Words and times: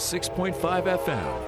106.5 0.00 0.54
FM. 0.98 1.42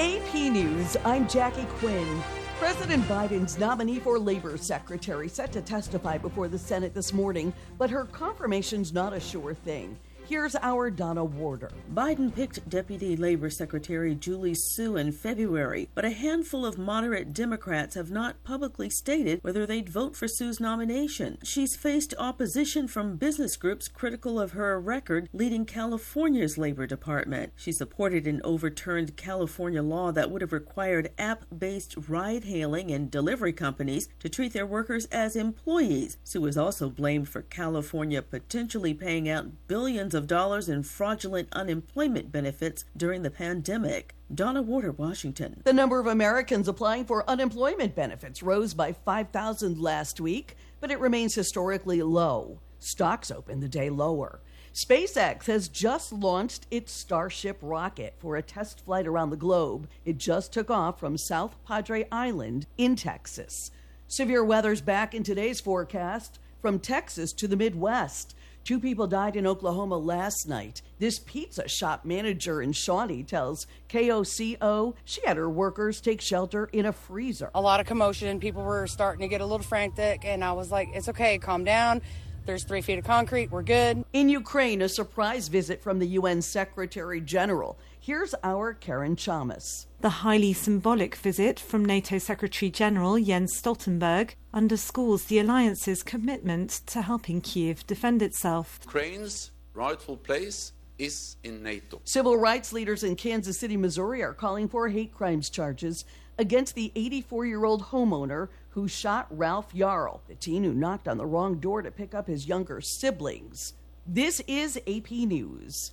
AP 0.00 0.34
News, 0.52 0.96
I'm 1.04 1.28
Jackie 1.28 1.66
Quinn. 1.78 2.20
President 2.58 3.04
Biden's 3.04 3.56
nominee 3.56 4.00
for 4.00 4.18
labor 4.18 4.56
secretary 4.56 5.28
set 5.28 5.52
to 5.52 5.62
testify 5.62 6.18
before 6.18 6.48
the 6.48 6.58
Senate 6.58 6.92
this 6.92 7.12
morning, 7.12 7.52
but 7.78 7.88
her 7.88 8.04
confirmation's 8.06 8.92
not 8.92 9.12
a 9.12 9.20
sure 9.20 9.54
thing. 9.54 9.96
Here's 10.30 10.54
our 10.62 10.90
Donna 10.90 11.24
Warder. 11.24 11.72
Biden 11.92 12.32
picked 12.32 12.68
Deputy 12.68 13.16
Labor 13.16 13.50
Secretary 13.50 14.14
Julie 14.14 14.54
Su 14.54 14.96
in 14.96 15.10
February, 15.10 15.88
but 15.92 16.04
a 16.04 16.10
handful 16.10 16.64
of 16.64 16.78
moderate 16.78 17.32
Democrats 17.32 17.96
have 17.96 18.12
not 18.12 18.44
publicly 18.44 18.88
stated 18.88 19.40
whether 19.42 19.66
they'd 19.66 19.88
vote 19.88 20.14
for 20.14 20.28
Su's 20.28 20.60
nomination. 20.60 21.38
She's 21.42 21.74
faced 21.74 22.14
opposition 22.16 22.86
from 22.86 23.16
business 23.16 23.56
groups 23.56 23.88
critical 23.88 24.38
of 24.38 24.52
her 24.52 24.80
record 24.80 25.28
leading 25.32 25.64
California's 25.64 26.56
Labor 26.56 26.86
Department. 26.86 27.52
She 27.56 27.72
supported 27.72 28.28
an 28.28 28.40
overturned 28.44 29.16
California 29.16 29.82
law 29.82 30.12
that 30.12 30.30
would 30.30 30.42
have 30.42 30.52
required 30.52 31.10
app 31.18 31.44
based 31.58 31.96
ride 32.08 32.44
hailing 32.44 32.92
and 32.92 33.10
delivery 33.10 33.52
companies 33.52 34.08
to 34.20 34.28
treat 34.28 34.52
their 34.52 34.64
workers 34.64 35.06
as 35.06 35.34
employees. 35.34 36.18
Su 36.22 36.46
is 36.46 36.56
also 36.56 36.88
blamed 36.88 37.28
for 37.28 37.42
California 37.42 38.22
potentially 38.22 38.94
paying 38.94 39.28
out 39.28 39.66
billions 39.66 40.14
of 40.14 40.19
of 40.20 40.26
dollars 40.26 40.68
in 40.68 40.82
fraudulent 40.82 41.48
unemployment 41.52 42.30
benefits 42.30 42.84
during 42.94 43.22
the 43.22 43.30
pandemic. 43.30 44.14
Donna 44.32 44.60
Warder, 44.60 44.92
Washington. 44.92 45.62
The 45.64 45.72
number 45.72 45.98
of 45.98 46.06
Americans 46.06 46.68
applying 46.68 47.06
for 47.06 47.28
unemployment 47.28 47.96
benefits 47.96 48.42
rose 48.42 48.74
by 48.74 48.92
5,000 48.92 49.80
last 49.80 50.20
week, 50.20 50.56
but 50.78 50.90
it 50.90 51.00
remains 51.00 51.34
historically 51.34 52.02
low. 52.02 52.60
Stocks 52.78 53.30
opened 53.30 53.62
the 53.62 53.68
day 53.68 53.88
lower. 53.88 54.40
SpaceX 54.74 55.46
has 55.46 55.68
just 55.68 56.12
launched 56.12 56.66
its 56.70 56.92
Starship 56.92 57.56
rocket 57.62 58.14
for 58.18 58.36
a 58.36 58.42
test 58.42 58.84
flight 58.84 59.06
around 59.06 59.30
the 59.30 59.36
globe. 59.36 59.88
It 60.04 60.18
just 60.18 60.52
took 60.52 60.70
off 60.70 61.00
from 61.00 61.16
South 61.16 61.56
Padre 61.66 62.06
Island 62.12 62.66
in 62.76 62.94
Texas. 62.94 63.70
Severe 64.06 64.44
weather's 64.44 64.82
back 64.82 65.14
in 65.14 65.22
today's 65.22 65.60
forecast 65.60 66.38
from 66.60 66.78
Texas 66.78 67.32
to 67.32 67.48
the 67.48 67.56
Midwest. 67.56 68.36
Two 68.64 68.78
people 68.78 69.06
died 69.06 69.36
in 69.36 69.46
Oklahoma 69.46 69.96
last 69.96 70.46
night. 70.46 70.82
This 70.98 71.18
pizza 71.18 71.66
shop 71.66 72.04
manager 72.04 72.62
in 72.62 72.72
Shawnee 72.72 73.22
tells 73.22 73.66
KOCO 73.88 74.94
she 75.04 75.20
had 75.24 75.36
her 75.36 75.48
workers 75.48 76.00
take 76.00 76.20
shelter 76.20 76.66
in 76.66 76.86
a 76.86 76.92
freezer. 76.92 77.50
A 77.54 77.60
lot 77.60 77.80
of 77.80 77.86
commotion. 77.86 78.38
People 78.38 78.62
were 78.62 78.86
starting 78.86 79.22
to 79.22 79.28
get 79.28 79.40
a 79.40 79.46
little 79.46 79.64
frantic, 79.64 80.24
and 80.24 80.44
I 80.44 80.52
was 80.52 80.70
like, 80.70 80.88
it's 80.92 81.08
okay, 81.08 81.38
calm 81.38 81.64
down. 81.64 82.02
There's 82.46 82.64
three 82.64 82.80
feet 82.80 82.98
of 82.98 83.04
concrete. 83.04 83.50
We're 83.50 83.62
good. 83.62 84.04
In 84.12 84.28
Ukraine, 84.28 84.82
a 84.82 84.88
surprise 84.88 85.48
visit 85.48 85.82
from 85.82 85.98
the 85.98 86.06
UN 86.08 86.42
Secretary 86.42 87.20
General. 87.20 87.76
Here's 88.10 88.34
our 88.42 88.74
Karen 88.74 89.14
Chammas. 89.14 89.86
The 90.00 90.24
highly 90.26 90.52
symbolic 90.52 91.14
visit 91.14 91.60
from 91.60 91.84
NATO 91.84 92.18
Secretary 92.18 92.68
General 92.68 93.20
Jens 93.20 93.56
Stoltenberg 93.56 94.34
underscores 94.52 95.26
the 95.26 95.38
alliance's 95.38 96.02
commitment 96.02 96.70
to 96.86 97.02
helping 97.02 97.40
Kiev 97.40 97.86
defend 97.86 98.20
itself. 98.20 98.80
Ukraine's 98.82 99.52
rightful 99.74 100.16
place 100.16 100.72
is 100.98 101.36
in 101.44 101.62
NATO. 101.62 102.00
Civil 102.02 102.36
rights 102.36 102.72
leaders 102.72 103.04
in 103.04 103.14
Kansas 103.14 103.60
City, 103.60 103.76
Missouri 103.76 104.24
are 104.24 104.34
calling 104.34 104.68
for 104.68 104.88
hate 104.88 105.14
crimes 105.14 105.48
charges 105.48 106.04
against 106.36 106.74
the 106.74 106.90
84 106.96 107.46
year 107.46 107.64
old 107.64 107.80
homeowner 107.80 108.48
who 108.70 108.88
shot 108.88 109.28
Ralph 109.30 109.72
Yarl, 109.72 110.18
the 110.26 110.34
teen 110.34 110.64
who 110.64 110.74
knocked 110.74 111.06
on 111.06 111.16
the 111.16 111.26
wrong 111.26 111.60
door 111.60 111.80
to 111.80 111.92
pick 111.92 112.12
up 112.12 112.26
his 112.26 112.48
younger 112.48 112.80
siblings. 112.80 113.74
This 114.04 114.40
is 114.48 114.78
AP 114.88 115.12
News. 115.12 115.92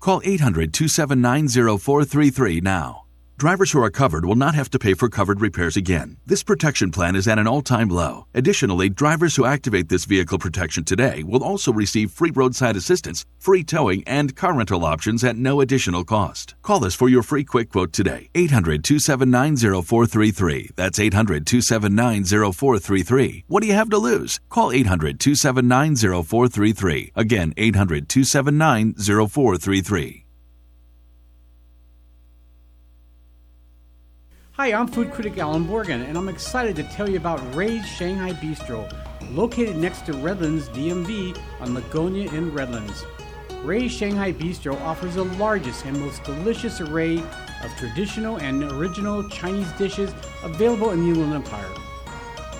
Call 0.00 0.22
800 0.24 0.72
279 0.72 1.48
0433 1.78 2.60
now. 2.62 3.04
Drivers 3.40 3.72
who 3.72 3.82
are 3.82 3.90
covered 3.90 4.26
will 4.26 4.34
not 4.34 4.54
have 4.54 4.68
to 4.68 4.78
pay 4.78 4.92
for 4.92 5.08
covered 5.08 5.40
repairs 5.40 5.74
again. 5.74 6.18
This 6.26 6.42
protection 6.42 6.90
plan 6.90 7.16
is 7.16 7.26
at 7.26 7.38
an 7.38 7.46
all 7.46 7.62
time 7.62 7.88
low. 7.88 8.26
Additionally, 8.34 8.90
drivers 8.90 9.34
who 9.34 9.46
activate 9.46 9.88
this 9.88 10.04
vehicle 10.04 10.38
protection 10.38 10.84
today 10.84 11.22
will 11.22 11.42
also 11.42 11.72
receive 11.72 12.10
free 12.10 12.32
roadside 12.32 12.76
assistance, 12.76 13.24
free 13.38 13.64
towing, 13.64 14.04
and 14.06 14.36
car 14.36 14.52
rental 14.52 14.84
options 14.84 15.24
at 15.24 15.36
no 15.36 15.62
additional 15.62 16.04
cost. 16.04 16.54
Call 16.60 16.84
us 16.84 16.94
for 16.94 17.08
your 17.08 17.22
free 17.22 17.42
quick 17.42 17.70
quote 17.70 17.94
today. 17.94 18.28
800 18.34 18.84
279 18.84 19.56
0433. 19.56 20.72
That's 20.76 20.98
800 20.98 21.46
279 21.46 22.24
0433. 22.52 23.44
What 23.48 23.62
do 23.62 23.68
you 23.68 23.74
have 23.74 23.88
to 23.88 23.96
lose? 23.96 24.38
Call 24.50 24.70
800 24.70 25.18
279 25.18 25.96
0433. 25.96 27.12
Again, 27.16 27.54
800 27.56 28.06
279 28.06 28.96
0433. 28.96 30.26
Hi, 34.60 34.74
I'm 34.74 34.88
food 34.88 35.10
critic 35.10 35.38
Alan 35.38 35.64
Borgen, 35.64 36.06
and 36.06 36.18
I'm 36.18 36.28
excited 36.28 36.76
to 36.76 36.82
tell 36.82 37.08
you 37.08 37.16
about 37.16 37.40
Rui's 37.54 37.86
Shanghai 37.86 38.32
Bistro, 38.32 38.92
located 39.30 39.74
next 39.76 40.04
to 40.04 40.12
Redlands 40.12 40.68
DMV 40.68 41.40
on 41.60 41.74
Lugonia 41.74 42.30
in 42.34 42.52
Redlands. 42.52 43.06
Rui's 43.64 43.90
Shanghai 43.90 44.34
Bistro 44.34 44.78
offers 44.82 45.14
the 45.14 45.24
largest 45.24 45.86
and 45.86 45.98
most 45.98 46.22
delicious 46.24 46.78
array 46.82 47.20
of 47.64 47.74
traditional 47.78 48.36
and 48.36 48.62
original 48.64 49.26
Chinese 49.30 49.72
dishes 49.78 50.12
available 50.42 50.90
in 50.90 51.04
the 51.04 51.08
Inland 51.08 51.32
Empire. 51.32 51.74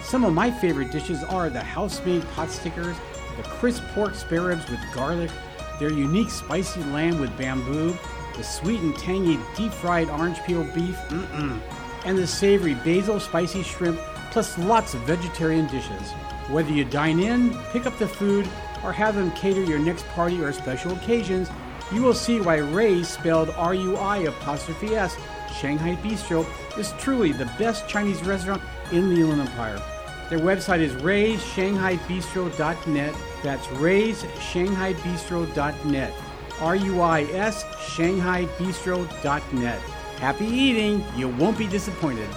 Some 0.03 0.25
of 0.25 0.33
my 0.33 0.51
favorite 0.51 0.91
dishes 0.91 1.23
are 1.25 1.51
the 1.51 1.61
house-made 1.61 2.27
pot 2.31 2.49
stickers, 2.49 2.97
the 3.37 3.43
crisp 3.43 3.83
pork 3.95 4.15
spare 4.15 4.45
ribs 4.45 4.67
with 4.71 4.81
garlic, 4.95 5.31
their 5.79 5.93
unique 5.93 6.31
spicy 6.31 6.83
lamb 6.85 7.21
with 7.21 7.37
bamboo, 7.37 7.95
the 8.39 8.43
sweet 8.43 8.81
and 8.81 8.97
tangy 8.97 9.39
deep-fried 9.55 10.09
orange 10.09 10.39
peel 10.45 10.65
beef, 10.73 10.97
mm-mm 11.11 11.61
and 12.05 12.17
the 12.17 12.27
savory 12.27 12.75
basil 12.75 13.21
spicy 13.21 13.63
shrimp, 13.63 14.01
plus 14.31 14.57
lots 14.59 14.95
of 14.95 15.03
vegetarian 15.03 15.67
dishes. 15.67 16.13
Whether 16.49 16.73
you 16.73 16.85
dine 16.85 17.21
in, 17.21 17.57
pick 17.73 17.87
up 17.87 17.99
the 17.99 18.09
food, 18.09 18.49
or 18.83 18.93
have 18.93 19.15
them 19.15 19.31
cater 19.33 19.63
your 19.63 19.79
next 19.79 20.07
party 20.09 20.41
or 20.41 20.53
special 20.53 20.93
occasions, 20.93 21.51
you 21.93 22.03
will 22.03 22.15
see 22.15 22.41
why 22.41 22.57
Rui's, 22.57 23.09
spelled 23.09 23.51
R 23.51 23.75
U 23.75 23.97
I 23.97 24.19
apostrophe 24.19 24.95
S, 24.95 25.17
Shanghai 25.59 25.97
Bistro, 25.97 26.47
is 26.79 26.95
truly 26.99 27.33
the 27.33 27.51
best 27.59 27.89
Chinese 27.89 28.23
restaurant 28.23 28.63
in 28.93 29.09
the 29.09 29.21
Inland 29.21 29.41
Empire. 29.43 29.83
Their 30.29 30.39
website 30.39 30.79
is 30.81 30.93
raysshanghai.bistro.net. 31.03 33.15
That's 33.43 33.67
raysshanghai.bistro.net. 33.67 36.15
R 36.61 36.77
U 36.77 37.01
I 37.01 37.23
S, 37.23 37.65
shanghai.bistro.net. 37.93 39.81
Happy 40.21 40.45
eating! 40.45 41.03
You 41.17 41.29
won't 41.29 41.57
be 41.57 41.67
disappointed. 41.67 42.29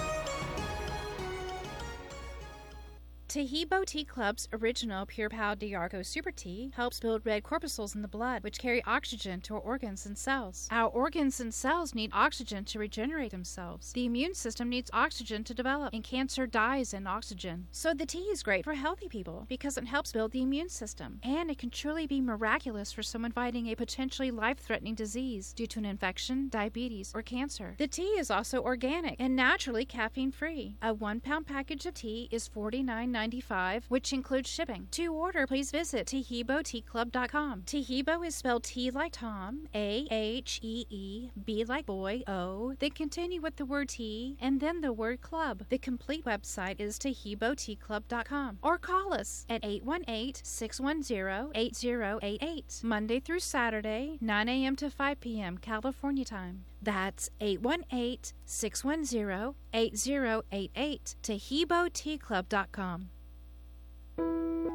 Taheebo 3.34 3.84
Tea 3.84 4.04
Club's 4.04 4.46
original 4.52 5.06
Pure 5.06 5.30
Pau 5.30 5.56
D'Arco 5.56 6.02
Super 6.02 6.30
Tea 6.30 6.70
helps 6.76 7.00
build 7.00 7.26
red 7.26 7.42
corpuscles 7.42 7.96
in 7.96 8.00
the 8.00 8.06
blood, 8.06 8.44
which 8.44 8.60
carry 8.60 8.80
oxygen 8.84 9.40
to 9.40 9.54
our 9.56 9.60
organs 9.60 10.06
and 10.06 10.16
cells. 10.16 10.68
Our 10.70 10.88
organs 10.88 11.40
and 11.40 11.52
cells 11.52 11.96
need 11.96 12.12
oxygen 12.12 12.64
to 12.66 12.78
regenerate 12.78 13.32
themselves. 13.32 13.92
The 13.92 14.04
immune 14.04 14.34
system 14.34 14.68
needs 14.68 14.88
oxygen 14.92 15.42
to 15.42 15.52
develop, 15.52 15.92
and 15.92 16.04
cancer 16.04 16.46
dies 16.46 16.94
in 16.94 17.08
oxygen. 17.08 17.66
So 17.72 17.92
the 17.92 18.06
tea 18.06 18.20
is 18.20 18.44
great 18.44 18.62
for 18.62 18.74
healthy 18.74 19.08
people 19.08 19.46
because 19.48 19.76
it 19.76 19.88
helps 19.88 20.12
build 20.12 20.30
the 20.30 20.42
immune 20.42 20.68
system, 20.68 21.18
and 21.24 21.50
it 21.50 21.58
can 21.58 21.70
truly 21.70 22.06
be 22.06 22.20
miraculous 22.20 22.92
for 22.92 23.02
someone 23.02 23.32
fighting 23.32 23.66
a 23.66 23.74
potentially 23.74 24.30
life-threatening 24.30 24.94
disease 24.94 25.52
due 25.52 25.66
to 25.66 25.80
an 25.80 25.86
infection, 25.86 26.50
diabetes, 26.50 27.10
or 27.12 27.22
cancer. 27.22 27.74
The 27.78 27.88
tea 27.88 28.14
is 28.16 28.30
also 28.30 28.62
organic 28.62 29.16
and 29.18 29.34
naturally 29.34 29.84
caffeine-free. 29.84 30.76
A 30.80 30.94
one-pound 30.94 31.48
package 31.48 31.84
of 31.86 31.94
tea 31.94 32.28
is 32.30 32.48
$49.99 32.48 33.23
$9.95, 33.30 33.84
which 33.88 34.12
includes 34.12 34.48
shipping. 34.48 34.88
To 34.92 35.12
order, 35.12 35.46
please 35.46 35.70
visit 35.70 36.06
TaheeboTeaClub.com. 36.06 37.62
Taheebo 37.62 38.26
is 38.26 38.34
spelled 38.34 38.64
T 38.64 38.90
like 38.90 39.12
Tom, 39.12 39.68
A 39.74 40.06
H 40.10 40.60
E 40.62 40.86
E, 40.90 41.30
B 41.44 41.64
like 41.64 41.86
boy, 41.86 42.22
O. 42.26 42.74
Then 42.78 42.90
continue 42.90 43.40
with 43.40 43.56
the 43.56 43.64
word 43.64 43.88
tea 43.90 44.36
and 44.40 44.60
then 44.60 44.80
the 44.80 44.92
word 44.92 45.20
club. 45.20 45.64
The 45.68 45.78
complete 45.78 46.24
website 46.24 46.80
is 46.80 46.98
TaheeboTeaClub.com 46.98 48.58
or 48.62 48.78
call 48.78 49.14
us 49.14 49.46
at 49.48 49.64
818 49.64 50.34
610 50.42 51.50
8088. 51.54 52.80
Monday 52.82 53.20
through 53.20 53.40
Saturday, 53.40 54.18
9 54.20 54.48
a.m. 54.48 54.76
to 54.76 54.90
5 54.90 55.20
p.m. 55.20 55.58
California 55.58 56.24
time. 56.24 56.64
That's 56.82 57.30
818 57.40 58.34
610 58.44 59.54
8088. 59.72 61.16
TaheeboTeaClub.com. 61.22 63.10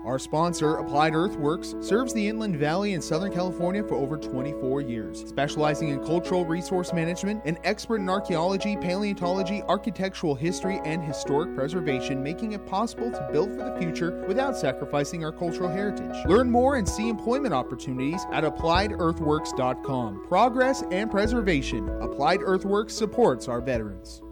Our 0.06 0.18
sponsor, 0.18 0.77
Applied 0.77 1.13
Earthworks, 1.13 1.75
serves 1.81 2.13
the 2.13 2.27
Inland 2.27 2.56
Valley 2.56 2.94
in 2.94 3.01
Southern 3.01 3.33
California 3.33 3.83
for 3.83 3.95
over 3.95 4.18
24 4.18 4.81
years, 4.81 5.24
specializing 5.27 5.89
in 5.89 6.00
cultural 6.00 6.45
resource 6.45 6.94
management 6.94 7.41
and 7.45 7.59
expert 7.65 7.97
in 7.97 8.09
archaeology, 8.09 8.77
paleontology, 8.77 9.62
architectural 9.63 10.36
history, 10.36 10.80
and 10.86 11.03
historic 11.03 11.53
preservation, 11.53 12.24
making 12.24 12.53
it 12.53 12.65
possible 12.65 13.12
to 13.12 13.30
build 13.31 13.51
for 13.51 13.69
the 13.69 13.77
future 13.77 14.25
without 14.25 14.57
sacrificing 14.57 15.25
our 15.25 15.33
cultural 15.33 15.69
heritage. 15.69 16.15
Learn 16.25 16.50
more 16.50 16.77
and 16.77 16.88
see 16.88 17.09
employment 17.09 17.53
opportunities 17.53 18.25
at 18.31 18.45
appliedearthworks.com. 18.45 20.27
Progress 20.27 20.83
and 20.92 21.12
preservation. 21.12 21.88
Applied 22.01 22.39
Earthworks 22.42 22.95
supports 22.95 23.47
our 23.50 23.59
veterans. 23.59 24.24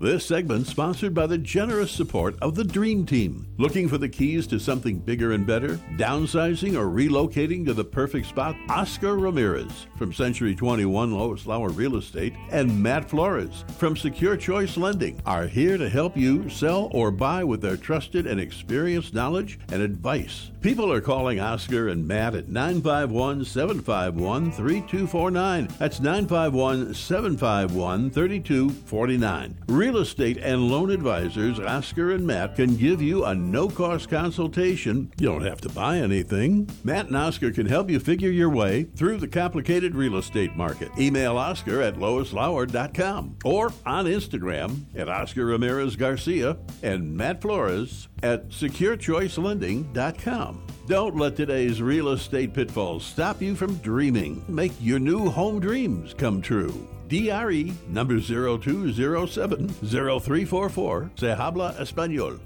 This 0.00 0.24
segment 0.24 0.68
sponsored 0.68 1.12
by 1.12 1.26
the 1.26 1.38
generous 1.38 1.90
support 1.90 2.36
of 2.40 2.54
the 2.54 2.62
Dream 2.62 3.04
Team. 3.04 3.48
Looking 3.58 3.88
for 3.88 3.98
the 3.98 4.08
keys 4.08 4.46
to 4.46 4.60
something 4.60 5.00
bigger 5.00 5.32
and 5.32 5.44
better? 5.44 5.70
Downsizing 5.96 6.78
or 6.78 6.86
relocating 6.86 7.66
to 7.66 7.74
the 7.74 7.84
perfect 7.84 8.26
spot? 8.26 8.54
Oscar 8.68 9.16
Ramirez 9.16 9.88
from 9.96 10.12
Century 10.12 10.54
21 10.54 11.10
Lois 11.10 11.46
Lauer 11.46 11.70
Real 11.70 11.96
Estate 11.96 12.34
and 12.52 12.80
Matt 12.80 13.10
Flores 13.10 13.64
from 13.76 13.96
Secure 13.96 14.36
Choice 14.36 14.76
Lending 14.76 15.20
are 15.26 15.48
here 15.48 15.76
to 15.76 15.88
help 15.88 16.16
you 16.16 16.48
sell 16.48 16.90
or 16.92 17.10
buy 17.10 17.42
with 17.42 17.60
their 17.60 17.76
trusted 17.76 18.24
and 18.24 18.38
experienced 18.38 19.14
knowledge 19.14 19.58
and 19.72 19.82
advice. 19.82 20.52
People 20.60 20.92
are 20.92 21.00
calling 21.00 21.38
Oscar 21.38 21.86
and 21.86 22.08
Matt 22.08 22.34
at 22.34 22.48
951 22.48 23.44
751 23.44 24.50
3249. 24.50 25.68
That's 25.78 26.00
951 26.00 26.94
751 26.94 28.10
3249. 28.10 29.58
Real 29.68 29.98
estate 29.98 30.36
and 30.38 30.68
loan 30.68 30.90
advisors 30.90 31.60
Oscar 31.60 32.10
and 32.10 32.26
Matt 32.26 32.56
can 32.56 32.74
give 32.74 33.00
you 33.00 33.24
a 33.24 33.36
no 33.36 33.68
cost 33.68 34.08
consultation. 34.08 35.12
You 35.20 35.28
don't 35.28 35.46
have 35.46 35.60
to 35.60 35.68
buy 35.68 35.98
anything. 35.98 36.68
Matt 36.82 37.06
and 37.06 37.16
Oscar 37.16 37.52
can 37.52 37.66
help 37.66 37.88
you 37.88 38.00
figure 38.00 38.30
your 38.30 38.50
way 38.50 38.82
through 38.82 39.18
the 39.18 39.28
complicated 39.28 39.94
real 39.94 40.16
estate 40.16 40.56
market. 40.56 40.90
Email 40.98 41.38
Oscar 41.38 41.80
at 41.82 41.94
loislauer.com 41.94 43.36
or 43.44 43.72
on 43.86 44.06
Instagram 44.06 44.80
at 44.96 45.08
Oscar 45.08 45.46
Ramirez 45.46 45.94
Garcia 45.94 46.56
and 46.82 47.16
Matt 47.16 47.40
Flores 47.40 48.08
at 48.22 48.48
securechoicelending.com. 48.48 50.62
Don't 50.86 51.16
let 51.16 51.36
today's 51.36 51.82
real 51.82 52.08
estate 52.10 52.54
pitfalls 52.54 53.04
stop 53.04 53.42
you 53.42 53.54
from 53.54 53.74
dreaming. 53.76 54.42
Make 54.48 54.72
your 54.80 54.98
new 54.98 55.28
home 55.28 55.60
dreams 55.60 56.14
come 56.14 56.40
true. 56.40 56.88
DRE 57.08 57.72
number 57.88 58.20
0207 58.20 59.68
0344. 59.68 61.10
Se 61.16 61.34
habla 61.34 61.74
español. 61.78 62.40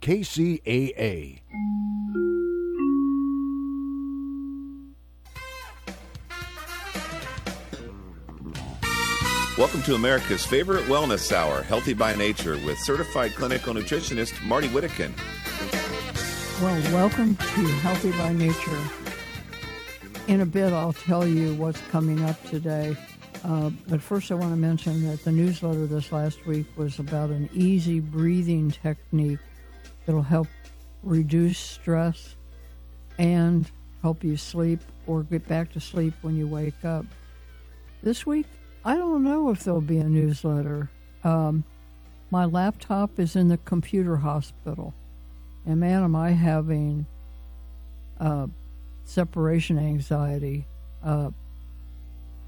KCAA. 0.00 1.40
Welcome 9.56 9.82
to 9.82 9.94
America's 9.94 10.44
favorite 10.44 10.84
wellness 10.86 11.30
hour, 11.30 11.62
Healthy 11.62 11.94
by 11.94 12.16
Nature, 12.16 12.58
with 12.66 12.76
certified 12.76 13.36
clinical 13.36 13.72
nutritionist 13.72 14.44
Martie 14.44 14.66
Whittekin. 14.66 15.12
Well, 16.60 16.92
welcome 16.92 17.36
to 17.36 17.66
Healthy 17.78 18.10
by 18.18 18.32
Nature. 18.32 18.80
In 20.26 20.40
a 20.40 20.46
bit, 20.46 20.72
I'll 20.72 20.92
tell 20.92 21.24
you 21.24 21.54
what's 21.54 21.80
coming 21.82 22.24
up 22.24 22.42
today. 22.46 22.96
Uh, 23.44 23.70
but 23.86 24.02
first, 24.02 24.32
I 24.32 24.34
want 24.34 24.50
to 24.50 24.56
mention 24.56 25.08
that 25.08 25.22
the 25.22 25.30
newsletter 25.30 25.86
this 25.86 26.10
last 26.10 26.44
week 26.46 26.66
was 26.76 26.98
about 26.98 27.30
an 27.30 27.48
easy 27.54 28.00
breathing 28.00 28.72
technique 28.72 29.38
that'll 30.04 30.22
help 30.22 30.48
reduce 31.04 31.60
stress 31.60 32.34
and 33.18 33.70
help 34.02 34.24
you 34.24 34.36
sleep 34.36 34.80
or 35.06 35.22
get 35.22 35.46
back 35.46 35.72
to 35.74 35.80
sleep 35.80 36.14
when 36.22 36.36
you 36.36 36.48
wake 36.48 36.84
up. 36.84 37.06
This 38.02 38.26
week, 38.26 38.46
I 38.84 38.96
don't 38.96 39.24
know 39.24 39.50
if 39.50 39.64
there'll 39.64 39.80
be 39.80 39.98
a 39.98 40.04
newsletter. 40.04 40.90
Um, 41.22 41.64
my 42.30 42.44
laptop 42.44 43.18
is 43.18 43.36
in 43.36 43.48
the 43.48 43.58
computer 43.58 44.16
hospital, 44.16 44.92
and 45.66 45.80
man, 45.80 46.02
am 46.02 46.14
I 46.16 46.32
having 46.32 47.06
uh, 48.20 48.46
separation 49.04 49.78
anxiety. 49.78 50.66
Uh, 51.02 51.30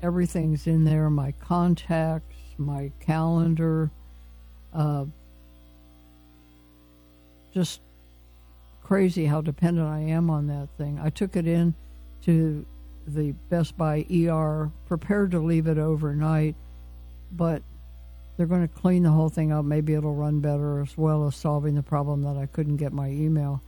everything's 0.02 0.66
in 0.66 0.84
there 0.84 1.08
my 1.10 1.32
contacts, 1.32 2.34
my 2.58 2.90
calendar, 3.00 3.90
uh, 4.74 5.04
just 7.52 7.80
crazy 8.82 9.26
how 9.26 9.40
dependent 9.40 9.86
I 9.88 10.00
am 10.00 10.30
on 10.30 10.46
that 10.48 10.68
thing. 10.76 10.98
I 11.02 11.10
took 11.10 11.36
it 11.36 11.46
in 11.46 11.74
to 12.22 12.64
the 13.06 13.32
Best 13.48 13.76
Buy 13.76 14.04
ER, 14.12 14.70
prepared 14.86 15.30
to 15.32 15.40
leave 15.40 15.66
it 15.66 15.78
overnight, 15.78 16.56
but 17.32 17.62
they're 18.36 18.46
going 18.46 18.66
to 18.66 18.74
clean 18.74 19.02
the 19.02 19.10
whole 19.10 19.28
thing 19.28 19.52
up. 19.52 19.64
Maybe 19.64 19.94
it'll 19.94 20.14
run 20.14 20.40
better 20.40 20.80
as 20.80 20.96
well 20.96 21.26
as 21.26 21.36
solving 21.36 21.74
the 21.74 21.82
problem 21.82 22.22
that 22.22 22.36
I 22.36 22.46
couldn't 22.46 22.76
get 22.76 22.92
my 22.92 23.08
email. 23.08 23.62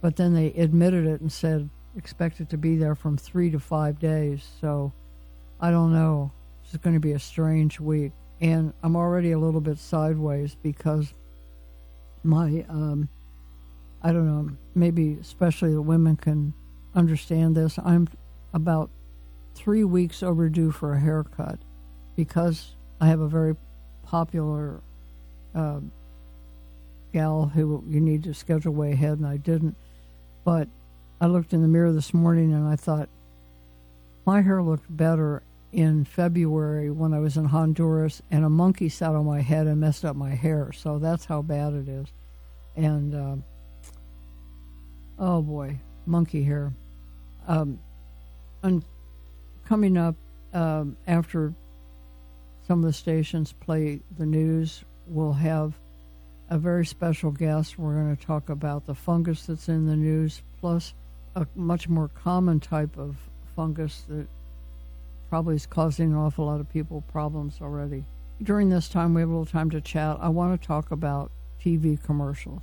But 0.00 0.16
then 0.16 0.34
they 0.34 0.48
admitted 0.48 1.06
it 1.06 1.20
and 1.20 1.32
said, 1.32 1.68
expect 1.96 2.40
it 2.40 2.48
to 2.50 2.58
be 2.58 2.76
there 2.76 2.94
from 2.94 3.16
three 3.16 3.50
to 3.50 3.58
five 3.58 3.98
days. 3.98 4.46
So 4.60 4.92
I 5.60 5.70
don't 5.70 5.92
know. 5.92 6.32
It's 6.64 6.76
going 6.76 6.94
to 6.94 7.00
be 7.00 7.12
a 7.12 7.18
strange 7.18 7.80
week. 7.80 8.12
And 8.40 8.72
I'm 8.82 8.96
already 8.96 9.32
a 9.32 9.38
little 9.38 9.60
bit 9.60 9.78
sideways 9.78 10.56
because 10.62 11.12
my, 12.22 12.64
um, 12.68 13.08
I 14.02 14.12
don't 14.12 14.26
know, 14.26 14.56
maybe 14.74 15.18
especially 15.20 15.72
the 15.72 15.82
women 15.82 16.16
can 16.16 16.54
understand 16.94 17.56
this. 17.56 17.78
I'm 17.78 18.08
about 18.52 18.90
three 19.54 19.84
weeks 19.84 20.22
overdue 20.22 20.70
for 20.70 20.94
a 20.94 21.00
haircut 21.00 21.58
because 22.16 22.74
I 23.00 23.08
have 23.08 23.20
a 23.20 23.28
very 23.28 23.56
popular 24.04 24.80
uh, 25.54 25.80
gal 27.12 27.46
who 27.54 27.84
you 27.88 28.00
need 28.00 28.24
to 28.24 28.34
schedule 28.34 28.72
way 28.72 28.92
ahead, 28.92 29.18
and 29.18 29.26
I 29.26 29.36
didn't. 29.36 29.76
But 30.44 30.68
I 31.20 31.26
looked 31.26 31.52
in 31.52 31.62
the 31.62 31.68
mirror 31.68 31.92
this 31.92 32.14
morning 32.14 32.52
and 32.52 32.66
I 32.66 32.76
thought 32.76 33.08
my 34.26 34.40
hair 34.42 34.62
looked 34.62 34.94
better 34.94 35.42
in 35.72 36.04
February 36.04 36.90
when 36.90 37.14
I 37.14 37.18
was 37.18 37.36
in 37.36 37.44
Honduras, 37.44 38.22
and 38.30 38.44
a 38.44 38.50
monkey 38.50 38.88
sat 38.88 39.14
on 39.14 39.24
my 39.24 39.40
head 39.40 39.66
and 39.66 39.80
messed 39.80 40.04
up 40.04 40.16
my 40.16 40.30
hair. 40.30 40.72
So 40.72 40.98
that's 40.98 41.24
how 41.24 41.42
bad 41.42 41.74
it 41.74 41.88
is. 41.88 42.08
And 42.76 43.14
uh, 43.14 43.36
oh 45.18 45.42
boy, 45.42 45.78
monkey 46.06 46.42
hair. 46.42 46.72
Um, 47.46 47.78
coming 49.66 49.96
up 49.96 50.16
um, 50.52 50.96
after 51.06 51.54
some 52.66 52.80
of 52.80 52.84
the 52.84 52.92
stations 52.92 53.52
play 53.52 54.00
the 54.18 54.26
news, 54.26 54.84
we'll 55.06 55.32
have 55.32 55.74
a 56.50 56.58
very 56.58 56.84
special 56.84 57.30
guest. 57.30 57.78
We're 57.78 57.94
going 57.94 58.16
to 58.16 58.26
talk 58.26 58.48
about 58.48 58.86
the 58.86 58.94
fungus 58.94 59.46
that's 59.46 59.68
in 59.68 59.86
the 59.86 59.96
news, 59.96 60.42
plus 60.60 60.94
a 61.34 61.46
much 61.54 61.88
more 61.88 62.08
common 62.08 62.60
type 62.60 62.98
of 62.98 63.16
fungus 63.54 64.04
that 64.08 64.26
probably 65.28 65.54
is 65.54 65.66
causing 65.66 66.12
an 66.12 66.18
awful 66.18 66.46
lot 66.46 66.60
of 66.60 66.68
people 66.68 67.02
problems 67.12 67.58
already. 67.62 68.04
During 68.42 68.68
this 68.68 68.88
time, 68.88 69.14
we 69.14 69.20
have 69.20 69.28
a 69.28 69.32
little 69.32 69.46
time 69.46 69.70
to 69.70 69.80
chat. 69.80 70.18
I 70.20 70.28
want 70.28 70.60
to 70.60 70.66
talk 70.66 70.90
about 70.90 71.30
TV 71.62 72.02
commercials. 72.02 72.62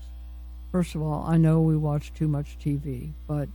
First 0.72 0.96
of 0.96 1.02
all, 1.02 1.24
I 1.26 1.38
know 1.38 1.62
we 1.62 1.78
watch 1.78 2.14
too 2.14 2.28
much 2.28 2.58
TV, 2.60 3.14
but 3.26 3.48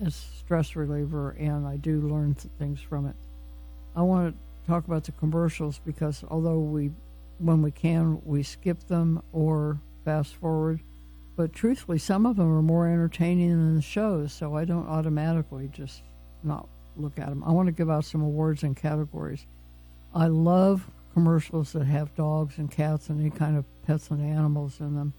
it's 0.00 0.16
stress 0.16 0.76
reliever, 0.76 1.30
and 1.32 1.66
I 1.66 1.76
do 1.76 2.00
learn 2.00 2.34
th- 2.34 2.52
things 2.58 2.80
from 2.80 3.06
it. 3.06 3.16
I 3.94 4.02
want 4.02 4.34
to 4.34 4.70
talk 4.70 4.86
about 4.86 5.04
the 5.04 5.12
commercials 5.12 5.80
because 5.84 6.24
although 6.28 6.58
we, 6.58 6.90
when 7.38 7.62
we 7.62 7.70
can, 7.70 8.20
we 8.24 8.42
skip 8.42 8.86
them 8.86 9.22
or 9.32 9.80
fast 10.04 10.34
forward, 10.36 10.80
but 11.36 11.52
truthfully, 11.52 11.98
some 11.98 12.26
of 12.26 12.36
them 12.36 12.52
are 12.52 12.62
more 12.62 12.86
entertaining 12.86 13.50
than 13.50 13.76
the 13.76 13.82
shows, 13.82 14.32
so 14.32 14.56
I 14.56 14.64
don't 14.64 14.88
automatically 14.88 15.68
just 15.68 16.02
not 16.42 16.68
look 16.96 17.18
at 17.18 17.28
them. 17.28 17.44
I 17.44 17.52
want 17.52 17.66
to 17.66 17.72
give 17.72 17.90
out 17.90 18.04
some 18.04 18.22
awards 18.22 18.62
and 18.62 18.76
categories. 18.76 19.46
I 20.14 20.26
love 20.26 20.90
commercials 21.14 21.72
that 21.72 21.84
have 21.84 22.14
dogs 22.14 22.58
and 22.58 22.70
cats 22.70 23.08
and 23.08 23.20
any 23.20 23.30
kind 23.30 23.56
of 23.56 23.64
pets 23.82 24.10
and 24.10 24.20
animals 24.20 24.80
in 24.80 24.94
them. 24.94 25.12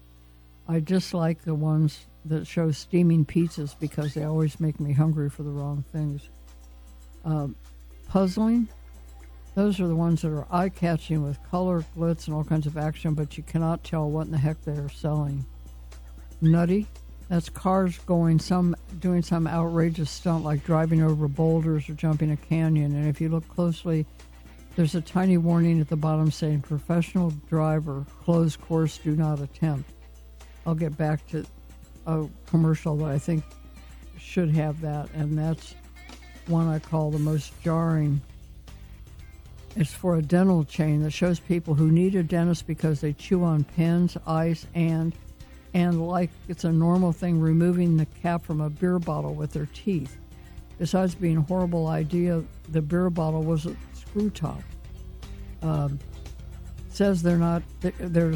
I 0.68 0.80
dislike 0.80 1.42
the 1.42 1.54
ones 1.54 2.06
that 2.24 2.46
show 2.46 2.70
steaming 2.70 3.24
pizzas 3.24 3.74
because 3.78 4.14
they 4.14 4.24
always 4.24 4.60
make 4.60 4.78
me 4.78 4.92
hungry 4.92 5.28
for 5.28 5.42
the 5.42 5.50
wrong 5.50 5.84
things. 5.92 6.28
Um, 7.24 7.56
puzzling, 8.08 8.68
those 9.54 9.80
are 9.80 9.88
the 9.88 9.96
ones 9.96 10.22
that 10.22 10.32
are 10.32 10.46
eye 10.50 10.68
catching 10.68 11.22
with 11.22 11.42
color, 11.50 11.84
glitz, 11.96 12.26
and 12.26 12.34
all 12.34 12.44
kinds 12.44 12.66
of 12.66 12.76
action, 12.78 13.14
but 13.14 13.36
you 13.36 13.42
cannot 13.42 13.84
tell 13.84 14.08
what 14.08 14.26
in 14.26 14.32
the 14.32 14.38
heck 14.38 14.62
they're 14.62 14.88
selling. 14.88 15.44
Nutty, 16.40 16.86
that's 17.28 17.48
cars 17.48 17.98
going 18.00 18.38
some 18.38 18.74
doing 18.98 19.22
some 19.22 19.46
outrageous 19.46 20.10
stunt 20.10 20.44
like 20.44 20.64
driving 20.64 21.02
over 21.02 21.28
boulders 21.28 21.88
or 21.88 21.94
jumping 21.94 22.30
a 22.30 22.36
canyon. 22.36 22.94
And 22.94 23.08
if 23.08 23.20
you 23.20 23.28
look 23.28 23.46
closely, 23.48 24.06
there's 24.74 24.94
a 24.94 25.00
tiny 25.00 25.36
warning 25.36 25.80
at 25.80 25.88
the 25.88 25.96
bottom 25.96 26.30
saying 26.30 26.62
professional 26.62 27.30
driver, 27.48 28.06
closed 28.24 28.60
course, 28.62 28.98
do 28.98 29.14
not 29.14 29.40
attempt. 29.40 29.90
I'll 30.66 30.74
get 30.74 30.96
back 30.96 31.26
to 31.28 31.44
a 32.06 32.26
commercial 32.46 32.96
that 32.98 33.10
I 33.10 33.18
think 33.18 33.44
should 34.18 34.50
have 34.50 34.80
that, 34.80 35.10
and 35.14 35.38
that's 35.38 35.74
one 36.46 36.68
I 36.68 36.78
call 36.78 37.10
the 37.10 37.18
most 37.18 37.52
jarring. 37.62 38.20
It's 39.74 39.92
for 39.92 40.16
a 40.16 40.22
dental 40.22 40.64
chain 40.64 41.02
that 41.02 41.12
shows 41.12 41.40
people 41.40 41.74
who 41.74 41.90
need 41.90 42.14
a 42.14 42.22
dentist 42.22 42.66
because 42.66 43.00
they 43.00 43.12
chew 43.14 43.42
on 43.42 43.64
pens, 43.64 44.16
ice, 44.26 44.66
and 44.74 45.14
and 45.74 46.06
like 46.06 46.30
it's 46.48 46.64
a 46.64 46.72
normal 46.72 47.12
thing 47.12 47.40
removing 47.40 47.96
the 47.96 48.04
cap 48.06 48.44
from 48.44 48.60
a 48.60 48.68
beer 48.68 48.98
bottle 48.98 49.34
with 49.34 49.52
their 49.52 49.68
teeth. 49.72 50.18
Besides 50.78 51.14
being 51.14 51.38
a 51.38 51.42
horrible 51.42 51.86
idea, 51.86 52.42
the 52.70 52.82
beer 52.82 53.08
bottle 53.08 53.42
was 53.42 53.66
a 53.66 53.76
screw 53.94 54.30
top. 54.30 54.62
Um, 55.62 55.98
says 56.94 57.22
they're 57.22 57.38
not 57.38 57.62
they're 57.80 58.34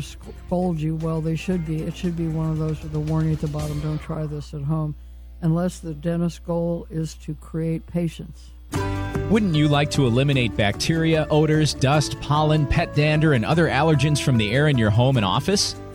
you. 0.50 0.96
Well, 0.96 1.20
they 1.20 1.36
should 1.36 1.66
be. 1.66 1.82
It 1.82 1.96
should 1.96 2.16
be 2.16 2.28
one 2.28 2.50
of 2.50 2.58
those 2.58 2.82
with 2.82 2.94
a 2.94 3.00
warning 3.00 3.32
at 3.32 3.40
the 3.40 3.48
bottom. 3.48 3.80
Don't 3.80 4.00
try 4.00 4.26
this 4.26 4.54
at 4.54 4.62
home, 4.62 4.94
unless 5.42 5.78
the 5.78 5.94
dentist's 5.94 6.38
goal 6.38 6.86
is 6.90 7.14
to 7.14 7.34
create 7.34 7.86
patients 7.86 8.50
Wouldn't 9.30 9.54
you 9.54 9.68
like 9.68 9.90
to 9.92 10.06
eliminate 10.06 10.56
bacteria, 10.56 11.26
odors, 11.30 11.74
dust, 11.74 12.20
pollen, 12.20 12.66
pet 12.66 12.94
dander, 12.94 13.32
and 13.32 13.44
other 13.44 13.68
allergens 13.68 14.22
from 14.22 14.36
the 14.36 14.52
air 14.52 14.68
in 14.68 14.78
your 14.78 14.90
home 14.90 15.16
and 15.16 15.26
office? 15.26 15.74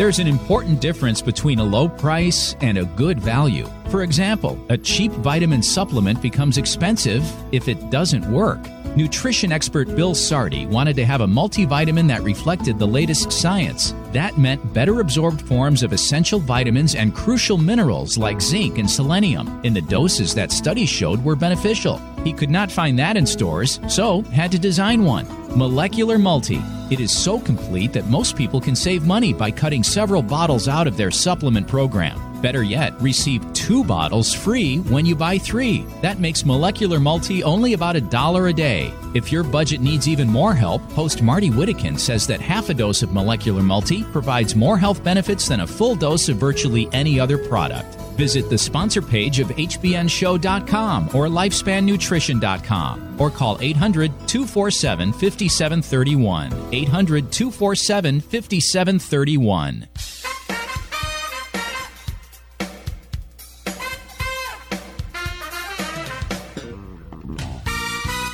There's 0.00 0.18
an 0.18 0.26
important 0.26 0.80
difference 0.80 1.20
between 1.20 1.58
a 1.58 1.62
low 1.62 1.86
price 1.86 2.56
and 2.62 2.78
a 2.78 2.86
good 2.86 3.20
value. 3.20 3.68
For 3.90 4.02
example, 4.02 4.58
a 4.70 4.78
cheap 4.78 5.12
vitamin 5.12 5.62
supplement 5.62 6.22
becomes 6.22 6.56
expensive 6.56 7.22
if 7.52 7.68
it 7.68 7.90
doesn't 7.90 8.24
work. 8.32 8.60
Nutrition 8.96 9.52
expert 9.52 9.94
Bill 9.94 10.14
Sardi 10.14 10.64
wanted 10.64 10.96
to 10.96 11.04
have 11.04 11.20
a 11.20 11.26
multivitamin 11.26 12.08
that 12.08 12.22
reflected 12.22 12.78
the 12.78 12.86
latest 12.86 13.30
science. 13.30 13.94
That 14.12 14.38
meant 14.38 14.72
better 14.72 15.00
absorbed 15.00 15.42
forms 15.42 15.82
of 15.82 15.92
essential 15.92 16.40
vitamins 16.40 16.94
and 16.94 17.14
crucial 17.14 17.58
minerals 17.58 18.16
like 18.16 18.40
zinc 18.40 18.78
and 18.78 18.90
selenium 18.90 19.60
in 19.64 19.74
the 19.74 19.82
doses 19.82 20.34
that 20.34 20.50
studies 20.50 20.88
showed 20.88 21.22
were 21.22 21.36
beneficial. 21.36 22.00
He 22.24 22.32
could 22.32 22.50
not 22.50 22.72
find 22.72 22.98
that 22.98 23.18
in 23.18 23.26
stores, 23.26 23.78
so 23.86 24.22
had 24.22 24.50
to 24.52 24.58
design 24.58 25.04
one. 25.04 25.26
Molecular 25.56 26.16
Multi. 26.16 26.62
It 26.90 27.00
is 27.00 27.16
so 27.16 27.38
complete 27.40 27.92
that 27.92 28.06
most 28.06 28.36
people 28.36 28.60
can 28.60 28.76
save 28.76 29.04
money 29.04 29.32
by 29.32 29.50
cutting 29.50 29.82
several 29.82 30.22
bottles 30.22 30.68
out 30.68 30.86
of 30.86 30.96
their 30.96 31.10
supplement 31.10 31.66
program. 31.66 32.20
Better 32.40 32.62
yet, 32.62 32.98
receive 33.02 33.52
two 33.52 33.84
bottles 33.84 34.32
free 34.32 34.78
when 34.78 35.04
you 35.04 35.14
buy 35.16 35.38
three. 35.38 35.84
That 36.02 36.20
makes 36.20 36.44
Molecular 36.44 37.00
Multi 37.00 37.42
only 37.42 37.72
about 37.72 37.96
a 37.96 38.00
dollar 38.00 38.46
a 38.46 38.52
day. 38.52 38.94
If 39.12 39.32
your 39.32 39.42
budget 39.42 39.80
needs 39.80 40.08
even 40.08 40.28
more 40.28 40.54
help, 40.54 40.82
host 40.92 41.20
Martie 41.20 41.50
Whittekin 41.50 41.98
says 41.98 42.26
that 42.28 42.40
half 42.40 42.70
a 42.70 42.74
dose 42.74 43.02
of 43.02 43.12
Molecular 43.12 43.62
Multi 43.62 44.04
provides 44.04 44.54
more 44.54 44.78
health 44.78 45.02
benefits 45.02 45.48
than 45.48 45.60
a 45.60 45.66
full 45.66 45.96
dose 45.96 46.28
of 46.28 46.36
virtually 46.36 46.88
any 46.92 47.18
other 47.18 47.36
product. 47.36 47.96
Visit 48.20 48.50
the 48.50 48.58
sponsor 48.58 49.00
page 49.00 49.40
of 49.40 49.48
hbnshow.com 49.48 51.06
or 51.14 51.26
lifespannutrition.com 51.28 53.18
or 53.18 53.30
call 53.30 53.56
800 53.62 54.10
247 54.28 55.12
5731. 55.12 56.52
800 56.70 57.32
247 57.32 58.20
5731. 58.20 59.88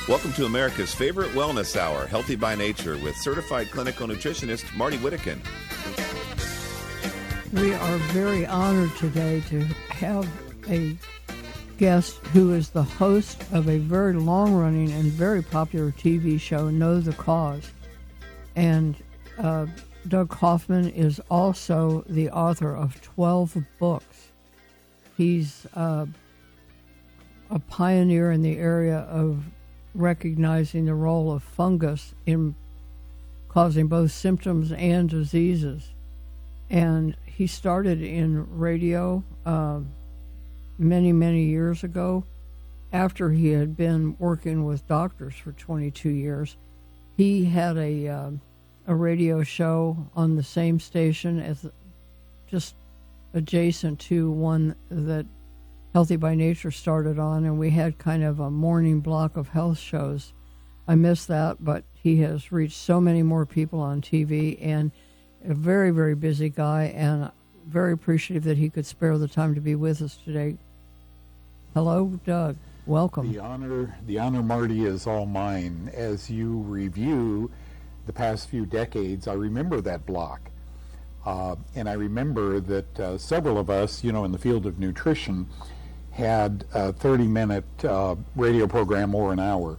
Welcome 0.09 0.33
to 0.33 0.45
America's 0.45 0.93
favorite 0.93 1.31
wellness 1.31 1.77
hour, 1.77 2.07
Healthy 2.07 2.35
by 2.35 2.55
Nature, 2.55 2.97
with 2.97 3.15
certified 3.15 3.71
clinical 3.71 4.05
nutritionist 4.05 4.75
Martie 4.75 4.97
Whittekin. 4.97 5.39
We 7.53 7.73
are 7.73 7.97
very 8.11 8.45
honored 8.45 8.93
today 8.97 9.41
to 9.47 9.61
have 9.89 10.27
a 10.69 10.97
guest 11.77 12.17
who 12.33 12.53
is 12.53 12.69
the 12.69 12.83
host 12.83 13.41
of 13.53 13.69
a 13.69 13.77
very 13.77 14.13
long 14.13 14.53
running 14.53 14.91
and 14.91 15.05
very 15.05 15.41
popular 15.41 15.91
TV 15.91 16.37
show, 16.41 16.69
Know 16.69 16.99
the 16.99 17.13
Cause. 17.13 17.71
And 18.57 18.97
uh, 19.37 19.67
Doug 20.09 20.29
Kaufmann 20.29 20.89
is 20.89 21.21
also 21.31 22.03
the 22.09 22.29
author 22.31 22.75
of 22.75 23.01
12 23.01 23.57
books. 23.79 24.27
He's 25.15 25.65
uh, 25.73 26.05
a 27.49 27.59
pioneer 27.59 28.31
in 28.31 28.41
the 28.41 28.57
area 28.57 28.99
of 29.09 29.41
recognizing 29.95 30.83
the 30.83 30.95
role 30.95 31.31
of 31.31 31.43
fungus 31.43 32.13
in 32.25 32.55
causing 33.47 33.87
both 33.87 34.11
symptoms 34.11 34.73
and 34.73 35.09
diseases. 35.09 35.91
And 36.69 37.15
he 37.25 37.47
started 37.47 38.01
in 38.01 38.45
radio 38.57 39.23
uh, 39.45 39.79
many, 40.77 41.13
many 41.13 41.45
years 41.45 41.83
ago 41.83 42.25
after 42.91 43.29
he 43.31 43.49
had 43.49 43.75
been 43.75 44.15
working 44.19 44.65
with 44.65 44.87
doctors 44.87 45.35
for 45.35 45.51
22 45.53 46.09
years. 46.09 46.57
He 47.15 47.45
had 47.45 47.77
a, 47.77 48.07
uh, 48.07 48.31
a 48.87 48.95
radio 48.95 49.43
show 49.43 50.09
on 50.15 50.35
the 50.35 50.43
same 50.43 50.79
station 50.79 51.39
as 51.39 51.65
just 52.47 52.75
adjacent 53.33 53.99
to 53.99 54.31
one 54.31 54.75
that 54.89 55.25
Healthy 55.93 56.17
by 56.17 56.35
Nature 56.35 56.71
started 56.71 57.17
on, 57.17 57.45
and 57.45 57.57
we 57.57 57.71
had 57.71 57.97
kind 57.97 58.23
of 58.23 58.39
a 58.39 58.51
morning 58.51 58.99
block 58.99 59.35
of 59.35 59.49
health 59.49 59.79
shows. 59.79 60.33
I 60.87 60.95
miss 60.95 61.25
that, 61.25 61.57
but 61.63 61.85
he 61.93 62.17
has 62.17 62.51
reached 62.51 62.77
so 62.77 63.01
many 63.01 63.23
more 63.23 63.45
people 63.45 63.79
on 63.79 64.01
TV 64.01 64.57
and 64.61 64.91
a 65.45 65.53
very, 65.53 65.91
very 65.91 66.15
busy 66.15 66.49
guy, 66.49 66.85
and 66.95 67.31
very 67.65 67.93
appreciative 67.93 68.43
that 68.45 68.57
he 68.57 68.69
could 68.69 68.85
spare 68.85 69.17
the 69.17 69.27
time 69.27 69.55
to 69.55 69.61
be 69.61 69.75
with 69.75 70.01
us 70.01 70.17
today. 70.23 70.57
Hello, 71.73 72.19
Doug. 72.25 72.55
Welcome. 72.85 73.31
The 73.31 73.39
honor, 73.39 73.97
the 74.05 74.19
honor, 74.19 74.41
Martie, 74.41 74.85
is 74.85 75.05
all 75.05 75.25
mine. 75.25 75.91
As 75.93 76.29
you 76.29 76.59
review 76.59 77.51
the 78.05 78.13
past 78.13 78.49
few 78.49 78.65
decades, 78.65 79.27
I 79.27 79.33
remember 79.33 79.81
that 79.81 80.05
block. 80.05 80.39
Uh, 81.25 81.57
and 81.75 81.89
I 81.89 81.93
remember 81.93 82.61
that 82.61 82.99
uh, 82.99 83.17
several 83.17 83.57
of 83.57 83.69
us, 83.69 84.01
you 84.03 84.13
know, 84.13 84.23
in 84.23 84.31
the 84.31 84.37
field 84.37 84.65
of 84.65 84.79
nutrition, 84.79 85.47
had 86.11 86.63
a 86.73 86.93
30 86.93 87.27
minute 87.27 87.85
uh, 87.85 88.15
radio 88.37 88.65
program 88.65 89.13
or 89.13 89.33
an 89.33 89.39
hour. 89.39 89.77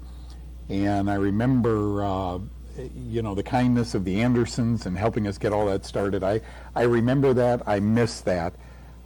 And 0.69 1.11
I 1.11 1.15
remember, 1.15 2.05
uh, 2.05 2.39
you 2.95 3.23
know, 3.23 3.35
the 3.35 3.43
kindness 3.43 3.95
of 3.95 4.05
the 4.05 4.21
Andersons 4.21 4.87
and 4.87 4.97
helping 4.97 5.27
us 5.27 5.39
get 5.39 5.53
all 5.53 5.67
that 5.67 5.85
started. 5.85 6.23
I, 6.23 6.41
I 6.75 6.83
remember 6.83 7.33
that. 7.35 7.63
I 7.67 7.81
miss 7.81 8.21
that. 8.23 8.55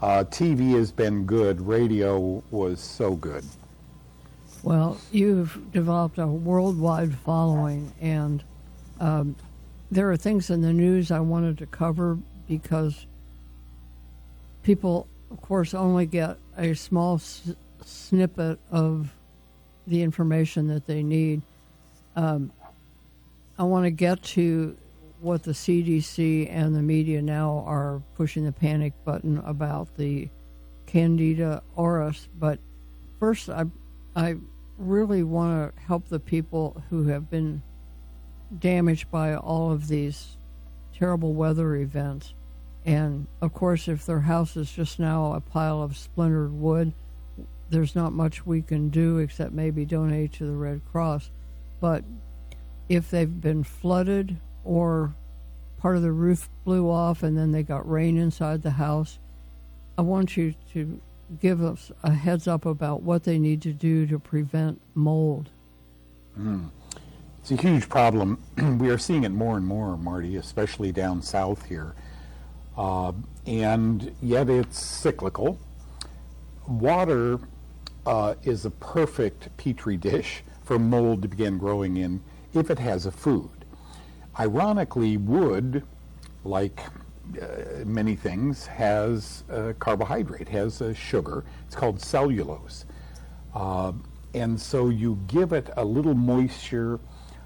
Uh, 0.01 0.25
TV 0.25 0.75
has 0.75 0.91
been 0.91 1.25
good. 1.25 1.61
Radio 1.61 2.43
was 2.51 2.81
so 2.81 3.15
good. 3.15 3.45
Well, 4.63 4.99
you've 5.11 5.73
developed 5.73 6.19
a 6.19 6.27
worldwide 6.27 7.15
following, 7.15 7.93
and 8.01 8.43
um, 9.01 9.37
there 9.91 10.11
are 10.11 10.17
things 10.17 10.51
in 10.51 10.63
the 10.63 10.73
news 10.73 11.11
I 11.11 11.21
wanted 11.21 11.59
to 11.59 11.67
cover 11.67 12.19
because 12.49 13.07
people, 14.63 15.09
of 15.31 15.41
course, 15.41 15.75
only 15.75 16.07
get 16.07 16.37
a 16.57 16.75
small 16.75 17.17
s- 17.17 17.55
snippet 17.85 18.59
of 18.71 19.13
the 19.87 20.03
information 20.03 20.69
that 20.69 20.87
they 20.87 21.03
need. 21.03 21.43
Um, 22.15 22.53
I 23.63 23.65
want 23.65 23.85
to 23.85 23.93
get 23.93 24.21
to 24.25 24.77
what 25.21 25.45
the 25.45 25.53
CDC 25.53 26.49
and 26.51 26.75
the 26.75 26.83
media 26.83 27.23
now 27.23 27.63
are 27.65 28.03
pushing 28.17 28.45
the 28.45 28.51
panic 28.51 28.93
button 29.05 29.39
about 29.39 29.97
the 29.97 30.29
Candida 30.87 31.63
auris, 31.79 32.27
but 32.41 32.59
first, 33.21 33.49
I 33.49 33.67
I 34.17 34.35
really 34.79 35.23
want 35.23 35.77
to 35.77 35.81
help 35.81 36.09
the 36.09 36.19
people 36.19 36.83
who 36.91 37.05
have 37.05 37.31
been 37.31 37.63
damaged 38.59 39.13
by 39.13 39.37
all 39.37 39.71
of 39.71 39.87
these 39.87 40.39
terrible 40.93 41.33
weather 41.33 41.77
events. 41.77 42.35
And 42.85 43.29
of 43.41 43.55
course, 43.55 43.87
if 43.87 44.05
their 44.05 44.23
house 44.23 44.57
is 44.57 44.73
just 44.73 44.99
now 44.99 45.35
a 45.35 45.41
pile 45.41 45.81
of 45.81 45.97
splintered 45.97 46.53
wood, 46.53 46.95
there's 47.71 47.95
not 47.95 48.13
much 48.13 48.45
we 48.45 48.61
can 48.61 48.89
do 48.89 49.19
except 49.19 49.53
maybe 49.53 49.85
donate 49.85 50.33
to 50.33 50.47
the 50.47 50.57
Red 50.57 50.81
Cross. 50.91 51.31
But 51.79 52.03
if 52.89 53.11
they've 53.11 53.41
been 53.41 53.65
flooded 53.65 54.37
or 54.65 55.15
part 55.79 55.97
of 55.97 56.03
the 56.03 56.13
roof 56.13 56.49
blew 56.65 56.89
off 56.89 57.23
and 57.23 57.37
then 57.37 57.53
they 57.53 57.63
got 57.63 57.89
rain 57.89 58.17
inside 58.17 58.63
the 58.63 58.71
house, 58.71 59.19
I 59.99 60.03
want 60.03 60.37
you 60.37 60.55
to 60.73 61.01
give 61.41 61.63
us 61.63 61.91
a 62.03 62.13
heads 62.13 62.47
up 62.47 62.67
about 62.67 63.03
what 63.03 63.25
they 63.25 63.39
need 63.39 63.63
to 63.63 63.73
do 63.73 64.07
to 64.07 64.19
prevent 64.19 64.81
mold. 64.95 65.51
Mm. 66.39 66.71
It's 67.41 67.51
a 67.51 67.57
huge 67.57 67.89
problem. 67.89 68.39
we 68.79 68.89
are 68.91 68.99
seeing 68.99 69.25
it 69.25 69.33
more 69.33 69.57
and 69.57 69.67
more, 69.67 69.97
Martie, 69.97 70.37
especially 70.37 70.93
down 70.93 71.23
south 71.23 71.67
here. 71.67 71.95
Uh, 72.77 73.13
and 73.47 74.15
yet 74.23 74.49
it's 74.49 74.81
cyclical. 74.81 75.59
Water 76.69 77.41
uh, 78.07 78.35
is 78.45 78.65
a 78.65 78.71
perfect 78.71 79.55
petri 79.57 79.97
dish 79.97 80.45
for 80.63 80.79
mold 80.79 81.23
to 81.23 81.29
begin 81.29 81.59
growing 81.59 81.97
in 81.97 82.23
if 82.55 82.71
it 82.71 82.79
has 82.79 83.07
a 83.07 83.11
food. 83.11 83.51
Ironically, 84.39 85.17
wood, 85.17 85.83
like 86.45 86.81
uh, 87.41 87.85
many 87.85 88.17
things, 88.17 88.67
has 88.67 89.45
a 89.49 89.75
carbohydrate, 89.75 90.49
has 90.49 90.81
a 90.81 90.95
sugar. 90.95 91.45
It's 91.67 91.77
called 91.77 92.01
cellulose. 92.01 92.85
Uh, 93.55 93.93
and 94.35 94.59
so 94.61 94.89
you 94.89 95.19
give 95.27 95.53
it 95.53 95.71
a 95.77 95.85
little 95.85 96.15
moisture, 96.15 96.99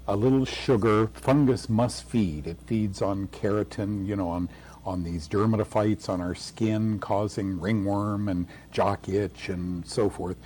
a 0.07 0.15
little 0.15 0.45
sugar. 0.45 1.07
Fungus 1.13 1.67
must 1.67 2.03
feed. 2.05 2.47
It 2.47 2.61
feeds 2.65 3.01
on 3.01 3.27
keratin, 3.27 4.07
you 4.07 4.15
know, 4.15 4.29
on, 4.29 4.49
on 4.85 5.03
these 5.03 5.27
dermatophytes 5.27 6.07
on 6.07 6.21
our 6.21 6.35
skin, 6.35 6.99
causing 6.99 7.59
ringworm 7.59 8.29
and 8.29 8.47
jock 8.71 9.09
itch 9.09 9.49
and 9.49 9.85
so 9.85 10.09
forth. 10.09 10.37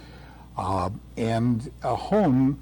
Uh, 0.58 0.90
and 1.16 1.72
a 1.84 1.96
home, 1.96 2.62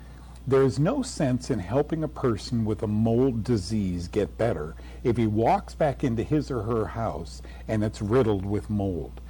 there's 0.49 0.79
no 0.79 1.01
sense 1.01 1.49
in 1.49 1.59
helping 1.59 2.03
a 2.03 2.07
person 2.07 2.65
with 2.65 2.81
a 2.81 2.87
mold 2.87 3.43
disease 3.43 4.07
get 4.07 4.37
better 4.37 4.75
if 5.03 5.17
he 5.17 5.27
walks 5.27 5.75
back 5.75 6.03
into 6.03 6.23
his 6.23 6.49
or 6.49 6.63
her 6.63 6.85
house 6.85 7.41
and 7.67 7.83
it's 7.83 8.01
riddled 8.01 8.45
with 8.45 8.69
mold. 8.69 9.21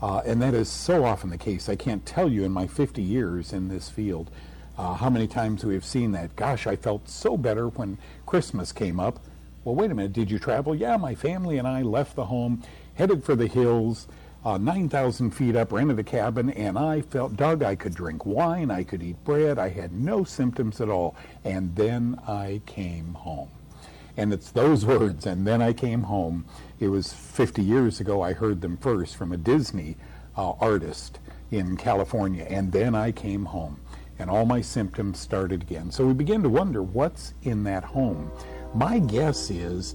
Uh, 0.00 0.22
and 0.26 0.40
that 0.40 0.54
is 0.54 0.68
so 0.68 1.04
often 1.04 1.30
the 1.30 1.38
case. 1.38 1.68
I 1.68 1.76
can't 1.76 2.04
tell 2.04 2.28
you 2.30 2.44
in 2.44 2.52
my 2.52 2.66
50 2.66 3.02
years 3.02 3.52
in 3.52 3.68
this 3.68 3.88
field 3.88 4.30
uh, 4.76 4.94
how 4.94 5.10
many 5.10 5.26
times 5.26 5.64
we 5.64 5.74
have 5.74 5.84
seen 5.84 6.12
that. 6.12 6.36
Gosh, 6.36 6.66
I 6.66 6.76
felt 6.76 7.08
so 7.08 7.36
better 7.36 7.68
when 7.68 7.98
Christmas 8.26 8.70
came 8.70 9.00
up. 9.00 9.18
Well, 9.64 9.74
wait 9.74 9.90
a 9.90 9.94
minute, 9.94 10.12
did 10.12 10.30
you 10.30 10.38
travel? 10.38 10.74
Yeah, 10.74 10.96
my 10.96 11.14
family 11.14 11.58
and 11.58 11.66
I 11.66 11.82
left 11.82 12.14
the 12.14 12.26
home, 12.26 12.62
headed 12.94 13.24
for 13.24 13.34
the 13.34 13.48
hills, 13.48 14.06
uh, 14.48 14.56
9,000 14.56 15.30
feet 15.32 15.56
up, 15.56 15.72
rented 15.72 15.98
a 15.98 16.02
cabin, 16.02 16.48
and 16.48 16.78
I 16.78 17.02
felt, 17.02 17.36
Doug, 17.36 17.62
I 17.62 17.74
could 17.74 17.94
drink 17.94 18.24
wine, 18.24 18.70
I 18.70 18.82
could 18.82 19.02
eat 19.02 19.22
bread, 19.22 19.58
I 19.58 19.68
had 19.68 19.92
no 19.92 20.24
symptoms 20.24 20.80
at 20.80 20.88
all. 20.88 21.16
And 21.44 21.76
then 21.76 22.18
I 22.26 22.62
came 22.64 23.12
home. 23.12 23.50
And 24.16 24.32
it's 24.32 24.50
those 24.50 24.86
words, 24.96 25.26
and 25.26 25.46
then 25.46 25.60
I 25.60 25.74
came 25.74 26.02
home. 26.02 26.46
It 26.80 26.88
was 26.88 27.12
50 27.12 27.62
years 27.62 28.00
ago 28.00 28.22
I 28.22 28.32
heard 28.32 28.62
them 28.62 28.78
first 28.78 29.16
from 29.16 29.32
a 29.32 29.36
Disney 29.36 29.98
uh, 30.34 30.52
artist 30.52 31.18
in 31.50 31.76
California, 31.76 32.46
and 32.48 32.72
then 32.72 32.94
I 32.94 33.12
came 33.12 33.44
home. 33.44 33.78
And 34.18 34.30
all 34.30 34.46
my 34.46 34.62
symptoms 34.62 35.18
started 35.18 35.60
again. 35.60 35.90
So 35.90 36.06
we 36.06 36.14
begin 36.14 36.42
to 36.42 36.48
wonder 36.48 36.82
what's 36.82 37.34
in 37.42 37.64
that 37.64 37.84
home. 37.84 38.32
My 38.72 38.98
guess 38.98 39.50
is 39.50 39.94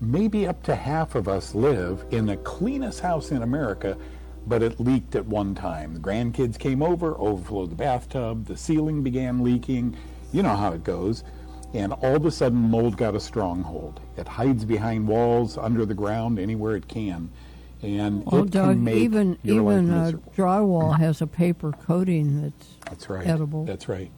maybe 0.00 0.46
up 0.46 0.62
to 0.64 0.74
half 0.74 1.14
of 1.14 1.28
us 1.28 1.54
live 1.54 2.04
in 2.10 2.26
the 2.26 2.36
cleanest 2.38 3.00
house 3.00 3.30
in 3.30 3.42
America, 3.42 3.96
but 4.46 4.62
it 4.62 4.78
leaked 4.78 5.14
at 5.14 5.26
one 5.26 5.54
time. 5.54 5.94
The 5.94 6.00
grandkids 6.00 6.58
came 6.58 6.82
over, 6.82 7.14
overflowed 7.18 7.70
the 7.70 7.76
bathtub, 7.76 8.46
the 8.46 8.56
ceiling 8.56 9.02
began 9.02 9.42
leaking. 9.42 9.96
You 10.32 10.42
know 10.42 10.56
how 10.56 10.72
it 10.72 10.84
goes. 10.84 11.24
And 11.72 11.92
all 11.92 12.16
of 12.16 12.24
a 12.24 12.30
sudden, 12.30 12.58
mold 12.58 12.96
got 12.96 13.14
a 13.16 13.20
stronghold. 13.20 14.00
It 14.16 14.28
hides 14.28 14.64
behind 14.64 15.08
walls, 15.08 15.58
under 15.58 15.84
the 15.84 15.94
ground, 15.94 16.38
anywhere 16.38 16.76
it 16.76 16.86
can. 16.86 17.30
And 17.82 18.24
well, 18.24 18.44
it 18.44 18.50
Doug, 18.50 18.76
can 18.76 18.84
make 18.84 18.96
even 18.96 19.38
even 19.44 19.90
uh, 19.90 20.12
drywall 20.36 20.98
has 20.98 21.20
a 21.20 21.26
paper 21.26 21.72
coating 21.72 22.42
that's 22.42 22.66
That's 22.88 23.10
right. 23.10 23.26
edible. 23.26 23.64
That's 23.64 23.88
right. 23.88 24.10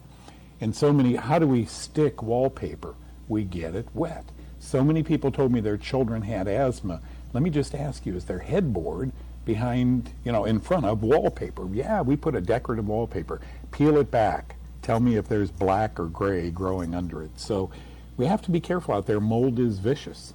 And 0.60 0.74
so 0.74 0.92
many, 0.92 1.16
how 1.16 1.38
do 1.38 1.46
we 1.48 1.64
stick 1.64 2.22
wallpaper? 2.22 2.94
We 3.28 3.44
get 3.44 3.74
it 3.74 3.88
wet. 3.94 4.24
So 4.66 4.82
many 4.82 5.04
people 5.04 5.30
told 5.30 5.52
me 5.52 5.60
their 5.60 5.76
children 5.76 6.22
had 6.22 6.48
asthma. 6.48 7.00
Let 7.32 7.44
me 7.44 7.50
just 7.50 7.72
ask 7.72 8.04
you, 8.04 8.16
is 8.16 8.24
their 8.24 8.40
headboard 8.40 9.12
behind, 9.44 10.10
you 10.24 10.32
know, 10.32 10.44
in 10.44 10.58
front 10.58 10.84
of 10.86 11.04
wallpaper? 11.04 11.68
Yeah, 11.72 12.00
we 12.02 12.16
put 12.16 12.34
a 12.34 12.40
decorative 12.40 12.88
wallpaper. 12.88 13.40
Peel 13.70 13.96
it 13.98 14.10
back. 14.10 14.56
Tell 14.82 14.98
me 14.98 15.14
if 15.14 15.28
there's 15.28 15.52
black 15.52 16.00
or 16.00 16.06
gray 16.06 16.50
growing 16.50 16.96
under 16.96 17.22
it. 17.22 17.30
So 17.36 17.70
we 18.16 18.26
have 18.26 18.42
to 18.42 18.50
be 18.50 18.58
careful 18.58 18.92
out 18.92 19.06
there. 19.06 19.20
Mold 19.20 19.60
is 19.60 19.78
vicious. 19.78 20.34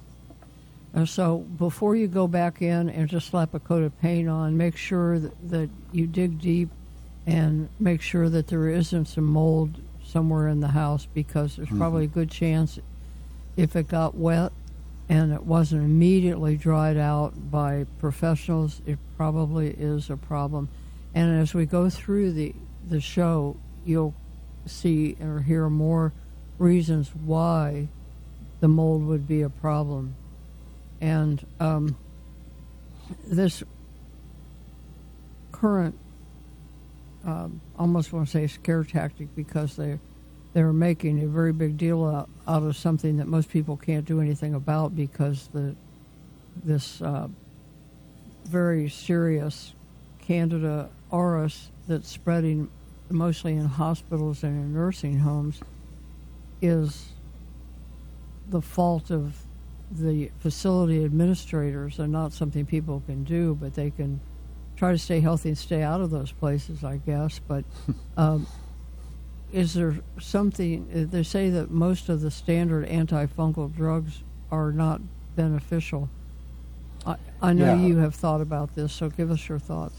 Uh, 0.94 1.04
so 1.04 1.38
before 1.58 1.94
you 1.94 2.08
go 2.08 2.26
back 2.26 2.62
in 2.62 2.88
and 2.88 3.10
just 3.10 3.28
slap 3.28 3.52
a 3.52 3.60
coat 3.60 3.82
of 3.82 4.00
paint 4.00 4.30
on, 4.30 4.56
make 4.56 4.78
sure 4.78 5.18
that, 5.18 5.50
that 5.50 5.68
you 5.92 6.06
dig 6.06 6.40
deep 6.40 6.70
and 7.26 7.68
make 7.78 8.00
sure 8.00 8.30
that 8.30 8.46
there 8.46 8.68
isn't 8.70 9.08
some 9.08 9.24
mold 9.24 9.78
somewhere 10.02 10.48
in 10.48 10.60
the 10.60 10.68
house 10.68 11.06
because 11.12 11.56
there's 11.56 11.68
Mhm. 11.68 11.78
probably 11.78 12.04
a 12.04 12.08
good 12.08 12.30
chance 12.30 12.78
if 13.56 13.76
it 13.76 13.88
got 13.88 14.14
wet 14.14 14.52
and 15.08 15.32
it 15.32 15.44
wasn't 15.44 15.82
immediately 15.82 16.56
dried 16.56 16.96
out 16.96 17.50
by 17.50 17.86
professionals, 17.98 18.80
it 18.86 18.98
probably 19.16 19.70
is 19.70 20.08
a 20.08 20.16
problem. 20.16 20.68
And 21.14 21.40
as 21.40 21.52
we 21.52 21.66
go 21.66 21.90
through 21.90 22.32
the, 22.32 22.54
the 22.88 23.00
show, 23.00 23.56
you'll 23.84 24.14
see 24.64 25.16
or 25.20 25.40
hear 25.40 25.68
more 25.68 26.12
reasons 26.58 27.10
why 27.24 27.88
the 28.60 28.68
mold 28.68 29.04
would 29.04 29.26
be 29.26 29.42
a 29.42 29.50
problem. 29.50 30.14
And 31.00 31.44
um, 31.58 31.96
this 33.26 33.62
current, 35.50 35.98
um, 37.24 37.60
almost 37.78 38.12
want 38.12 38.28
to 38.28 38.32
say 38.32 38.46
scare 38.46 38.84
tactic 38.84 39.34
because 39.34 39.76
they 39.76 39.98
they're 40.52 40.72
making 40.72 41.22
a 41.22 41.26
very 41.26 41.52
big 41.52 41.76
deal 41.76 42.04
out, 42.04 42.28
out 42.46 42.62
of 42.62 42.76
something 42.76 43.16
that 43.16 43.26
most 43.26 43.48
people 43.48 43.76
can't 43.76 44.04
do 44.04 44.20
anything 44.20 44.54
about 44.54 44.94
because 44.94 45.48
the 45.52 45.74
this 46.64 47.00
uh, 47.00 47.28
very 48.44 48.88
serious 48.88 49.72
Candida 50.20 50.90
auris 51.10 51.68
that's 51.88 52.08
spreading 52.08 52.70
mostly 53.08 53.52
in 53.52 53.64
hospitals 53.64 54.42
and 54.42 54.56
in 54.56 54.74
nursing 54.74 55.18
homes 55.18 55.60
is 56.60 57.12
the 58.48 58.60
fault 58.60 59.10
of 59.10 59.36
the 59.90 60.30
facility 60.38 61.04
administrators 61.04 61.98
and 61.98 62.12
not 62.12 62.32
something 62.32 62.64
people 62.64 63.02
can 63.06 63.24
do, 63.24 63.54
but 63.60 63.74
they 63.74 63.90
can 63.90 64.20
try 64.76 64.92
to 64.92 64.98
stay 64.98 65.20
healthy 65.20 65.50
and 65.50 65.58
stay 65.58 65.82
out 65.82 66.00
of 66.00 66.10
those 66.10 66.32
places, 66.32 66.82
I 66.82 66.96
guess. 66.98 67.40
But 67.46 67.64
um, 68.16 68.46
is 69.52 69.74
there 69.74 69.96
something, 70.18 70.88
uh, 70.94 71.10
they 71.10 71.22
say 71.22 71.50
that 71.50 71.70
most 71.70 72.08
of 72.08 72.20
the 72.20 72.30
standard 72.30 72.88
antifungal 72.88 73.74
drugs 73.74 74.22
are 74.50 74.72
not 74.72 75.00
beneficial. 75.36 76.08
I, 77.06 77.16
I 77.40 77.52
know 77.52 77.74
Yeah. 77.74 77.86
you 77.86 77.96
have 77.98 78.14
thought 78.14 78.40
about 78.40 78.74
this, 78.74 78.92
so 78.92 79.10
give 79.10 79.30
us 79.30 79.48
your 79.48 79.58
thoughts. 79.58 79.94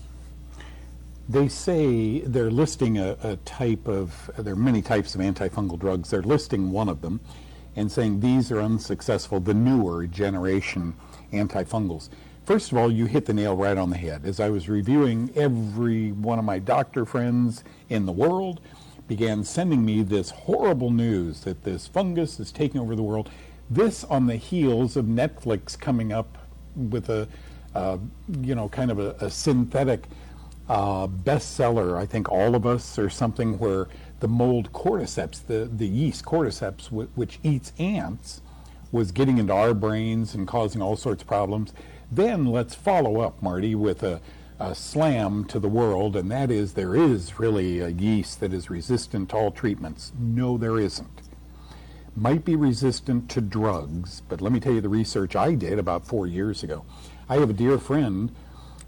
They 1.30 1.48
say 1.48 2.20
they're 2.22 2.52
listing 2.52 2.98
a, 2.98 3.16
a 3.24 3.36
type 3.38 3.88
of, 3.88 4.30
there 4.38 4.54
are 4.54 4.58
many 4.58 4.82
types 4.82 5.16
of 5.16 5.22
antifungal 5.22 5.80
drugs. 5.80 6.10
They're 6.10 6.22
listing 6.22 6.72
one 6.72 6.90
of 6.90 7.02
them 7.02 7.20
and 7.76 7.92
saying 7.92 8.20
these 8.20 8.52
are 8.52 8.60
unsuccessful, 8.62 9.40
the 9.40 9.54
newer 9.54 10.06
generation 10.08 10.94
antifungals. 11.32 12.10
First 12.46 12.72
of 12.72 12.78
all, 12.78 12.92
you 12.92 13.06
hit 13.06 13.26
the 13.26 13.34
nail 13.34 13.56
right 13.56 13.78
on 13.78 13.90
the 13.90 13.98
head. 13.98 14.26
As 14.26 14.40
I 14.42 14.50
was 14.50 14.68
reviewing, 14.68 15.32
every 15.36 16.12
one 16.12 16.40
of 16.40 16.46
my 16.46 16.60
doctor 16.60 17.06
friends 17.06 17.64
in 17.90 18.06
the 18.06 18.12
world 18.12 18.60
began 19.08 19.44
sending 19.44 19.84
me 19.84 20.02
this 20.02 20.30
horrible 20.30 20.92
news 20.92 21.42
that 21.42 21.64
this 21.64 21.88
fungus 21.88 22.40
is 22.40 22.52
taking 22.52 22.80
over 22.80 22.96
the 22.96 23.04
world. 23.04 23.30
This 23.70 24.04
on 24.04 24.28
the 24.28 24.36
heels 24.36 24.96
of 24.96 25.06
Netflix 25.06 25.78
coming 25.80 26.12
up 26.12 26.38
with 26.76 27.10
a, 27.10 27.28
uh, 27.76 27.98
you 28.42 28.56
know, 28.56 28.70
kind 28.70 28.92
of 28.92 29.00
a, 29.00 29.12
a 29.20 29.30
synthetic 29.30 30.06
uh, 30.70 31.08
bestseller, 31.08 31.98
I 31.98 32.06
think 32.06 32.32
All 32.32 32.56
of 32.56 32.66
Us 32.66 32.98
or 32.98 33.10
something, 33.10 33.60
where 33.60 33.88
the 34.20 34.28
mold 34.28 34.72
cordyceps, 34.72 35.46
the, 35.46 35.70
the 35.72 35.88
yeast 35.88 36.24
cordyceps, 36.24 36.86
w- 36.86 37.10
which 37.16 37.40
eats 37.44 37.74
ants, 37.78 38.42
was 38.92 39.12
getting 39.12 39.38
into 39.38 39.54
our 39.54 39.74
brains 39.74 40.36
and 40.36 40.48
causing 40.48 40.82
all 40.82 40.96
sorts 40.96 41.24
of 41.24 41.28
problems. 41.28 41.74
Then 42.12 42.46
let's 42.46 42.76
follow 42.76 43.22
up, 43.22 43.42
Martie, 43.42 43.76
with 43.76 44.04
a, 44.04 44.22
a 44.64 44.74
slam 44.74 45.44
to 45.44 45.60
the 45.60 45.68
world, 45.68 46.16
and 46.16 46.32
that 46.32 46.50
is 46.50 46.74
there 46.74 46.96
is 46.96 47.38
really 47.38 47.82
a 47.82 47.90
yeast 47.90 48.40
that 48.40 48.54
is 48.54 48.70
resistant 48.70 49.30
to 49.30 49.36
all 49.36 49.52
treatments. 49.52 50.14
No, 50.18 50.58
there 50.58 50.80
isn't. 50.80 51.22
Might 52.16 52.46
be 52.46 52.56
resistant 52.56 53.30
to 53.32 53.42
drugs, 53.42 54.22
but 54.30 54.40
let 54.40 54.54
me 54.54 54.62
tell 54.62 54.72
you 54.72 54.80
the 54.80 54.88
research 54.88 55.36
I 55.36 55.56
did 55.56 55.80
about 55.80 56.08
four 56.08 56.28
years 56.28 56.64
ago. 56.64 56.86
I 57.28 57.36
have 57.36 57.50
a 57.50 57.54
dear 57.54 57.78
friend 57.78 58.34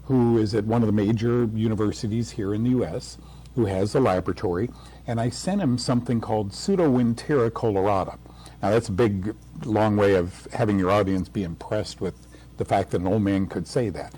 who 0.04 0.38
is 0.38 0.54
at 0.54 0.64
one 0.64 0.82
of 0.82 0.86
the 0.86 0.92
major 0.92 1.44
universities 1.44 2.30
here 2.30 2.54
in 2.54 2.64
the 2.64 2.70
U.S., 2.70 3.18
who 3.54 3.66
has 3.66 3.94
a 3.94 4.00
laboratory, 4.00 4.70
and 5.06 5.20
I 5.20 5.28
sent 5.28 5.60
him 5.60 5.76
something 5.76 6.22
called 6.22 6.52
Pseudowintera 6.52 7.50
colorata. 7.50 8.18
Now, 8.62 8.70
that's 8.70 8.88
a 8.88 8.92
big, 8.92 9.34
long 9.64 9.96
way 9.96 10.14
of 10.14 10.48
having 10.54 10.78
your 10.78 10.90
audience 10.90 11.28
be 11.28 11.42
impressed 11.42 12.00
with 12.00 12.14
the 12.56 12.64
fact 12.64 12.92
that 12.92 13.02
an 13.02 13.06
old 13.06 13.22
man 13.22 13.46
could 13.46 13.66
say 13.66 13.90
that. 13.90 14.14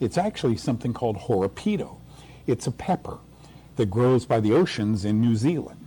It's 0.00 0.18
actually 0.18 0.56
something 0.56 0.92
called 0.92 1.16
Horopito. 1.16 1.98
It's 2.46 2.66
a 2.66 2.72
pepper 2.72 3.18
that 3.76 3.90
grows 3.90 4.24
by 4.26 4.40
the 4.40 4.52
oceans 4.52 5.04
in 5.04 5.20
New 5.20 5.36
Zealand. 5.36 5.86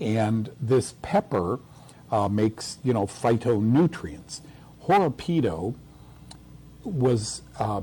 And 0.00 0.50
this 0.60 0.94
pepper 1.02 1.60
uh, 2.10 2.28
makes, 2.28 2.78
you 2.82 2.92
know, 2.92 3.06
phytonutrients. 3.06 4.40
Horopito 4.84 5.74
was 6.82 7.42
uh, 7.58 7.82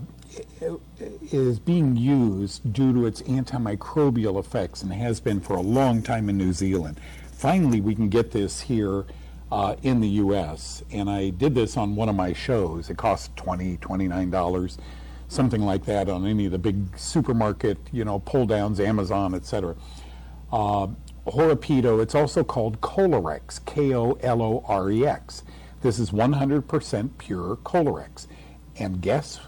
is 1.31 1.59
being 1.59 1.95
used 1.95 2.73
due 2.73 2.93
to 2.93 3.05
its 3.05 3.21
antimicrobial 3.23 4.39
effects 4.39 4.81
and 4.81 4.91
has 4.91 5.19
been 5.19 5.39
for 5.39 5.53
a 5.53 5.61
long 5.61 6.01
time 6.01 6.29
in 6.29 6.37
New 6.37 6.53
Zealand. 6.53 6.99
Finally, 7.31 7.81
we 7.81 7.93
can 7.93 8.09
get 8.09 8.31
this 8.31 8.61
here 8.61 9.05
uh, 9.51 9.75
in 9.83 9.99
the 9.99 10.07
U.S. 10.07 10.83
And 10.91 11.09
I 11.09 11.29
did 11.29 11.53
this 11.53 11.77
on 11.77 11.95
one 11.95 12.09
of 12.09 12.15
my 12.15 12.33
shows. 12.33 12.89
It 12.89 12.97
cost 12.97 13.35
$20, 13.35 13.79
$29, 13.79 14.77
something 15.33 15.61
like 15.61 15.85
that 15.85 16.09
on 16.09 16.25
any 16.25 16.45
of 16.45 16.51
the 16.51 16.57
big 16.57 16.97
supermarket, 16.97 17.77
you 17.91 18.05
know, 18.05 18.19
pull 18.19 18.45
downs, 18.45 18.79
Amazon, 18.79 19.33
etc. 19.33 19.75
Uh, 20.51 20.87
Horopito, 21.27 22.01
it's 22.01 22.15
also 22.15 22.43
called 22.43 22.81
Kolorex, 22.81 23.63
K 23.65 23.93
O 23.93 24.13
L 24.21 24.41
O 24.41 24.63
R 24.67 24.91
E 24.91 25.05
X. 25.05 25.43
This 25.81 25.99
is 25.99 26.11
100% 26.11 27.09
pure 27.17 27.57
Kolorex. 27.57 28.27
And 28.77 29.01
guess 29.01 29.39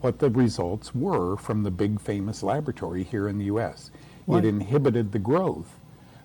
what 0.00 0.18
the 0.18 0.30
results 0.30 0.94
were 0.94 1.36
from 1.36 1.62
the 1.62 1.70
big 1.70 2.00
famous 2.00 2.42
laboratory 2.42 3.04
here 3.04 3.28
in 3.28 3.38
the 3.38 3.44
U.S. 3.46 3.90
What? 4.26 4.44
It 4.44 4.48
inhibited 4.48 5.12
the 5.12 5.18
growth 5.18 5.78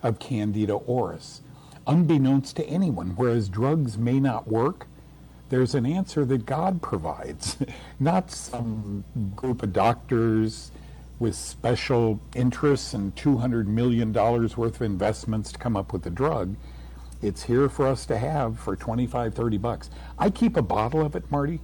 of 0.03 0.19
Candida 0.19 0.73
auris, 0.73 1.41
unbeknownst 1.85 2.55
to 2.57 2.65
anyone. 2.65 3.11
Whereas 3.15 3.49
drugs 3.49 3.97
may 3.97 4.19
not 4.19 4.47
work, 4.47 4.87
there's 5.49 5.75
an 5.75 5.85
answer 5.85 6.25
that 6.25 6.45
God 6.45 6.81
provides, 6.81 7.57
not 7.99 8.31
some 8.31 9.03
group 9.35 9.63
of 9.63 9.73
doctors 9.73 10.71
with 11.19 11.35
special 11.35 12.19
interests 12.35 12.93
and 12.93 13.15
$200 13.15 13.65
million 13.65 14.13
worth 14.13 14.59
of 14.59 14.81
investments 14.81 15.51
to 15.51 15.57
come 15.57 15.75
up 15.75 15.93
with 15.93 16.05
a 16.05 16.09
drug. 16.09 16.55
It's 17.21 17.43
here 17.43 17.69
for 17.69 17.87
us 17.87 18.05
to 18.07 18.17
have 18.17 18.59
for 18.59 18.75
25, 18.75 19.33
30 19.33 19.57
bucks. 19.57 19.89
I 20.19 20.29
keep 20.29 20.55
a 20.57 20.61
bottle 20.61 21.03
of 21.03 21.15
it, 21.15 21.29
Martie, 21.31 21.61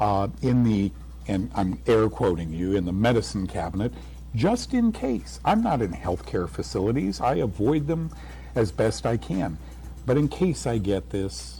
uh, 0.00 0.28
in 0.42 0.64
the 0.64 0.90
and 1.28 1.50
I'm 1.54 1.80
air 1.86 2.08
quoting 2.08 2.52
you, 2.52 2.76
in 2.76 2.84
the 2.84 2.92
medicine 2.92 3.46
cabinet, 3.46 3.92
just 4.34 4.74
in 4.74 4.92
case. 4.92 5.40
I'm 5.44 5.62
not 5.62 5.82
in 5.82 5.92
healthcare 5.92 6.48
facilities. 6.48 7.20
I 7.20 7.36
avoid 7.36 7.86
them 7.86 8.10
as 8.54 8.70
best 8.70 9.06
I 9.06 9.16
can. 9.16 9.58
But 10.04 10.16
in 10.16 10.28
case 10.28 10.66
I 10.66 10.78
get 10.78 11.10
this, 11.10 11.55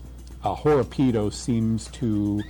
uh, 0.46 0.54
Horopito 0.54 1.32
seems 1.32 1.88
to 1.88 2.40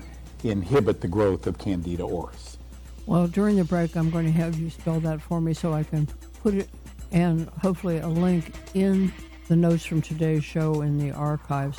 inhibit 0.45 1.01
the 1.01 1.09
growth 1.09 1.47
of 1.47 1.57
Candida 1.59 2.03
auris. 2.03 2.59
Well, 3.07 3.27
during 3.27 3.57
the 3.57 3.65
break, 3.65 3.97
I'm 3.97 4.11
going 4.11 4.27
to 4.27 4.33
have 4.33 4.59
you 4.59 4.69
spell 4.69 5.01
that 5.01 5.23
for 5.23 5.41
me 5.41 5.55
so 5.55 5.73
I 5.73 5.83
can 5.83 6.07
put 6.43 6.55
it 6.55 6.69
and 7.13 7.49
hopefully 7.63 7.99
a 7.99 8.09
link 8.09 8.53
in 8.75 9.13
the 9.49 9.57
notes 9.57 9.87
from 9.87 10.03
today's 10.03 10.45
show 10.45 10.83
in 10.83 10.99
the 10.99 11.13
archives. 11.13 11.79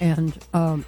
And 0.00 0.36
um, 0.52 0.84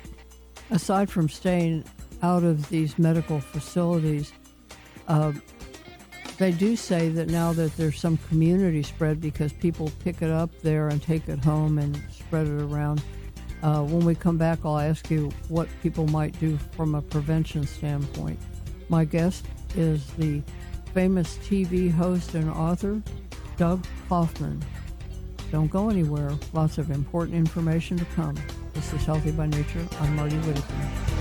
aside 0.71 1.09
from 1.09 1.29
staying 1.29 1.85
out 2.23 2.43
of 2.43 2.69
these 2.69 2.99
medical 2.99 3.41
facilities, 3.41 4.33
uh, 5.07 5.33
they 6.37 6.53
do 6.53 6.77
say 6.77 7.09
that 7.09 7.29
now 7.29 7.53
that 7.55 7.75
there's 7.77 7.99
some 7.99 8.19
community 8.29 8.83
spread 8.83 9.21
because 9.21 9.53
people 9.53 9.91
pick 10.05 10.21
it 10.21 10.31
up 10.31 10.51
there 10.61 10.89
and 10.89 11.03
take 11.03 11.27
it 11.29 11.43
home 11.43 11.79
and 11.79 11.99
spread 12.11 12.47
it 12.47 12.61
around. 12.61 13.03
Uh, 13.63 13.83
when 13.83 14.05
we 14.05 14.15
come 14.15 14.39
back, 14.39 14.61
I'll 14.65 14.79
ask 14.79 15.11
you 15.11 15.31
what 15.49 15.69
people 15.83 16.07
might 16.07 16.39
do 16.39 16.57
from 16.77 16.95
a 16.95 17.03
prevention 17.03 17.67
standpoint. 17.67 18.39
My 18.89 19.05
guest 19.05 19.47
is 19.77 20.07
the 20.13 20.43
famous 20.95 21.39
TV 21.39 21.93
host 21.93 22.35
and 22.35 22.49
author, 22.51 23.03
Doug 23.57 23.85
Kaufmann. 24.09 24.63
Don't 25.51 25.71
go 25.71 25.89
anywhere. 25.89 26.33
Lots 26.53 26.79
of 26.79 26.91
important 26.91 27.37
information 27.37 27.97
to 27.99 28.05
come. 28.17 28.37
This 28.75 28.93
is 28.93 29.05
Healthy 29.05 29.33
by 29.33 29.47
Nature. 29.47 29.87
I'm 30.01 30.15
Martie 30.15 30.37
Whittekin. 30.37 31.19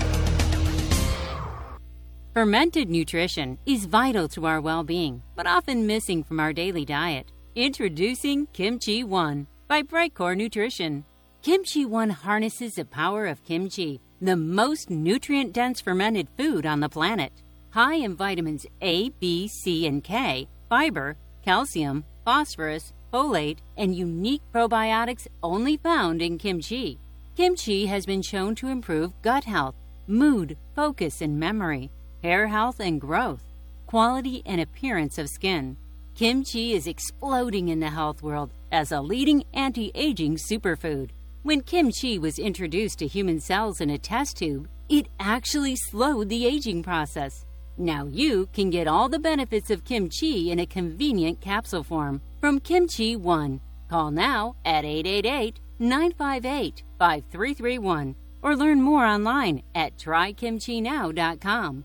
Fermented 2.34 2.88
nutrition 2.88 3.58
is 3.66 3.86
vital 3.86 4.28
to 4.28 4.46
our 4.46 4.60
well 4.60 4.84
being, 4.84 5.22
but 5.34 5.46
often 5.46 5.86
missing 5.86 6.22
from 6.22 6.38
our 6.38 6.52
daily 6.52 6.84
diet. 6.84 7.32
Introducing 7.56 8.46
Kimchi 8.52 9.02
One 9.02 9.48
by 9.66 9.82
Brightcore 9.82 10.36
Nutrition. 10.36 11.04
Kimchi 11.40 11.84
One 11.84 12.10
harnesses 12.10 12.74
the 12.74 12.84
power 12.84 13.26
of 13.26 13.44
kimchi, 13.44 14.00
the 14.20 14.36
most 14.36 14.90
nutrient 14.90 15.52
dense 15.52 15.80
fermented 15.80 16.28
food 16.36 16.66
on 16.66 16.80
the 16.80 16.88
planet. 16.88 17.32
High 17.70 17.94
in 17.94 18.16
vitamins 18.16 18.66
A, 18.82 19.10
B, 19.20 19.46
C, 19.46 19.86
and 19.86 20.02
K, 20.02 20.48
fiber, 20.68 21.16
calcium, 21.44 22.04
phosphorus, 22.24 22.92
folate, 23.12 23.58
and 23.76 23.94
unique 23.94 24.42
probiotics 24.52 25.28
only 25.42 25.76
found 25.76 26.22
in 26.22 26.38
kimchi. 26.38 26.98
Kimchi 27.36 27.86
has 27.86 28.04
been 28.04 28.20
shown 28.20 28.56
to 28.56 28.66
improve 28.66 29.12
gut 29.22 29.44
health, 29.44 29.76
mood, 30.08 30.56
focus, 30.74 31.20
and 31.22 31.38
memory, 31.38 31.88
hair 32.20 32.48
health 32.48 32.80
and 32.80 33.00
growth, 33.00 33.44
quality 33.86 34.42
and 34.44 34.60
appearance 34.60 35.18
of 35.18 35.28
skin. 35.28 35.76
Kimchi 36.16 36.72
is 36.72 36.88
exploding 36.88 37.68
in 37.68 37.78
the 37.78 37.90
health 37.90 38.22
world 38.22 38.50
as 38.72 38.90
a 38.90 39.00
leading 39.00 39.44
anti 39.54 39.92
aging 39.94 40.36
superfood. 40.36 41.10
When 41.48 41.62
kimchi 41.62 42.18
was 42.18 42.38
introduced 42.38 42.98
to 42.98 43.06
human 43.06 43.40
cells 43.40 43.80
in 43.80 43.88
a 43.88 43.96
test 43.96 44.36
tube, 44.36 44.68
it 44.90 45.08
actually 45.18 45.76
slowed 45.76 46.28
the 46.28 46.44
aging 46.44 46.82
process. 46.82 47.46
Now 47.78 48.04
you 48.04 48.50
can 48.52 48.68
get 48.68 48.86
all 48.86 49.08
the 49.08 49.18
benefits 49.18 49.70
of 49.70 49.82
kimchi 49.82 50.50
in 50.50 50.58
a 50.58 50.66
convenient 50.66 51.40
capsule 51.40 51.82
form 51.82 52.20
from 52.42 52.60
Kimchi 52.60 53.16
One. 53.16 53.62
Call 53.88 54.10
now 54.10 54.56
at 54.66 54.84
888 54.84 55.58
958 55.78 56.82
5331 56.98 58.14
or 58.42 58.54
learn 58.54 58.82
more 58.82 59.06
online 59.06 59.62
at 59.74 59.96
trykimchinow.com. 59.96 61.84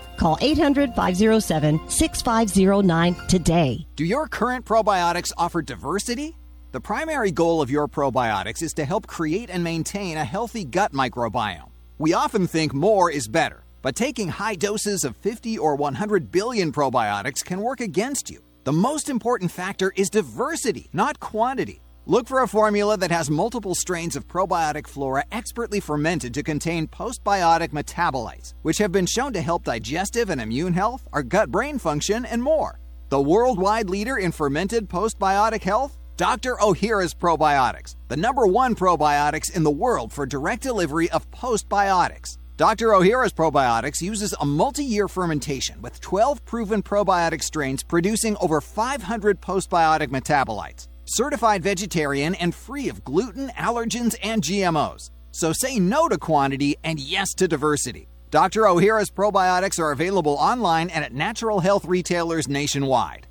Call 0.21 0.37
800 0.39 0.93
507 0.93 1.89
6509 1.89 3.15
today. 3.27 3.87
Do 3.95 4.05
your 4.05 4.27
current 4.27 4.63
probiotics 4.63 5.31
offer 5.35 5.63
diversity? 5.63 6.37
The 6.73 6.79
primary 6.79 7.31
goal 7.31 7.59
of 7.59 7.71
your 7.71 7.87
probiotics 7.87 8.61
is 8.61 8.71
to 8.75 8.85
help 8.85 9.07
create 9.07 9.49
and 9.49 9.63
maintain 9.63 10.17
a 10.17 10.23
healthy 10.23 10.63
gut 10.63 10.91
microbiome. 10.91 11.71
We 11.97 12.13
often 12.13 12.45
think 12.45 12.71
more 12.71 13.09
is 13.09 13.27
better, 13.27 13.63
but 13.81 13.95
taking 13.95 14.27
high 14.27 14.53
doses 14.53 15.03
of 15.05 15.17
50 15.17 15.57
or 15.57 15.75
100 15.75 16.31
billion 16.31 16.71
probiotics 16.71 17.43
can 17.43 17.59
work 17.59 17.81
against 17.81 18.29
you. 18.29 18.43
The 18.63 18.73
most 18.73 19.09
important 19.09 19.49
factor 19.49 19.91
is 19.95 20.11
diversity, 20.11 20.87
not 20.93 21.19
quantity. 21.19 21.81
Look 22.11 22.27
for 22.27 22.41
a 22.41 22.47
formula 22.47 22.97
that 22.97 23.09
has 23.09 23.29
multiple 23.29 23.73
strains 23.73 24.17
of 24.17 24.27
probiotic 24.27 24.85
flora 24.85 25.23
expertly 25.31 25.79
fermented 25.79 26.33
to 26.33 26.43
contain 26.43 26.85
postbiotic 26.85 27.69
metabolites, 27.69 28.53
which 28.63 28.79
have 28.79 28.91
been 28.91 29.05
shown 29.05 29.31
to 29.31 29.41
help 29.41 29.63
digestive 29.63 30.29
and 30.29 30.41
immune 30.41 30.73
health, 30.73 31.07
our 31.13 31.23
gut 31.23 31.49
brain 31.51 31.79
function, 31.79 32.25
and 32.25 32.43
more. 32.43 32.81
The 33.07 33.21
worldwide 33.21 33.89
leader 33.89 34.17
in 34.17 34.33
fermented 34.33 34.89
postbiotic 34.89 35.61
health? 35.61 35.97
Dr. 36.17 36.57
Ohhira's 36.57 37.13
Probiotics, 37.13 37.95
the 38.09 38.17
number 38.17 38.45
one 38.45 38.75
probiotics 38.75 39.55
in 39.55 39.63
the 39.63 39.71
world 39.71 40.11
for 40.11 40.25
direct 40.25 40.63
delivery 40.63 41.09
of 41.11 41.31
postbiotics. 41.31 42.37
Dr. 42.57 42.89
Ohhira's 42.89 43.31
Probiotics 43.31 44.01
uses 44.01 44.35
a 44.41 44.45
multi 44.45 44.83
year 44.83 45.07
fermentation 45.07 45.81
with 45.81 46.01
12 46.01 46.43
proven 46.43 46.83
probiotic 46.83 47.41
strains 47.41 47.83
producing 47.83 48.35
over 48.41 48.59
500 48.59 49.39
postbiotic 49.39 50.09
metabolites 50.09 50.89
certified 51.11 51.63
vegetarian, 51.63 52.35
and 52.35 52.55
free 52.55 52.89
of 52.89 53.03
gluten, 53.03 53.49
allergens, 53.49 54.15
and 54.23 54.41
GMOs. 54.41 55.09
So 55.31 55.53
say 55.53 55.79
no 55.79 56.07
to 56.07 56.17
quantity 56.17 56.75
and 56.83 56.99
yes 56.99 57.33
to 57.35 57.47
diversity. 57.47 58.07
Dr. 58.29 58.61
Ohhira's 58.61 59.11
probiotics 59.11 59.79
are 59.79 59.91
available 59.91 60.33
online 60.33 60.89
and 60.89 61.03
at 61.03 61.13
natural 61.13 61.59
health 61.59 61.85
retailers 61.85 62.47
nationwide. 62.47 63.27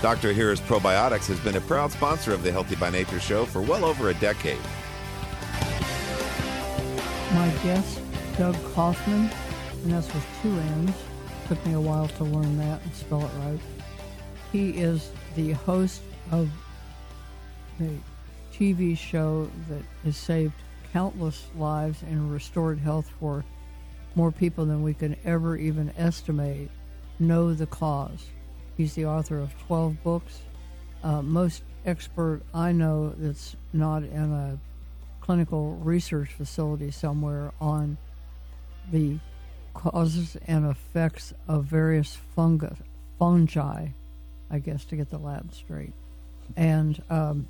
Dr. 0.00 0.32
Ohhira's 0.32 0.60
Probiotics 0.60 1.28
has 1.28 1.38
been 1.40 1.56
a 1.56 1.60
proud 1.60 1.92
sponsor 1.92 2.32
of 2.32 2.42
the 2.42 2.50
Healthy 2.50 2.74
by 2.74 2.90
Nature 2.90 3.20
show 3.20 3.44
for 3.44 3.62
well 3.62 3.84
over 3.84 4.10
a 4.10 4.14
decade 4.14 4.58
my 7.34 7.48
guest, 7.62 8.00
Doug 8.36 8.54
Kaufmann, 8.74 9.30
and 9.82 9.92
that's 9.92 10.12
with 10.12 10.26
two 10.42 10.50
N's. 10.50 10.94
Took 11.48 11.64
me 11.64 11.72
a 11.72 11.80
while 11.80 12.08
to 12.08 12.24
learn 12.24 12.58
that 12.58 12.82
and 12.82 12.94
spell 12.94 13.22
it 13.24 13.30
right. 13.38 13.58
He 14.52 14.70
is 14.70 15.10
the 15.34 15.52
host 15.52 16.02
of 16.30 16.50
the 17.78 17.90
TV 18.52 18.96
show 18.96 19.50
that 19.68 19.82
has 20.04 20.16
saved 20.16 20.52
countless 20.92 21.46
lives 21.56 22.02
and 22.02 22.30
restored 22.30 22.78
health 22.78 23.10
for 23.18 23.44
more 24.14 24.30
people 24.30 24.66
than 24.66 24.82
we 24.82 24.92
can 24.92 25.16
ever 25.24 25.56
even 25.56 25.90
estimate. 25.96 26.70
Know 27.18 27.54
the 27.54 27.66
cause. 27.66 28.26
He's 28.76 28.94
the 28.94 29.06
author 29.06 29.38
of 29.38 29.58
12 29.66 30.02
books. 30.02 30.40
Uh, 31.02 31.22
most 31.22 31.62
expert 31.86 32.42
I 32.52 32.72
know 32.72 33.14
that's 33.16 33.56
not 33.72 34.02
in 34.02 34.32
a 34.32 34.58
clinical 35.22 35.76
research 35.76 36.30
facility 36.30 36.90
somewhere 36.90 37.52
on 37.60 37.96
the 38.90 39.18
causes 39.72 40.36
and 40.46 40.66
effects 40.66 41.32
of 41.46 41.64
various 41.64 42.18
fungus, 42.34 42.76
fungi, 43.18 43.88
I 44.50 44.58
guess, 44.58 44.84
to 44.86 44.96
get 44.96 45.10
the 45.10 45.18
Latin 45.18 45.52
straight. 45.52 45.92
And 46.56 47.00
um, 47.08 47.46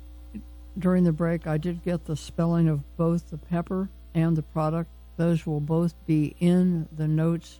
during 0.77 1.03
the 1.03 1.11
break, 1.11 1.47
I 1.47 1.57
did 1.57 1.83
get 1.83 2.05
the 2.05 2.15
spelling 2.15 2.69
of 2.69 2.81
both 2.95 3.31
the 3.31 3.37
pepper 3.37 3.89
and 4.13 4.37
the 4.37 4.43
product. 4.43 4.89
Those 5.17 5.45
will 5.45 5.59
both 5.59 5.93
be 6.05 6.35
in 6.39 6.87
the 6.95 7.07
notes 7.07 7.59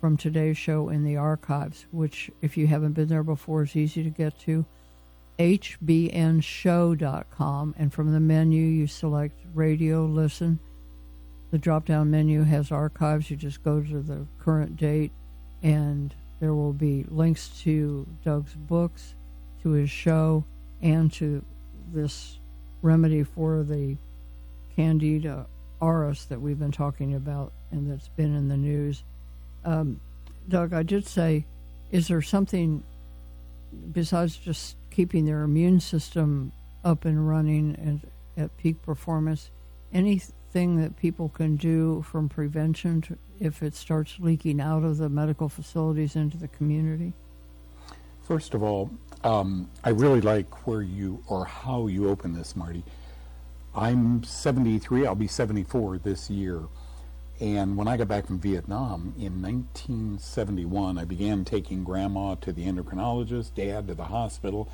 from 0.00 0.16
today's 0.16 0.56
show 0.56 0.88
in 0.88 1.04
the 1.04 1.16
archives, 1.16 1.86
which, 1.90 2.30
if 2.40 2.56
you 2.56 2.68
haven't 2.68 2.92
been 2.92 3.08
there 3.08 3.22
before, 3.24 3.64
is 3.64 3.76
easy 3.76 4.02
to 4.04 4.10
get 4.10 4.38
to 4.40 4.64
hbnshow.com, 5.40 6.44
and 7.78 7.92
from 7.92 8.12
the 8.12 8.20
menu 8.20 8.62
you 8.62 8.86
select 8.86 9.40
radio 9.54 10.04
listen. 10.04 10.58
The 11.50 11.56
drop 11.56 11.86
down 11.86 12.10
menu 12.10 12.42
has 12.42 12.70
archives. 12.70 13.30
You 13.30 13.38
just 13.38 13.64
go 13.64 13.80
to 13.80 14.02
the 14.02 14.26
current 14.38 14.76
date, 14.76 15.12
and 15.62 16.14
there 16.40 16.54
will 16.54 16.74
be 16.74 17.06
links 17.08 17.48
to 17.62 18.06
Doug's 18.22 18.52
books, 18.54 19.14
to 19.62 19.70
his 19.70 19.88
show, 19.90 20.44
and 20.82 21.10
to 21.14 21.42
this 21.90 22.38
remedy 22.82 23.22
for 23.22 23.62
the 23.62 23.96
Candida 24.76 25.46
auris 25.80 26.28
that 26.28 26.38
we've 26.40 26.58
been 26.58 26.70
talking 26.70 27.14
about 27.14 27.52
and 27.70 27.90
that's 27.90 28.08
been 28.08 28.36
in 28.36 28.48
the 28.48 28.56
news. 28.58 29.04
Um, 29.64 30.00
Doug, 30.48 30.74
I 30.74 30.82
did 30.82 31.06
say, 31.06 31.46
is 31.90 32.08
there 32.08 32.20
something 32.22 32.82
besides 33.92 34.36
just 34.36 34.76
keeping 34.90 35.24
their 35.24 35.42
immune 35.42 35.80
system 35.80 36.52
up 36.84 37.04
and 37.04 37.28
running 37.28 37.76
and 37.78 38.00
at 38.36 38.56
peak 38.56 38.82
performance. 38.82 39.50
Anything 39.92 40.80
that 40.80 40.96
people 40.96 41.28
can 41.28 41.56
do 41.56 42.02
from 42.02 42.28
prevention 42.28 43.00
to, 43.02 43.18
if 43.38 43.62
it 43.62 43.74
starts 43.74 44.16
leaking 44.18 44.60
out 44.60 44.82
of 44.82 44.98
the 44.98 45.08
medical 45.08 45.48
facilities 45.48 46.16
into 46.16 46.36
the 46.36 46.48
community? 46.48 47.12
First 48.22 48.54
of 48.54 48.62
all, 48.62 48.90
um, 49.24 49.68
I 49.84 49.90
really 49.90 50.20
like 50.20 50.66
where 50.66 50.82
you 50.82 51.22
or 51.26 51.44
how 51.44 51.88
you 51.88 52.08
open 52.08 52.32
this, 52.32 52.56
Martie. 52.56 52.84
I'm 53.74 54.22
73, 54.24 55.06
I'll 55.06 55.14
be 55.14 55.26
74 55.26 55.98
this 55.98 56.30
year. 56.30 56.62
And 57.40 57.74
when 57.78 57.88
I 57.88 57.96
got 57.96 58.08
back 58.08 58.26
from 58.26 58.38
Vietnam 58.38 59.14
in 59.18 59.40
1971, 59.40 60.98
I 60.98 61.04
began 61.04 61.46
taking 61.46 61.84
grandma 61.84 62.34
to 62.36 62.52
the 62.52 62.66
endocrinologist, 62.66 63.54
dad 63.54 63.88
to 63.88 63.94
the 63.94 64.04
hospital, 64.04 64.70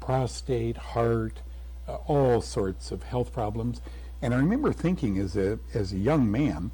prostate, 0.00 0.76
heart, 0.76 1.40
uh, 1.86 1.94
all 2.06 2.40
sorts 2.40 2.90
of 2.90 3.04
health 3.04 3.32
problems. 3.32 3.80
And 4.20 4.34
I 4.34 4.38
remember 4.38 4.72
thinking 4.72 5.16
as 5.18 5.36
a, 5.36 5.60
as 5.72 5.92
a 5.92 5.96
young 5.96 6.28
man, 6.28 6.72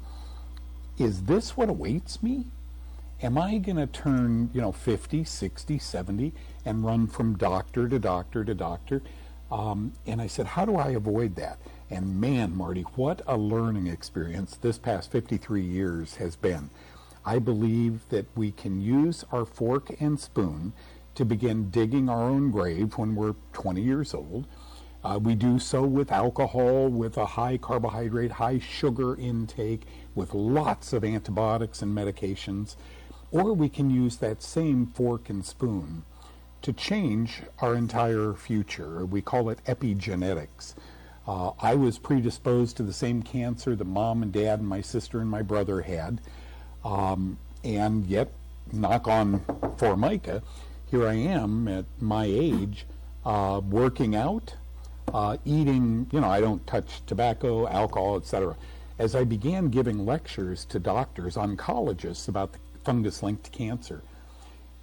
is 0.97 1.23
this 1.23 1.55
what 1.55 1.69
awaits 1.69 2.23
me? 2.23 2.45
Am 3.21 3.37
I 3.37 3.59
going 3.59 3.77
to 3.77 3.87
turn, 3.87 4.49
you 4.51 4.61
know, 4.61 4.71
50, 4.71 5.23
60, 5.23 5.77
70 5.77 6.33
and 6.65 6.83
run 6.83 7.05
from 7.05 7.37
doctor 7.37 7.87
to 7.87 7.99
doctor 7.99 8.43
to 8.43 8.55
doctor? 8.55 9.03
Um, 9.51 9.93
and 10.05 10.21
I 10.21 10.27
said, 10.27 10.47
how 10.47 10.65
do 10.65 10.75
I 10.75 10.89
avoid 10.89 11.35
that? 11.35 11.59
And 11.89 12.19
man, 12.19 12.55
Martie, 12.55 12.81
what 12.95 13.21
a 13.27 13.37
learning 13.37 13.87
experience 13.87 14.57
this 14.57 14.77
past 14.77 15.11
53 15.11 15.61
years 15.61 16.15
has 16.15 16.35
been. 16.35 16.69
I 17.23 17.39
believe 17.39 18.07
that 18.09 18.25
we 18.35 18.51
can 18.51 18.81
use 18.81 19.23
our 19.31 19.45
fork 19.45 19.95
and 19.99 20.19
spoon 20.19 20.73
to 21.15 21.25
begin 21.25 21.69
digging 21.69 22.09
our 22.09 22.23
own 22.23 22.51
grave 22.51 22.97
when 22.97 23.15
we're 23.15 23.35
20 23.53 23.81
years 23.81 24.13
old. 24.13 24.47
Uh, 25.03 25.19
we 25.19 25.35
do 25.35 25.59
so 25.59 25.83
with 25.83 26.11
alcohol, 26.11 26.87
with 26.87 27.15
a 27.17 27.25
high 27.25 27.57
carbohydrate, 27.57 28.31
high 28.31 28.57
sugar 28.57 29.15
intake, 29.15 29.83
with 30.15 30.33
lots 30.33 30.93
of 30.93 31.03
antibiotics 31.03 31.83
and 31.83 31.95
medications. 31.95 32.75
Or 33.31 33.53
we 33.53 33.69
can 33.69 33.91
use 33.91 34.17
that 34.17 34.41
same 34.41 34.87
fork 34.87 35.29
and 35.29 35.45
spoon 35.45 36.03
to 36.65 36.73
change 36.73 37.43
our 37.59 37.75
entire 37.75 38.33
future. 38.33 39.05
We 39.05 39.21
call 39.21 39.51
it 39.51 39.63
epigenetics. 39.65 40.73
Uh, 41.27 41.51
I 41.59 41.75
was 41.75 41.99
predisposed 41.99 42.75
to 42.77 42.83
the 42.83 42.91
same 42.91 43.21
cancer 43.21 43.75
that 43.75 43.85
mom 43.85 44.23
and 44.23 44.31
dad 44.31 44.61
and 44.61 44.67
my 44.67 44.81
sister 44.81 45.19
and 45.19 45.29
my 45.29 45.43
brother 45.43 45.81
had. 45.81 46.21
Um, 46.83 47.37
and 47.63 48.07
yet, 48.07 48.31
knock 48.73 49.07
on 49.07 49.41
Formica, 49.77 50.41
here 50.89 51.07
I 51.07 51.13
am 51.13 51.67
at 51.67 51.85
my 51.99 52.25
age, 52.25 52.87
uh, 53.23 53.61
working 53.63 54.15
out, 54.15 54.55
uh, 55.13 55.37
eating, 55.45 56.07
you 56.11 56.19
know, 56.19 56.29
I 56.29 56.41
don't 56.41 56.65
touch 56.65 57.05
tobacco, 57.05 57.67
alcohol, 57.67 58.17
etc. 58.17 58.55
As 58.97 59.13
I 59.13 59.23
began 59.23 59.69
giving 59.69 60.03
lectures 60.03 60.65
to 60.65 60.79
doctors, 60.79 61.35
oncologists 61.35 62.27
about 62.27 62.53
the 62.53 62.59
fungus 62.83 63.21
linked 63.21 63.51
cancer, 63.51 64.01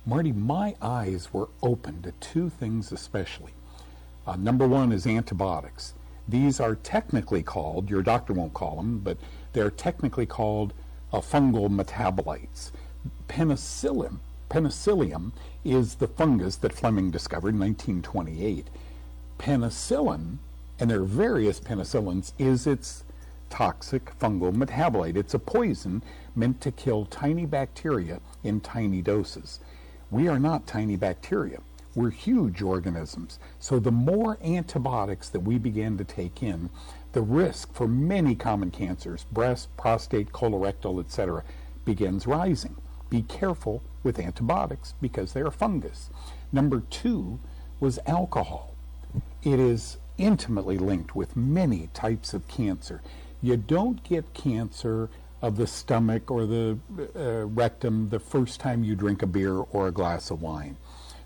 Martie, 0.05 0.33
my 0.33 0.75
eyes 0.83 1.33
were 1.33 1.49
open 1.63 2.03
to 2.03 2.11
two 2.13 2.51
things 2.51 2.91
especially. 2.91 3.53
Uh, 4.27 4.35
number 4.35 4.67
one 4.67 4.91
is 4.91 5.07
antibiotics. 5.07 5.95
These 6.27 6.59
are 6.59 6.75
technically 6.75 7.45
called, 7.45 7.89
your 7.89 8.03
doctor 8.03 8.33
won't 8.33 8.53
call 8.53 8.77
them, 8.77 8.99
but 8.99 9.17
they're 9.53 9.71
technically 9.71 10.27
called 10.27 10.73
uh, 11.13 11.21
fungal 11.21 11.69
metabolites. 11.69 12.73
Penicillin, 13.29 14.19
penicillium 14.49 15.33
is 15.65 15.95
the 15.97 16.09
fungus 16.09 16.57
that 16.57 16.73
Fleming 16.73 17.13
discovered 17.13 17.55
in 17.55 17.61
1928. 17.61 18.67
Penicillin, 19.39 20.39
and 20.81 20.91
there 20.91 21.03
are 21.03 21.05
various 21.05 21.61
penicillins, 21.61 22.33
is 22.39 22.67
its 22.67 23.05
toxic 23.51 24.19
fungal 24.19 24.53
metabolite. 24.53 25.17
It's 25.17 25.35
a 25.35 25.39
poison 25.39 26.03
meant 26.35 26.61
to 26.63 26.73
kill 26.73 27.05
tiny 27.07 27.47
bacteria 27.47 28.21
in 28.43 28.61
tiny 28.61 29.01
doses. 29.01 29.61
We 30.13 30.29
are 30.29 30.39
not 30.39 30.67
tiny 30.67 30.97
bacteria. 30.97 31.61
We're 31.95 32.11
huge 32.11 32.61
organisms. 32.61 33.39
So 33.59 33.79
the 33.79 33.91
more 33.91 34.37
antibiotics 34.45 35.31
that 35.31 35.41
we 35.41 35.57
begin 35.57 35.97
to 35.97 36.05
take 36.05 36.43
in, 36.43 36.69
the 37.13 37.23
risk 37.23 37.73
for 37.73 37.89
many 37.89 38.35
common 38.35 38.71
cancers, 38.71 39.25
breast, 39.33 39.75
prostate, 39.79 40.31
colorectal, 40.31 41.01
etc., 41.01 41.45
begins 41.87 42.27
rising. 42.27 42.77
Be 43.09 43.23
careful 43.23 43.83
with 44.03 44.19
antibiotics 44.19 44.93
because 45.01 45.33
they're 45.33 45.51
fungus. 45.51 46.11
Number 46.53 46.83
two 46.91 47.41
was 47.81 47.99
alcohol. 48.07 48.75
It 49.43 49.59
is 49.59 49.97
intimately 50.19 50.77
linked 50.77 51.17
with 51.17 51.37
many 51.37 51.89
types 51.95 52.35
of 52.35 52.47
cancer. 52.49 53.01
You 53.41 53.57
don't 53.57 54.05
get 54.05 54.35
cancer 54.35 55.09
of 55.43 55.57
the 55.57 55.67
stomach 55.67 56.31
or 56.31 56.47
the 56.47 56.79
uh, 57.17 57.47
rectum 57.47 58.09
the 58.09 58.21
first 58.21 58.61
time 58.61 58.85
you 58.85 58.95
drink 58.95 59.23
a 59.23 59.27
beer 59.27 59.57
or 59.57 59.89
a 59.89 59.93
glass 59.93 60.31
of 60.31 60.41
wine. 60.41 60.77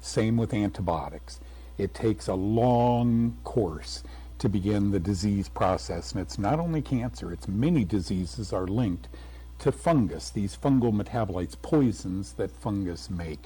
Same 0.00 0.36
with 0.36 0.54
antibiotics. 0.54 1.38
It 1.76 1.92
takes 1.92 2.26
a 2.26 2.34
long 2.34 3.36
course 3.44 4.02
to 4.38 4.48
begin 4.48 4.90
the 4.90 5.00
disease 5.00 5.48
process, 5.48 6.12
and 6.12 6.20
it's 6.20 6.38
not 6.38 6.58
only 6.58 6.80
cancer, 6.80 7.32
it's 7.32 7.46
many 7.46 7.84
diseases 7.84 8.52
are 8.52 8.66
linked 8.66 9.08
to 9.58 9.72
fungus, 9.72 10.30
these 10.30 10.56
fungal 10.56 10.92
metabolites, 10.92 11.60
poisons 11.60 12.32
that 12.34 12.50
fungus 12.50 13.08
make. 13.10 13.44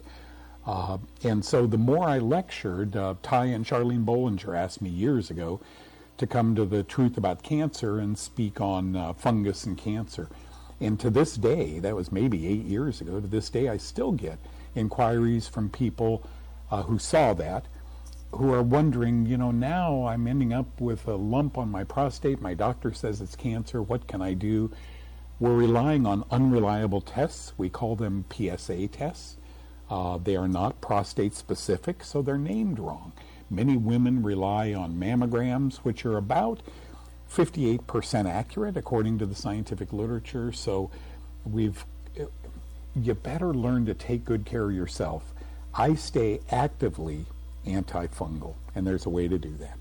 Uh, 0.66 0.98
and 1.24 1.44
so 1.44 1.66
the 1.66 1.78
more 1.78 2.08
I 2.08 2.18
lectured, 2.18 2.96
uh, 2.96 3.14
Ty 3.22 3.46
and 3.46 3.64
Charlene 3.64 4.04
Bollinger 4.04 4.56
asked 4.56 4.82
me 4.82 4.90
years 4.90 5.30
ago 5.30 5.60
to 6.18 6.26
come 6.26 6.54
to 6.54 6.66
the 6.66 6.82
truth 6.82 7.16
about 7.16 7.42
cancer 7.42 7.98
and 7.98 8.18
speak 8.18 8.60
on 8.60 8.94
uh, 8.94 9.12
fungus 9.14 9.64
and 9.64 9.78
cancer. 9.78 10.28
And 10.80 10.98
to 11.00 11.10
this 11.10 11.36
day, 11.36 11.78
that 11.80 11.94
was 11.94 12.10
maybe 12.10 12.46
eight 12.46 12.64
years 12.64 13.00
ago, 13.00 13.20
to 13.20 13.26
this 13.26 13.50
day, 13.50 13.68
I 13.68 13.76
still 13.76 14.12
get 14.12 14.38
inquiries 14.74 15.46
from 15.46 15.68
people 15.68 16.22
uh, 16.70 16.84
who 16.84 16.98
saw 16.98 17.34
that, 17.34 17.66
who 18.32 18.52
are 18.54 18.62
wondering, 18.62 19.26
you 19.26 19.36
know, 19.36 19.50
now 19.50 20.06
I'm 20.06 20.26
ending 20.26 20.52
up 20.52 20.80
with 20.80 21.06
a 21.06 21.16
lump 21.16 21.58
on 21.58 21.70
my 21.70 21.84
prostate. 21.84 22.40
My 22.40 22.54
doctor 22.54 22.92
says 22.94 23.20
it's 23.20 23.36
cancer. 23.36 23.82
What 23.82 24.06
can 24.06 24.22
I 24.22 24.34
do? 24.34 24.70
We're 25.38 25.56
relying 25.56 26.06
on 26.06 26.24
unreliable 26.30 27.00
tests. 27.00 27.52
We 27.58 27.68
call 27.68 27.96
them 27.96 28.24
PSA 28.30 28.88
tests. 28.88 29.36
Uh, 29.90 30.18
they 30.18 30.36
are 30.36 30.48
not 30.48 30.80
prostate 30.80 31.34
specific, 31.34 32.04
so 32.04 32.22
they're 32.22 32.38
named 32.38 32.78
wrong. 32.78 33.12
Many 33.50 33.76
women 33.76 34.22
rely 34.22 34.72
on 34.72 34.94
mammograms, 34.94 35.78
which 35.78 36.06
are 36.06 36.16
about 36.16 36.60
58% 37.30 38.28
accurate 38.28 38.76
according 38.76 39.18
to 39.18 39.26
the 39.26 39.34
scientific 39.34 39.92
literature. 39.92 40.52
So 40.52 40.90
we've 41.44 41.84
you 42.96 43.14
better 43.14 43.54
learn 43.54 43.86
to 43.86 43.94
take 43.94 44.24
good 44.24 44.44
care 44.44 44.64
of 44.64 44.74
yourself. 44.74 45.32
I 45.74 45.94
stay 45.94 46.40
actively 46.50 47.24
antifungal, 47.64 48.54
and 48.74 48.86
there's 48.86 49.06
a 49.06 49.10
way 49.10 49.28
to 49.28 49.38
do 49.38 49.54
that. 49.58 49.78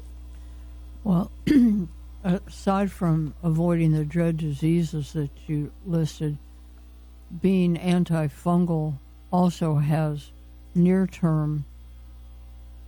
Well, 1.03 1.31
aside 2.23 2.91
from 2.91 3.33
avoiding 3.41 3.93
the 3.93 4.05
dread 4.05 4.37
diseases 4.37 5.13
that 5.13 5.31
you 5.47 5.71
listed, 5.85 6.37
being 7.41 7.77
antifungal 7.77 8.97
also 9.31 9.75
has 9.75 10.31
near 10.75 11.07
term 11.07 11.65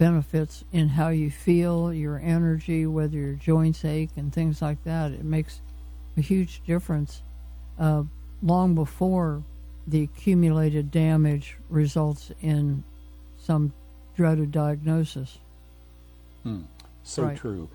benefits 0.02 0.64
in 0.72 0.90
how 0.90 1.10
you 1.10 1.30
feel, 1.30 1.94
your 1.94 2.18
energy, 2.18 2.88
whether 2.88 3.16
your 3.16 3.34
joints 3.36 3.86
ache, 3.86 4.10
and 4.16 4.34
things 4.34 4.60
like 4.60 4.84
that. 4.84 5.12
It 5.12 5.24
makes 5.24 5.62
a 6.18 6.22
huge 6.22 6.64
difference 6.66 7.22
uh, 7.78 8.02
long 8.42 8.74
before 8.74 9.44
the 9.86 10.02
accumulated 10.02 10.90
damage 10.90 11.56
results 11.70 12.32
in 12.42 12.84
some 13.38 13.74
dreaded 14.16 14.52
diagnosis. 14.52 15.38
Hmm. 16.42 16.62
So 17.04 17.26
Right. 17.26 17.38
true. 17.38 17.70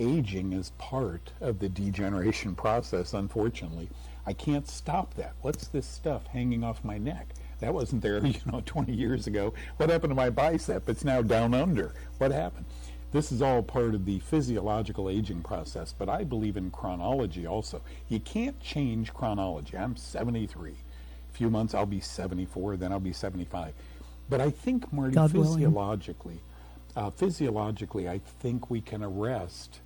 Aging 0.00 0.54
is 0.54 0.70
part 0.78 1.30
of 1.40 1.60
the 1.60 1.68
degeneration 1.68 2.56
process, 2.56 3.14
unfortunately. 3.14 3.88
I 4.26 4.32
can't 4.32 4.66
stop 4.66 5.14
that. 5.14 5.34
What's 5.42 5.68
this 5.68 5.86
stuff 5.86 6.26
hanging 6.26 6.64
off 6.64 6.82
my 6.82 6.98
neck? 6.98 7.28
That 7.60 7.74
wasn't 7.74 8.02
there, 8.02 8.18
you 8.26 8.40
know, 8.46 8.62
20 8.64 8.92
years 8.92 9.26
ago. 9.26 9.54
What 9.76 9.90
happened 9.90 10.10
to 10.10 10.14
my 10.14 10.30
bicep? 10.30 10.88
It's 10.88 11.04
now 11.04 11.22
down 11.22 11.54
under. 11.54 11.94
What 12.18 12.30
happened? 12.30 12.66
This 13.10 13.32
is 13.32 13.40
all 13.40 13.62
part 13.62 13.94
of 13.94 14.04
the 14.04 14.18
physiological 14.18 15.08
aging 15.08 15.42
process, 15.42 15.94
but 15.96 16.10
I 16.10 16.24
believe 16.24 16.58
in 16.58 16.70
chronology 16.70 17.46
also. 17.46 17.80
You 18.08 18.20
can't 18.20 18.60
change 18.60 19.14
chronology. 19.14 19.78
I'm 19.78 19.96
73. 19.96 20.72
A 20.72 21.36
few 21.36 21.48
months 21.48 21.74
I'll 21.74 21.86
be 21.86 22.00
74, 22.00 22.76
then 22.76 22.92
I'll 22.92 23.00
be 23.00 23.14
75. 23.14 23.72
But 24.28 24.42
I 24.42 24.50
think, 24.50 24.92
Martie, 24.92 25.14
God 25.14 25.32
physiologically, 25.32 26.40
uh, 26.96 27.08
physiologically, 27.10 28.08
I 28.08 28.18
think 28.18 28.68
we 28.68 28.82
can 28.82 29.02
arrest 29.02 29.80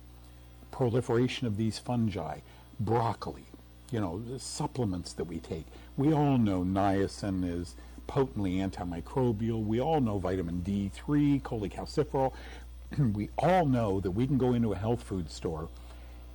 proliferation 0.71 1.47
of 1.47 1.55
these 1.55 1.79
fungi. 1.79 2.39
Broccoli, 2.79 3.45
you 3.93 4.01
know, 4.01 4.23
the 4.27 4.39
supplements 4.39 5.13
that 5.13 5.25
we 5.25 5.37
take. 5.37 5.67
We 5.97 6.13
all 6.13 6.39
know 6.39 6.63
niacin 6.63 7.47
is 7.47 7.75
potently 8.07 8.53
antimicrobial. 8.53 9.63
We 9.63 9.79
all 9.79 10.01
know 10.01 10.17
vitamin 10.17 10.63
D3, 10.65 11.43
cholecalciferol. 11.43 12.33
we 13.13 13.29
all 13.37 13.67
know 13.67 13.99
that 13.99 14.09
we 14.09 14.25
can 14.25 14.39
go 14.39 14.55
into 14.55 14.73
a 14.73 14.77
health 14.77 15.03
food 15.03 15.29
store 15.29 15.69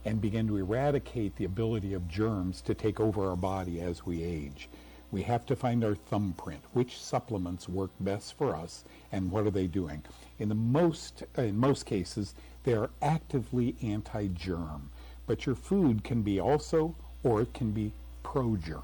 and 0.04 0.20
begin 0.20 0.46
to 0.46 0.56
eradicate 0.56 1.34
the 1.34 1.46
ability 1.46 1.94
of 1.94 2.06
germs 2.06 2.60
to 2.60 2.74
take 2.74 3.00
over 3.00 3.28
our 3.28 3.34
body 3.34 3.80
as 3.80 4.06
we 4.06 4.22
age. 4.22 4.68
We 5.10 5.22
have 5.22 5.44
to 5.46 5.56
find 5.56 5.82
our 5.82 5.96
thumbprint. 5.96 6.62
Which 6.74 7.00
supplements 7.00 7.68
work 7.68 7.90
best 7.98 8.34
for 8.38 8.54
us, 8.54 8.84
and 9.10 9.32
what 9.32 9.48
are 9.48 9.50
they 9.50 9.66
doing? 9.66 10.04
In 10.38 10.48
the 10.48 10.54
most, 10.54 11.24
in 11.36 11.58
most 11.58 11.86
cases, 11.86 12.36
they 12.62 12.74
are 12.74 12.90
actively 13.02 13.74
anti-germ, 13.82 14.90
but 15.26 15.44
your 15.44 15.56
food 15.56 16.04
can 16.04 16.22
be 16.22 16.38
also, 16.38 16.94
or 17.22 17.42
it 17.42 17.52
can 17.54 17.70
be 17.70 17.92
pro-germ. 18.22 18.82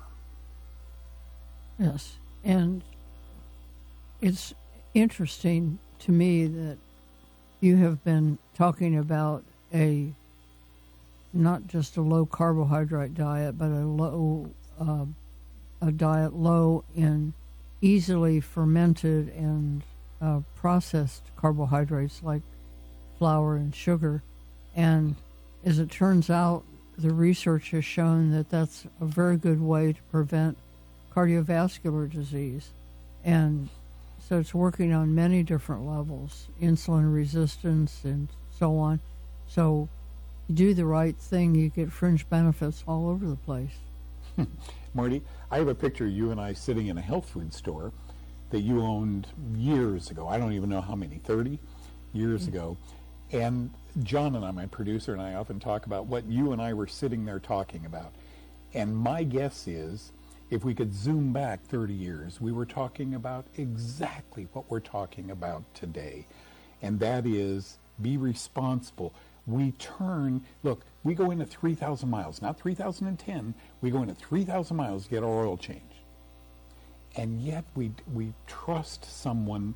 Yes, 1.78 2.14
and 2.44 2.82
it's 4.20 4.54
interesting 4.94 5.78
to 6.00 6.12
me 6.12 6.46
that 6.46 6.78
you 7.60 7.76
have 7.78 8.04
been 8.04 8.38
talking 8.54 8.96
about 8.96 9.42
a 9.72 10.12
not 11.32 11.66
just 11.66 11.96
a 11.96 12.00
low 12.00 12.24
carbohydrate 12.24 13.14
diet, 13.14 13.58
but 13.58 13.66
a 13.66 13.84
low 13.84 14.50
uh, 14.80 15.04
a 15.80 15.90
diet 15.90 16.34
low 16.34 16.84
in 16.94 17.32
easily 17.80 18.40
fermented 18.40 19.28
and 19.34 19.82
uh, 20.22 20.40
processed 20.56 21.22
carbohydrates 21.36 22.22
like 22.22 22.42
flour 23.18 23.56
and 23.56 23.74
sugar. 23.74 24.22
And 24.74 25.16
as 25.64 25.78
it 25.78 25.90
turns 25.90 26.30
out, 26.30 26.64
the 26.98 27.12
research 27.12 27.70
has 27.70 27.84
shown 27.84 28.30
that 28.32 28.50
that's 28.50 28.86
a 29.00 29.04
very 29.04 29.36
good 29.36 29.60
way 29.60 29.92
to 29.92 30.02
prevent 30.10 30.56
cardiovascular 31.14 32.10
disease. 32.10 32.70
And 33.24 33.68
so 34.28 34.38
it's 34.38 34.54
working 34.54 34.92
on 34.92 35.14
many 35.14 35.42
different 35.42 35.86
levels 35.86 36.48
insulin 36.60 37.12
resistance 37.12 38.00
and 38.04 38.28
so 38.58 38.76
on. 38.78 39.00
So 39.48 39.88
you 40.48 40.54
do 40.54 40.74
the 40.74 40.86
right 40.86 41.16
thing, 41.16 41.54
you 41.54 41.68
get 41.68 41.92
fringe 41.92 42.28
benefits 42.28 42.84
all 42.86 43.08
over 43.08 43.26
the 43.26 43.36
place. 43.36 43.76
Martie, 44.94 45.22
I 45.50 45.58
have 45.58 45.68
a 45.68 45.74
picture 45.74 46.06
of 46.06 46.12
you 46.12 46.30
and 46.30 46.40
I 46.40 46.52
sitting 46.52 46.88
in 46.88 46.98
a 46.98 47.02
health 47.02 47.28
food 47.28 47.52
store 47.52 47.92
that 48.50 48.60
you 48.60 48.80
owned 48.80 49.26
years 49.54 50.10
ago. 50.10 50.28
I 50.28 50.38
don't 50.38 50.52
even 50.52 50.70
know 50.70 50.80
how 50.80 50.94
many, 50.94 51.16
30 51.16 51.58
years 52.12 52.44
mm. 52.44 52.48
ago. 52.48 52.76
And 53.32 53.70
John 54.02 54.34
and 54.36 54.44
I, 54.44 54.50
my 54.50 54.66
producer, 54.66 55.12
and 55.12 55.22
I 55.22 55.34
often 55.34 55.60
talk 55.60 55.86
about 55.86 56.06
what 56.06 56.26
you 56.26 56.52
and 56.52 56.60
I 56.60 56.74
were 56.74 56.86
sitting 56.86 57.24
there 57.24 57.40
talking 57.40 57.86
about. 57.86 58.12
And 58.72 58.96
my 58.96 59.22
guess 59.22 59.66
is 59.68 60.12
if 60.50 60.64
we 60.64 60.74
could 60.74 60.94
zoom 60.94 61.32
back 61.32 61.62
30 61.64 61.94
years, 61.94 62.40
we 62.40 62.52
were 62.52 62.66
talking 62.66 63.14
about 63.14 63.46
exactly 63.56 64.48
what 64.52 64.70
we're 64.70 64.80
talking 64.80 65.30
about 65.30 65.62
today. 65.74 66.26
And 66.82 67.00
that 67.00 67.26
is 67.26 67.78
be 68.00 68.16
responsible. 68.16 69.14
We 69.46 69.72
turn, 69.72 70.42
look, 70.62 70.84
we 71.02 71.14
go 71.14 71.30
into 71.30 71.44
3,000 71.44 72.08
miles, 72.08 72.42
not 72.42 72.58
3,010, 72.58 73.54
we 73.80 73.90
go 73.90 74.02
into 74.02 74.14
3,000 74.14 74.76
miles 74.76 75.04
to 75.04 75.10
get 75.10 75.22
our 75.22 75.46
oil 75.46 75.56
change. 75.56 75.82
And 77.16 77.40
yet 77.40 77.64
we, 77.74 77.92
we 78.12 78.32
trust 78.46 79.04
someone 79.04 79.74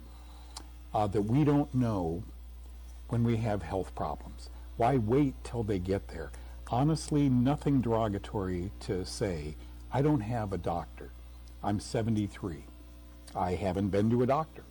uh, 0.93 1.07
that 1.09 1.23
we 1.23 1.45
don't 1.45 1.73
know 1.75 2.25
when 3.09 3.25
we 3.25 3.37
have 3.37 3.63
health 3.63 3.95
problems? 3.95 4.51
Why 4.77 4.97
wait 4.97 5.35
till 5.45 5.63
they 5.63 5.79
get 5.79 6.09
there? 6.09 6.31
Honestly, 6.71 7.29
nothing 7.29 7.81
derogatory 7.81 8.71
to 8.81 9.05
say. 9.05 9.57
I 9.93 10.03
don't 10.03 10.21
have 10.21 10.53
a 10.53 10.59
doctor. 10.59 11.11
I'm 11.63 11.81
73. 11.81 12.65
I 13.35 13.55
haven't 13.55 13.89
been 13.89 14.11
to 14.11 14.23
a 14.23 14.27
doctor. 14.27 14.65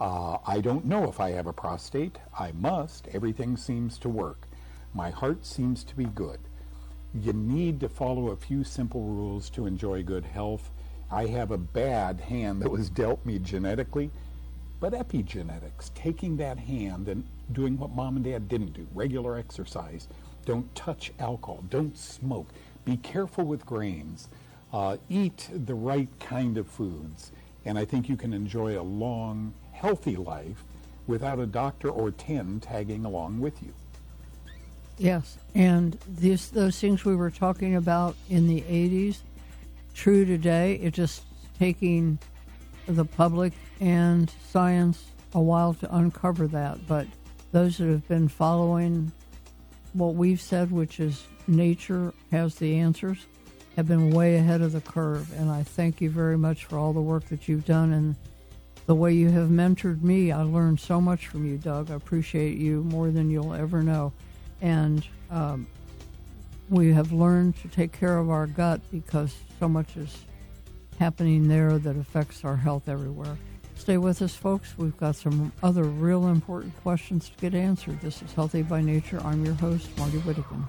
Uh, 0.00 0.38
I 0.46 0.60
don't 0.60 0.86
know 0.86 1.04
if 1.04 1.20
I 1.20 1.30
have 1.30 1.46
a 1.46 1.52
prostate. 1.52 2.18
I 2.38 2.52
must. 2.52 3.08
Everything 3.08 3.56
seems 3.56 3.98
to 3.98 4.08
work. 4.08 4.46
My 4.92 5.10
heart 5.10 5.46
seems 5.46 5.84
to 5.84 5.96
be 5.96 6.06
good. 6.06 6.40
You 7.14 7.32
need 7.32 7.80
to 7.80 7.88
follow 7.88 8.28
a 8.28 8.36
few 8.36 8.64
simple 8.64 9.02
rules 9.02 9.50
to 9.50 9.66
enjoy 9.66 10.02
good 10.02 10.24
health. 10.24 10.70
I 11.10 11.26
have 11.26 11.50
a 11.50 11.58
bad 11.58 12.20
hand 12.20 12.62
that 12.62 12.70
was 12.70 12.88
dealt 12.88 13.24
me 13.26 13.38
genetically, 13.38 14.10
but 14.78 14.92
epigenetics, 14.92 15.92
taking 15.94 16.36
that 16.36 16.58
hand 16.58 17.08
and 17.08 17.24
doing 17.52 17.78
what 17.78 17.90
mom 17.90 18.16
and 18.16 18.24
dad 18.24 18.48
didn't 18.48 18.72
do. 18.72 18.86
Regular 18.94 19.36
exercise, 19.36 20.08
don't 20.44 20.72
touch 20.74 21.12
alcohol, 21.18 21.64
don't 21.68 21.96
smoke, 21.96 22.48
be 22.84 22.96
careful 22.96 23.44
with 23.44 23.66
grains, 23.66 24.28
uh, 24.72 24.96
eat 25.08 25.48
the 25.52 25.74
right 25.74 26.08
kind 26.18 26.56
of 26.56 26.66
foods, 26.66 27.32
and 27.64 27.78
I 27.78 27.84
think 27.84 28.08
you 28.08 28.16
can 28.16 28.32
enjoy 28.32 28.80
a 28.80 28.82
long, 28.82 29.52
healthy 29.72 30.16
life 30.16 30.64
without 31.06 31.38
a 31.38 31.46
doctor 31.46 31.90
or 31.90 32.10
10 32.10 32.60
tagging 32.60 33.04
along 33.04 33.40
with 33.40 33.62
you. 33.62 33.72
Yes, 35.00 35.38
and 35.54 35.98
these 36.06 36.50
those 36.50 36.78
things 36.78 37.06
we 37.06 37.16
were 37.16 37.30
talking 37.30 37.74
about 37.74 38.16
in 38.28 38.46
the 38.46 38.60
'80s, 38.60 39.20
true 39.94 40.26
today. 40.26 40.74
It's 40.74 40.94
just 40.94 41.22
taking 41.58 42.18
the 42.86 43.06
public 43.06 43.54
and 43.80 44.30
science 44.50 45.02
a 45.32 45.40
while 45.40 45.72
to 45.72 45.96
uncover 45.96 46.46
that. 46.48 46.86
But 46.86 47.06
those 47.52 47.78
that 47.78 47.86
have 47.86 48.06
been 48.08 48.28
following 48.28 49.12
what 49.92 50.14
we've 50.14 50.40
said, 50.40 50.70
which 50.70 51.00
is 51.00 51.26
nature 51.46 52.12
has 52.30 52.54
the 52.56 52.76
answers, 52.76 53.26
have 53.76 53.88
been 53.88 54.10
way 54.10 54.36
ahead 54.36 54.60
of 54.60 54.72
the 54.72 54.80
curve. 54.80 55.32
And 55.38 55.50
I 55.50 55.62
thank 55.62 56.00
you 56.00 56.10
very 56.10 56.38
much 56.38 56.64
for 56.64 56.78
all 56.78 56.92
the 56.92 57.00
work 57.00 57.26
that 57.26 57.48
you've 57.48 57.64
done 57.64 57.92
and 57.92 58.16
the 58.86 58.94
way 58.94 59.12
you 59.12 59.30
have 59.30 59.48
mentored 59.48 60.02
me. 60.02 60.32
I 60.32 60.42
learned 60.42 60.80
so 60.80 61.00
much 61.00 61.26
from 61.28 61.46
you, 61.46 61.58
Doug. 61.58 61.90
I 61.90 61.94
appreciate 61.94 62.56
you 62.58 62.82
more 62.84 63.10
than 63.10 63.30
you'll 63.30 63.54
ever 63.54 63.82
know 63.82 64.12
and 64.62 65.06
um, 65.30 65.66
we 66.68 66.92
have 66.92 67.12
learned 67.12 67.56
to 67.62 67.68
take 67.68 67.92
care 67.92 68.18
of 68.18 68.30
our 68.30 68.46
gut 68.46 68.80
because 68.90 69.34
so 69.58 69.68
much 69.68 69.96
is 69.96 70.24
happening 70.98 71.48
there 71.48 71.78
that 71.78 71.96
affects 71.96 72.44
our 72.44 72.56
health 72.56 72.88
everywhere. 72.88 73.36
Stay 73.80 73.96
with 73.96 74.20
us, 74.20 74.36
folks. 74.36 74.74
We've 74.76 74.96
got 74.98 75.16
some 75.16 75.52
other 75.62 75.84
real 75.84 76.26
important 76.26 76.76
questions 76.82 77.30
to 77.30 77.36
get 77.40 77.54
answered. 77.54 77.98
This 78.02 78.20
is 78.20 78.30
Healthy 78.34 78.60
by 78.60 78.82
Nature. 78.82 79.22
I'm 79.24 79.42
your 79.42 79.54
host, 79.54 79.88
Martie 79.96 80.18
Whittekin. 80.18 80.68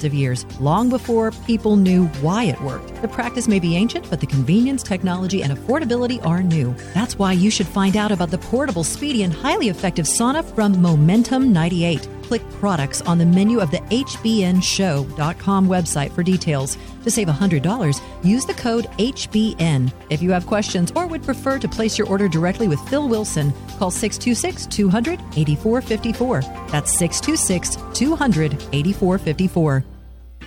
hundreds 0.00 0.04
of 0.04 0.14
years, 0.14 0.60
long 0.60 0.88
before 0.88 1.30
people 1.46 1.76
knew 1.76 2.06
why 2.22 2.44
it 2.44 2.60
worked. 2.62 3.00
The 3.02 3.08
practice 3.08 3.48
may 3.48 3.60
be 3.60 3.76
ancient, 3.76 4.08
but 4.08 4.20
the 4.20 4.26
convenience, 4.26 4.82
technology, 4.82 5.42
and 5.42 5.52
affordability 5.52 6.24
are 6.24 6.42
new. 6.42 6.74
That's 6.94 7.18
why 7.18 7.32
you 7.32 7.50
should 7.50 7.66
find 7.66 7.96
out 7.96 8.12
about 8.12 8.30
the 8.30 8.38
portable, 8.38 8.84
speedy, 8.84 9.22
and 9.24 9.32
highly 9.32 9.68
effective 9.68 10.06
sauna 10.06 10.42
from 10.54 10.80
Momentum 10.80 11.52
98 11.52 12.19
click 12.30 12.48
products 12.60 13.02
on 13.02 13.18
the 13.18 13.26
menu 13.26 13.58
of 13.58 13.72
the 13.72 13.78
HBNShow.com 13.78 15.66
website 15.66 16.12
for 16.12 16.22
details. 16.22 16.78
To 17.02 17.10
save 17.10 17.26
$100, 17.26 18.00
use 18.22 18.46
the 18.46 18.54
code 18.54 18.84
HBN. 18.98 19.92
If 20.10 20.22
you 20.22 20.30
have 20.30 20.46
questions 20.46 20.92
or 20.94 21.08
would 21.08 21.24
prefer 21.24 21.58
to 21.58 21.66
place 21.66 21.98
your 21.98 22.06
order 22.06 22.28
directly 22.28 22.68
with 22.68 22.78
Phil 22.88 23.08
Wilson, 23.08 23.52
call 23.80 23.90
626 23.90 24.66
200 24.66 25.18
8454. 25.36 26.42
That's 26.68 26.96
626 26.96 27.98
200 27.98 28.52
8454. 28.52 29.84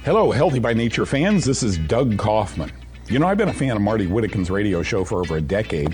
Hello, 0.05 0.31
Healthy 0.31 0.59
by 0.59 0.71
Nature 0.71 1.05
fans. 1.05 1.43
This 1.43 1.63
is 1.63 1.77
Doug 1.77 2.17
Kaufmann. 2.17 2.71
You 3.09 3.19
know, 3.19 3.27
I've 3.27 3.37
been 3.37 3.49
a 3.49 3.53
fan 3.53 3.75
of 3.75 3.81
Martie 3.81 4.07
Whittekin's 4.07 4.49
radio 4.49 4.81
show 4.81 5.03
for 5.03 5.19
over 5.19 5.35
a 5.35 5.41
decade, 5.41 5.93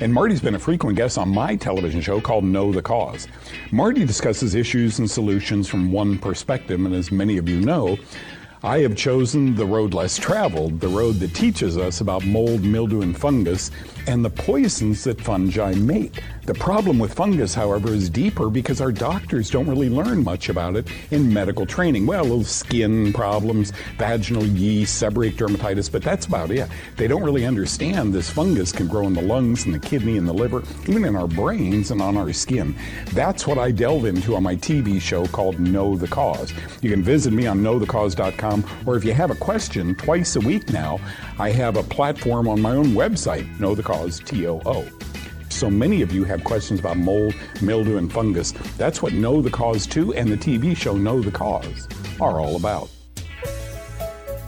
and 0.00 0.12
Martie's 0.12 0.40
been 0.40 0.56
a 0.56 0.58
frequent 0.58 0.96
guest 0.96 1.16
on 1.16 1.28
my 1.28 1.54
television 1.54 2.00
show 2.00 2.20
called 2.20 2.42
Know 2.42 2.72
the 2.72 2.82
Cause. 2.82 3.28
Martie 3.70 4.04
discusses 4.04 4.56
issues 4.56 4.98
and 4.98 5.08
solutions 5.08 5.68
from 5.68 5.92
one 5.92 6.18
perspective, 6.18 6.84
and 6.84 6.92
as 6.96 7.12
many 7.12 7.38
of 7.38 7.48
you 7.48 7.60
know, 7.60 7.96
I 8.64 8.80
have 8.80 8.96
chosen 8.96 9.54
the 9.54 9.64
road 9.64 9.94
less 9.94 10.18
traveled, 10.18 10.80
the 10.80 10.88
road 10.88 11.20
that 11.20 11.32
teaches 11.32 11.78
us 11.78 12.00
about 12.00 12.26
mold, 12.26 12.64
mildew, 12.64 13.02
and 13.02 13.16
fungus, 13.16 13.70
and 14.08 14.24
the 14.24 14.30
poisons 14.30 15.04
that 15.04 15.20
fungi 15.20 15.74
make. 15.74 16.24
The 16.48 16.54
problem 16.54 16.98
with 16.98 17.12
fungus, 17.12 17.54
however, 17.54 17.92
is 17.92 18.08
deeper 18.08 18.48
because 18.48 18.80
our 18.80 18.90
doctors 18.90 19.50
don't 19.50 19.68
really 19.68 19.90
learn 19.90 20.24
much 20.24 20.48
about 20.48 20.76
it 20.76 20.88
in 21.10 21.30
medical 21.30 21.66
training. 21.66 22.06
Well, 22.06 22.42
skin 22.42 23.12
problems, 23.12 23.74
vaginal 23.98 24.46
yeast, 24.46 25.02
seborrheic 25.02 25.32
dermatitis, 25.32 25.92
but 25.92 26.02
that's 26.02 26.24
about 26.24 26.50
it. 26.50 26.66
They 26.96 27.06
don't 27.06 27.22
really 27.22 27.44
understand 27.44 28.14
this 28.14 28.30
fungus 28.30 28.72
can 28.72 28.86
grow 28.86 29.06
in 29.06 29.12
the 29.12 29.20
lungs 29.20 29.66
and 29.66 29.74
the 29.74 29.78
kidney 29.78 30.16
and 30.16 30.26
the 30.26 30.32
liver, 30.32 30.62
even 30.86 31.04
in 31.04 31.16
our 31.16 31.28
brains 31.28 31.90
and 31.90 32.00
on 32.00 32.16
our 32.16 32.32
skin. 32.32 32.74
That's 33.12 33.46
what 33.46 33.58
I 33.58 33.70
delve 33.70 34.06
into 34.06 34.34
on 34.34 34.42
my 34.42 34.56
TV 34.56 35.02
show 35.02 35.26
called 35.26 35.60
Know 35.60 35.96
the 35.96 36.08
Cause. 36.08 36.54
You 36.80 36.88
can 36.88 37.02
visit 37.02 37.34
me 37.34 37.46
on 37.46 37.60
knowthecause.com, 37.60 38.64
or 38.86 38.96
if 38.96 39.04
you 39.04 39.12
have 39.12 39.30
a 39.30 39.34
question, 39.34 39.94
twice 39.96 40.34
a 40.36 40.40
week 40.40 40.72
now, 40.72 40.98
I 41.38 41.50
have 41.50 41.76
a 41.76 41.82
platform 41.82 42.48
on 42.48 42.58
my 42.62 42.70
own 42.70 42.92
website, 42.92 43.60
Know 43.60 43.74
the 43.74 43.82
Cause, 43.82 44.20
T 44.20 44.46
O 44.46 44.62
O. 44.64 44.88
So 45.58 45.68
many 45.68 46.02
of 46.02 46.12
you 46.12 46.22
have 46.22 46.44
questions 46.44 46.78
about 46.78 46.98
mold, 46.98 47.34
mildew, 47.60 47.96
and 47.96 48.12
fungus. 48.12 48.52
That's 48.76 49.02
what 49.02 49.12
Know 49.12 49.42
the 49.42 49.50
Cause 49.50 49.88
2 49.88 50.14
and 50.14 50.30
the 50.30 50.36
TV 50.36 50.76
show 50.76 50.96
Know 50.96 51.20
the 51.20 51.32
Cause 51.32 51.88
are 52.20 52.38
all 52.38 52.54
about. 52.54 52.88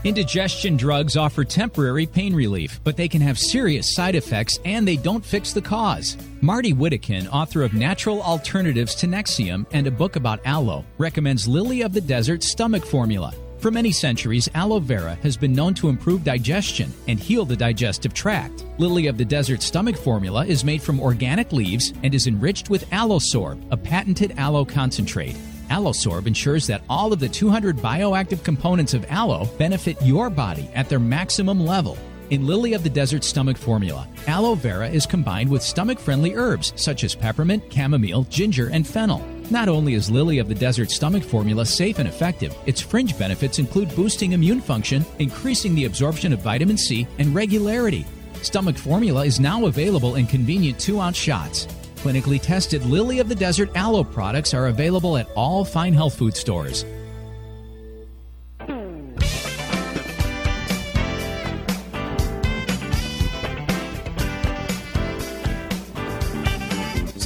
Indigestion 0.05 0.77
drugs 0.77 1.17
offer 1.17 1.43
temporary 1.43 2.07
pain 2.07 2.33
relief, 2.33 2.79
but 2.85 2.97
they 2.97 3.09
can 3.09 3.21
have 3.21 3.39
serious 3.39 3.93
side 3.93 4.15
effects 4.15 4.61
and 4.65 4.87
they 4.87 4.97
don't 4.97 5.25
fix 5.25 5.53
the 5.53 5.61
cause. 5.61 6.17
Martie 6.41 6.73
Whittekin, 6.73 7.29
author 7.33 7.65
of 7.65 7.75
Natural 7.75 8.23
Alternatives 8.23 8.95
to 8.95 9.09
Nexium 9.09 9.67
and 9.73 9.89
a 9.89 9.91
book 9.91 10.15
about 10.15 10.39
aloe, 10.47 10.85
recommends 10.97 11.49
Lily 11.49 11.83
of 11.83 11.93
the 11.93 12.01
Desert 12.01 12.45
stomach 12.45 12.85
formula. 12.87 13.35
For 13.61 13.71
many 13.71 13.93
centuries, 13.93 14.49
aloe 14.55 14.81
vera 14.81 15.17
has 15.23 15.37
been 15.37 15.53
known 15.53 15.75
to 15.75 15.91
improve 15.91 16.25
digestion 16.25 16.91
and 17.09 17.21
heal 17.21 17.45
the 17.45 17.57
digestive 17.57 18.15
tract. 18.15 18.65
Lily 18.79 19.07
of 19.07 19.19
the 19.19 19.25
Desert 19.25 19.61
stomach 19.61 19.99
formula 19.99 20.47
is 20.47 20.65
made 20.65 20.81
from 20.81 20.99
organic 20.99 21.53
leaves 21.53 21.93
and 22.03 22.15
is 22.15 22.27
enriched 22.27 22.71
with 22.71 22.89
Aloesorb, 22.89 23.63
a 23.71 23.77
patented 23.77 24.33
aloe 24.39 24.65
concentrate. 24.65 25.37
Aloesorb 25.69 26.27
ensures 26.27 26.67
that 26.69 26.81
all 26.89 27.13
of 27.13 27.21
the 27.21 27.29
200 27.29 27.77
bioactive 27.77 28.43
components 28.43 28.95
of 28.95 29.05
aloe 29.11 29.45
benefit 29.59 30.01
your 30.01 30.31
body 30.31 30.71
at 30.75 30.89
their 30.89 30.99
maximum 30.99 31.61
level. 31.61 31.99
In 32.31 32.47
Lily 32.47 32.73
of 32.73 32.83
the 32.83 32.89
Desert 32.89 33.25
stomach 33.25 33.59
formula, 33.59 34.09
aloe 34.27 34.55
vera 34.55 34.89
is 34.89 35.05
combined 35.05 35.51
with 35.51 35.63
stomach 35.63 35.99
friendly 35.99 36.35
herbs 36.35 36.73
such 36.77 37.05
as 37.05 37.15
peppermint, 37.15 37.71
chamomile, 37.71 38.25
ginger, 38.31 38.71
and 38.71 38.87
fennel. 38.87 39.23
Not 39.51 39.69
only 39.69 39.95
is 39.95 40.09
Lily 40.09 40.39
of 40.39 40.49
the 40.49 40.55
Desert 40.55 40.93
stomach 40.93 41.25
formula 41.25 41.67
safe 41.67 41.99
and 41.99 42.07
effective, 42.07 42.57
its 42.67 42.81
fringe 42.81 43.19
benefits 43.19 43.59
include 43.59 43.95
boosting 43.97 44.31
immune 44.31 44.61
function, 44.61 45.05
increasing 45.19 45.75
the 45.75 45.87
absorption 45.87 46.33
of 46.33 46.41
vitamin 46.41 46.79
C, 46.79 47.05
and 47.19 47.35
regularity. 47.35 48.07
Stomach 48.43 48.77
formula 48.77 49.25
is 49.25 49.41
now 49.41 49.67
available 49.67 50.15
in 50.15 50.27
convenient 50.27 50.79
2 50.79 51.01
ounce 51.01 51.17
shots. 51.17 51.67
Clinically 51.97 52.41
tested 52.41 52.87
Lily 52.87 53.19
of 53.19 53.29
the 53.29 53.35
Desert 53.35 53.71
aloe 53.75 54.05
products 54.05 54.55
are 54.55 54.69
available 54.69 55.17
at 55.17 55.29
all 55.35 55.65
fine 55.65 55.93
health 55.93 56.17
food 56.17 56.37
stores. 56.37 56.85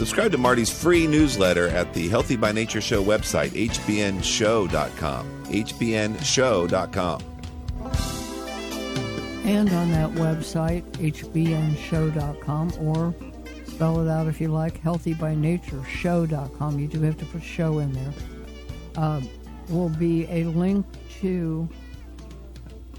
Subscribe 0.04 0.32
to 0.32 0.38
Martie's 0.38 0.68
free 0.68 1.06
newsletter 1.06 1.68
at 1.68 1.94
the 1.94 2.10
Healthy 2.10 2.36
by 2.36 2.52
Nature 2.52 2.82
Show 2.82 3.02
website, 3.02 3.52
hbnshow.com. 3.52 5.44
hbnshow.com. 5.46 7.22
And 9.46 9.70
on 9.70 9.90
that 9.92 10.10
website, 10.10 10.82
hbnshow.com, 10.98 12.72
or 12.80 13.14
spell 13.64 14.06
it 14.06 14.10
out 14.10 14.26
if 14.26 14.42
you 14.42 14.48
like. 14.48 14.82
HealthyByNatureShow.com. 14.82 16.78
You 16.78 16.86
do 16.86 17.00
have 17.00 17.16
to 17.16 17.24
put 17.24 17.42
show 17.42 17.78
in 17.78 17.90
there. 17.94 18.12
Uh, 18.96 19.22
will 19.70 19.88
be 19.88 20.26
a 20.26 20.44
link 20.44 20.84
to 21.22 21.66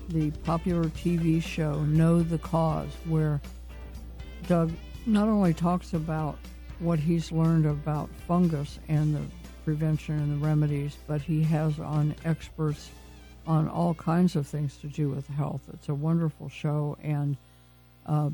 the 0.10 0.32
popular 0.44 0.86
TV 0.86 1.40
show 1.40 1.84
Know 1.84 2.24
the 2.24 2.40
Cause, 2.40 2.90
where 3.08 3.40
Doug 4.48 4.72
not 5.06 5.28
only 5.28 5.54
talks 5.54 5.94
about 5.94 6.40
what 6.80 7.00
he's 7.00 7.32
learned 7.32 7.66
about 7.66 8.10
fungus 8.28 8.80
and 8.88 9.16
the 9.16 9.22
prevention 9.64 10.20
and 10.20 10.32
the 10.34 10.46
remedies, 10.46 10.98
but 11.08 11.22
he 11.22 11.42
has 11.44 11.80
on 11.80 12.16
experts 12.24 12.90
on 13.48 13.68
all 13.68 13.94
kinds 13.94 14.36
of 14.36 14.48
things 14.48 14.78
to 14.78 14.88
do 14.88 15.10
with 15.10 15.28
health. 15.28 15.62
It's 15.74 15.90
a 15.90 15.94
wonderful 15.94 16.50
show, 16.50 16.98
and 17.04 17.38
uh, 18.06 18.30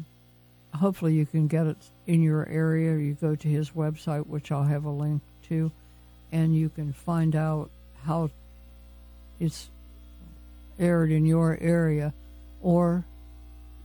hopefully 0.74 1.14
you 1.14 1.26
can 1.26 1.48
get 1.48 1.68
it 1.68 1.78
in 2.08 2.22
your 2.22 2.48
area. 2.48 2.98
You 2.98 3.14
go 3.14 3.36
to 3.36 3.48
his 3.48 3.72
website, 3.72 4.28
which 4.28 4.52
I'll 4.52 4.64
have 4.64 4.86
a 4.86 4.90
link 4.90 5.22
to, 5.50 5.72
and 6.32 6.56
you 6.56 6.70
can 6.70 6.94
find 6.94 7.36
out 7.36 7.70
how 8.06 8.30
it's 9.40 9.70
aired 10.80 11.12
in 11.12 11.26
your 11.26 11.58
area, 11.62 12.14
or 12.62 13.06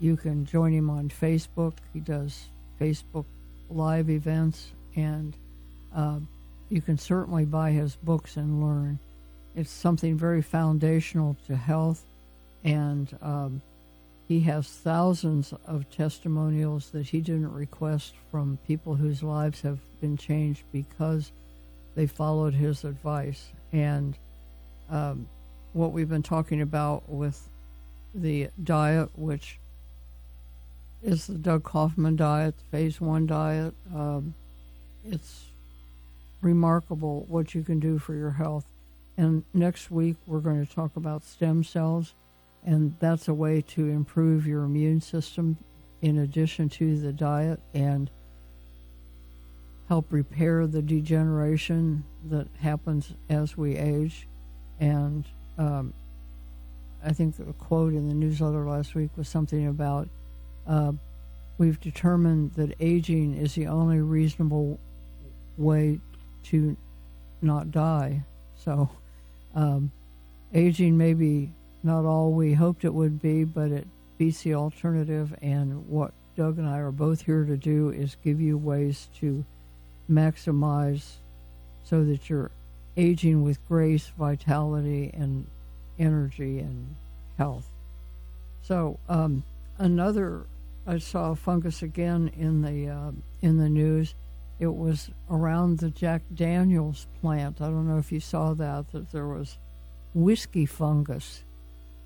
you 0.00 0.16
can 0.16 0.46
join 0.46 0.72
him 0.72 0.90
on 0.90 1.09
Facebook. 1.09 1.74
He 1.92 2.00
does 2.00 2.46
Facebook 2.80 3.24
live 3.70 4.10
events, 4.10 4.72
and 4.94 5.36
uh, 5.94 6.20
you 6.68 6.80
can 6.80 6.98
certainly 6.98 7.44
buy 7.44 7.70
his 7.70 7.96
books 7.96 8.36
and 8.36 8.62
learn. 8.62 8.98
It's 9.54 9.70
something 9.70 10.16
very 10.16 10.42
foundational 10.42 11.36
to 11.46 11.56
health, 11.56 12.04
and 12.64 13.16
um, 13.22 13.62
he 14.28 14.40
has 14.40 14.66
thousands 14.66 15.54
of 15.66 15.88
testimonials 15.90 16.90
that 16.90 17.06
he 17.06 17.20
didn't 17.20 17.52
request 17.52 18.14
from 18.30 18.58
people 18.66 18.94
whose 18.94 19.22
lives 19.22 19.60
have 19.62 19.78
been 20.00 20.16
changed 20.16 20.64
because 20.72 21.32
they 21.94 22.06
followed 22.06 22.52
his 22.52 22.84
advice. 22.84 23.48
And 23.72 24.16
um, 24.90 25.28
what 25.72 25.92
we've 25.92 26.08
been 26.08 26.22
talking 26.22 26.60
about 26.60 27.08
with 27.08 27.48
the 28.14 28.48
diet, 28.62 29.10
which 29.16 29.58
is 31.03 31.26
the 31.26 31.34
Doug 31.34 31.62
Kaufmann 31.62 32.16
diet, 32.16 32.57
the 32.59 32.64
phase 32.64 33.01
one 33.01 33.26
diet. 33.26 33.74
Um, 33.94 34.34
it's 35.05 35.47
remarkable 36.42 37.24
what 37.28 37.55
you 37.55 37.62
can 37.62 37.80
do 37.80 37.99
for 37.99 38.14
your 38.14 38.30
health. 38.30 38.64
And 39.16 39.44
next 39.55 39.90
week, 39.90 40.16
we're 40.26 40.40
going 40.40 40.64
to 40.64 40.72
talk 40.72 40.97
about 40.97 41.24
stem 41.24 41.64
cells, 41.64 42.14
and 42.64 42.94
that's 43.01 43.28
a 43.28 43.34
way 43.34 43.62
to 43.68 43.86
improve 43.88 44.47
your 44.47 44.64
immune 44.64 45.01
system 45.01 45.57
in 46.03 46.18
addition 46.18 46.68
to 46.68 46.99
the 47.01 47.12
diet 47.12 47.61
and 47.72 48.11
help 49.88 50.12
repair 50.12 50.66
the 50.66 50.82
degeneration 50.82 52.05
that 52.28 52.49
happens 52.61 53.12
as 53.30 53.57
we 53.57 53.76
age. 53.76 54.26
And 54.80 55.24
um, 55.57 55.94
I 57.05 57.12
think 57.12 57.36
the 57.36 57.44
quote 57.55 57.94
in 57.94 58.09
the 58.09 58.14
newsletter 58.14 58.66
last 58.66 58.94
week 58.94 59.11
was 59.16 59.28
something 59.28 59.66
about 59.66 60.09
uh, 60.66 60.92
we've 61.58 61.80
determined 61.80 62.54
that 62.54 62.74
aging 62.80 63.34
is 63.34 63.54
the 63.54 63.66
only 63.66 64.00
reasonable 64.00 64.78
way 65.56 65.98
to 66.44 66.76
not 67.42 67.70
die. 67.70 68.22
So, 68.56 68.88
um, 69.54 69.90
aging 70.54 70.96
may 70.96 71.14
be 71.14 71.50
not 71.82 72.04
all 72.04 72.32
we 72.32 72.54
hoped 72.54 72.84
it 72.84 72.92
would 72.92 73.20
be, 73.20 73.44
but 73.44 73.70
it 73.70 73.86
beats 74.18 74.42
the 74.42 74.54
alternative. 74.54 75.34
And 75.40 75.88
what 75.88 76.12
Doug 76.36 76.58
and 76.58 76.68
I 76.68 76.78
are 76.78 76.90
both 76.90 77.22
here 77.22 77.44
to 77.44 77.56
do 77.56 77.90
is 77.90 78.16
give 78.22 78.40
you 78.40 78.58
ways 78.58 79.08
to 79.20 79.44
maximize 80.10 81.14
so 81.84 82.04
that 82.04 82.28
you're 82.28 82.50
aging 82.96 83.42
with 83.42 83.66
grace, 83.68 84.10
vitality, 84.18 85.10
and 85.14 85.46
energy 85.98 86.58
and 86.58 86.96
health. 87.38 87.68
So, 88.62 88.98
um, 89.08 89.44
another 89.78 90.44
I 90.87 90.99
saw 90.99 91.34
fungus 91.34 91.82
again 91.82 92.30
in 92.37 92.62
the 92.62 92.89
uh, 92.89 93.11
in 93.43 93.59
the 93.59 93.68
news. 93.68 94.14
It 94.59 94.72
was 94.74 95.11
around 95.30 95.78
the 95.78 95.91
Jack 95.91 96.22
Daniels 96.34 97.07
plant. 97.20 97.61
I 97.61 97.66
don't 97.66 97.87
know 97.89 97.99
if 97.99 98.11
you 98.12 98.20
saw 98.20 98.55
that. 98.55 98.91
That 98.93 99.11
there 99.12 99.26
was 99.26 99.59
whiskey 100.14 100.64
fungus, 100.64 101.43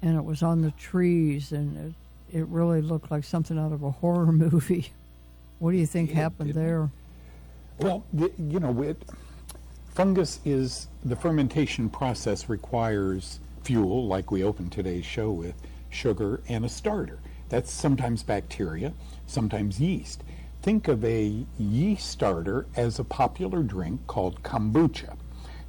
and 0.03 0.17
it 0.17 0.25
was 0.25 0.43
on 0.43 0.63
the 0.63 0.71
trees, 0.73 1.53
and 1.53 1.95
it, 2.33 2.39
it 2.39 2.47
really 2.49 2.81
looked 2.83 3.11
like 3.11 3.25
something 3.25 3.59
out 3.59 3.73
of 3.73 3.83
a 3.83 3.91
horror 3.91 4.33
movie. 4.33 4.93
What 5.59 5.73
do 5.73 5.77
you 5.77 5.87
think 5.87 6.11
It- 6.11 6.17
happened 6.17 6.51
it- 6.51 6.55
there? 6.55 6.91
Well, 7.79 8.05
the, 8.13 8.31
you 8.39 8.61
know, 8.61 8.83
it, 8.83 9.03
fungus 9.95 10.39
is 10.45 10.87
the 11.05 11.17
fermentation 11.17 11.89
process 11.89 12.49
requires 12.49 13.41
fuel, 13.65 14.07
like 14.07 14.31
we 14.31 14.45
opened 14.45 14.71
today's 14.73 15.07
show 15.07 15.31
with, 15.31 15.55
sugar, 15.89 16.43
and 16.49 16.65
a 16.67 16.69
starter. 16.69 17.19
That's 17.51 17.73
sometimes 17.73 18.23
bacteria, 18.23 18.95
sometimes 19.27 19.81
yeast. 19.81 20.23
Think 20.63 20.87
of 20.87 21.05
a 21.05 21.45
yeast 21.59 22.09
starter 22.09 22.67
as 22.77 22.99
a 22.99 23.05
popular 23.05 23.63
drink 23.65 24.07
called 24.07 24.43
kombucha. 24.45 25.17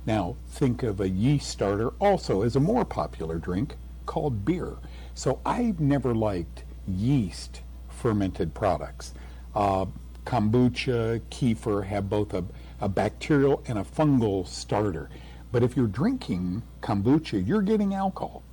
Now, 0.05 0.36
think 0.47 0.84
of 0.84 1.01
a 1.01 1.09
yeast 1.09 1.49
starter 1.49 1.89
also 1.99 2.43
as 2.43 2.55
a 2.55 2.59
more 2.59 2.86
popular 2.86 3.39
drink 3.39 3.75
called 4.05 4.45
beer. 4.45 4.77
So 5.15 5.39
I've 5.43 5.79
never 5.79 6.13
liked 6.13 6.65
yeast 6.88 7.61
fermented 7.89 8.53
products. 8.53 9.15
Uh, 9.55 9.88
kombucha, 10.25 11.19
kefir 11.32 11.86
have 11.86 12.09
both 12.09 12.36
a, 12.36 12.45
a 12.79 12.89
bacterial 12.89 13.63
and 13.67 13.79
a 13.79 13.84
fungal 13.84 14.47
starter. 14.47 15.09
But 15.51 15.63
if 15.63 15.75
you're 15.75 15.88
drinking 15.88 16.61
kombucha, 16.82 17.45
you're 17.45 17.63
getting 17.63 17.95
alcohol. 17.95 18.43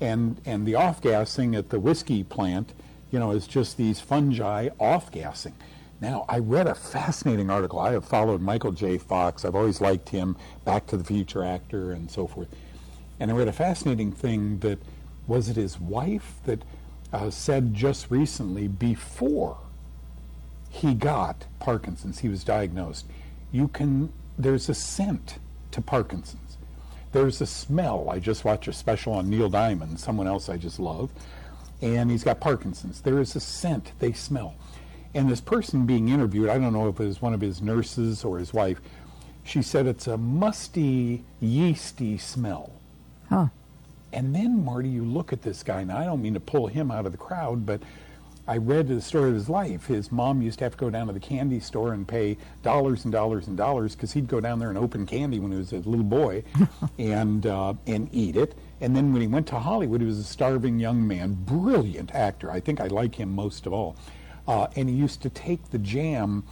And, 0.00 0.40
and 0.44 0.66
the 0.66 0.74
off 0.74 1.00
gassing 1.00 1.54
at 1.54 1.70
the 1.70 1.80
whiskey 1.80 2.22
plant, 2.22 2.72
you 3.10 3.18
know, 3.18 3.32
is 3.32 3.46
just 3.46 3.76
these 3.76 4.00
fungi 4.00 4.68
off 4.78 5.10
gassing. 5.10 5.54
Now, 6.00 6.24
I 6.28 6.38
read 6.38 6.68
a 6.68 6.74
fascinating 6.74 7.50
article. 7.50 7.80
I 7.80 7.92
have 7.92 8.04
followed 8.04 8.40
Michael 8.40 8.70
J. 8.70 8.98
Fox. 8.98 9.44
I've 9.44 9.56
always 9.56 9.80
liked 9.80 10.10
him, 10.10 10.36
Back 10.64 10.86
to 10.88 10.96
the 10.96 11.02
Future 11.02 11.42
actor, 11.42 11.92
and 11.92 12.08
so 12.10 12.28
forth. 12.28 12.48
And 13.18 13.30
I 13.30 13.34
read 13.34 13.48
a 13.48 13.52
fascinating 13.52 14.12
thing 14.12 14.60
that 14.60 14.78
was 15.26 15.48
it 15.48 15.56
his 15.56 15.80
wife 15.80 16.34
that 16.44 16.62
uh, 17.12 17.30
said 17.30 17.74
just 17.74 18.10
recently 18.10 18.68
before 18.68 19.58
he 20.70 20.94
got 20.94 21.46
Parkinson's, 21.58 22.20
he 22.20 22.28
was 22.28 22.44
diagnosed. 22.44 23.06
You 23.50 23.68
can, 23.68 24.12
there's 24.38 24.68
a 24.68 24.74
scent 24.74 25.38
to 25.72 25.80
Parkinson's. 25.80 26.47
There's 27.12 27.40
a 27.40 27.46
smell. 27.46 28.10
I 28.10 28.18
just 28.18 28.44
watched 28.44 28.68
a 28.68 28.72
special 28.72 29.14
on 29.14 29.30
Neil 29.30 29.48
Diamond, 29.48 29.98
someone 29.98 30.26
else 30.26 30.48
I 30.48 30.56
just 30.56 30.78
love, 30.78 31.10
and 31.80 32.10
he's 32.10 32.24
got 32.24 32.40
Parkinson's. 32.40 33.00
There 33.00 33.20
is 33.20 33.34
a 33.36 33.40
scent 33.40 33.92
they 33.98 34.12
smell. 34.12 34.54
And 35.14 35.30
this 35.30 35.40
person 35.40 35.86
being 35.86 36.10
interviewed, 36.10 36.50
I 36.50 36.58
don't 36.58 36.72
know 36.72 36.88
if 36.88 37.00
it 37.00 37.06
was 37.06 37.22
one 37.22 37.32
of 37.32 37.40
his 37.40 37.62
nurses 37.62 38.24
or 38.24 38.38
his 38.38 38.52
wife, 38.52 38.80
she 39.42 39.62
said 39.62 39.86
it's 39.86 40.06
a 40.06 40.18
musty, 40.18 41.24
yeasty 41.40 42.18
smell. 42.18 42.70
Huh. 43.30 43.46
And 44.12 44.34
then, 44.34 44.64
Martie, 44.64 44.88
you 44.88 45.04
look 45.04 45.32
at 45.32 45.42
this 45.42 45.62
guy, 45.62 45.80
and 45.80 45.90
I 45.92 46.04
don't 46.04 46.20
mean 46.20 46.34
to 46.34 46.40
pull 46.40 46.66
him 46.66 46.90
out 46.90 47.06
of 47.06 47.12
the 47.12 47.18
crowd, 47.18 47.64
but 47.64 47.80
I 48.48 48.56
read 48.56 48.88
the 48.88 49.02
story 49.02 49.28
of 49.28 49.34
his 49.34 49.50
life. 49.50 49.88
His 49.88 50.10
mom 50.10 50.40
used 50.40 50.60
to 50.60 50.64
have 50.64 50.72
to 50.72 50.78
go 50.78 50.88
down 50.88 51.08
to 51.08 51.12
the 51.12 51.20
candy 51.20 51.60
store 51.60 51.92
and 51.92 52.08
pay 52.08 52.38
dollars 52.62 53.04
and 53.04 53.12
dollars 53.12 53.46
and 53.46 53.58
dollars 53.58 53.94
because 53.94 54.12
he'd 54.14 54.26
go 54.26 54.40
down 54.40 54.58
there 54.58 54.70
and 54.70 54.78
open 54.78 55.04
candy 55.04 55.38
when 55.38 55.52
he 55.52 55.58
was 55.58 55.74
a 55.74 55.80
little 55.80 56.02
boy 56.02 56.42
and, 56.98 57.46
uh, 57.46 57.74
and 57.86 58.08
eat 58.10 58.36
it. 58.36 58.54
And 58.80 58.96
then 58.96 59.12
when 59.12 59.20
he 59.20 59.28
went 59.28 59.46
to 59.48 59.58
Hollywood, 59.58 60.00
he 60.00 60.06
was 60.06 60.18
a 60.18 60.24
starving 60.24 60.80
young 60.80 61.06
man, 61.06 61.34
brilliant 61.34 62.14
actor. 62.14 62.50
I 62.50 62.60
think 62.60 62.80
I 62.80 62.86
like 62.86 63.16
him 63.16 63.34
most 63.34 63.66
of 63.66 63.74
all. 63.74 63.96
Uh, 64.46 64.68
and 64.76 64.88
he 64.88 64.94
used 64.94 65.20
to 65.22 65.28
take 65.28 65.70
the 65.70 65.78
jam 65.78 66.42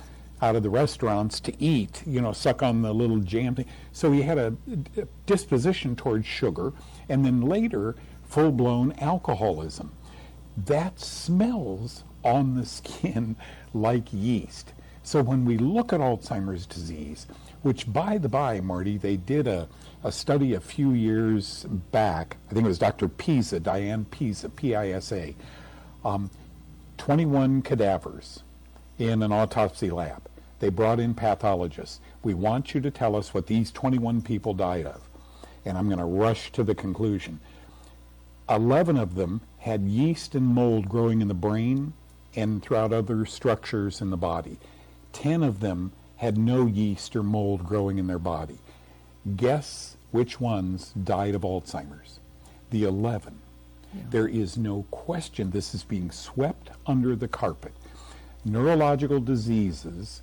out 0.42 0.54
of 0.54 0.62
the 0.62 0.68
restaurants 0.68 1.40
to 1.40 1.62
eat, 1.62 2.02
you 2.06 2.20
know, 2.20 2.32
suck 2.34 2.62
on 2.62 2.82
the 2.82 2.92
little 2.92 3.20
jam 3.20 3.54
thing. 3.54 3.64
So 3.92 4.12
he 4.12 4.20
had 4.20 4.36
a, 4.36 4.54
a 4.98 5.06
disposition 5.24 5.96
towards 5.96 6.26
sugar, 6.26 6.74
and 7.08 7.24
then 7.24 7.40
later, 7.40 7.96
full 8.24 8.52
blown 8.52 8.92
alcoholism. 9.00 9.92
That 10.56 10.98
smells 10.98 12.04
on 12.24 12.54
the 12.54 12.66
skin 12.66 13.36
like 13.74 14.12
yeast. 14.12 14.72
So 15.02 15.22
when 15.22 15.44
we 15.44 15.56
look 15.58 15.92
at 15.92 16.00
Alzheimer's 16.00 16.66
disease, 16.66 17.26
which 17.62 17.92
by 17.92 18.18
the 18.18 18.28
by, 18.28 18.60
Martie, 18.60 18.98
they 18.98 19.16
did 19.16 19.46
a, 19.46 19.68
a 20.02 20.10
study 20.10 20.54
a 20.54 20.60
few 20.60 20.92
years 20.92 21.64
back, 21.92 22.36
I 22.50 22.54
think 22.54 22.64
it 22.64 22.68
was 22.68 22.78
Dr. 22.78 23.08
Pisa, 23.08 23.60
Diane 23.60 24.04
Pisa, 24.06 24.48
P 24.48 24.74
I 24.74 24.90
S 24.90 25.12
A, 25.12 25.36
um, 26.04 26.30
21 26.98 27.62
cadavers 27.62 28.42
in 28.98 29.22
an 29.22 29.30
autopsy 29.30 29.90
lab. 29.90 30.22
They 30.58 30.70
brought 30.70 30.98
in 30.98 31.14
pathologists. 31.14 32.00
We 32.22 32.34
want 32.34 32.74
you 32.74 32.80
to 32.80 32.90
tell 32.90 33.14
us 33.14 33.34
what 33.34 33.46
these 33.46 33.70
21 33.70 34.22
people 34.22 34.54
died 34.54 34.86
of. 34.86 35.08
And 35.64 35.76
I'm 35.76 35.86
going 35.86 35.98
to 35.98 36.04
rush 36.04 36.50
to 36.52 36.64
the 36.64 36.74
conclusion. 36.74 37.40
11 38.48 38.96
of 38.96 39.14
them 39.16 39.40
had 39.66 39.82
yeast 39.82 40.36
and 40.36 40.46
mold 40.46 40.88
growing 40.88 41.20
in 41.20 41.26
the 41.26 41.34
brain 41.34 41.92
and 42.36 42.62
throughout 42.62 42.92
other 42.92 43.26
structures 43.26 44.00
in 44.00 44.10
the 44.10 44.16
body. 44.16 44.60
10 45.12 45.42
of 45.42 45.58
them 45.58 45.90
had 46.18 46.38
no 46.38 46.66
yeast 46.66 47.16
or 47.16 47.22
mold 47.24 47.66
growing 47.66 47.98
in 47.98 48.06
their 48.06 48.16
body. 48.16 48.58
Guess 49.34 49.96
which 50.12 50.40
ones 50.40 50.92
died 51.02 51.34
of 51.34 51.42
Alzheimer's? 51.42 52.20
The 52.70 52.84
11. 52.84 53.40
Yeah. 53.92 54.02
There 54.08 54.28
is 54.28 54.56
no 54.56 54.84
question 54.92 55.50
this 55.50 55.74
is 55.74 55.82
being 55.82 56.12
swept 56.12 56.70
under 56.86 57.16
the 57.16 57.26
carpet. 57.26 57.72
Neurological 58.44 59.18
diseases 59.18 60.22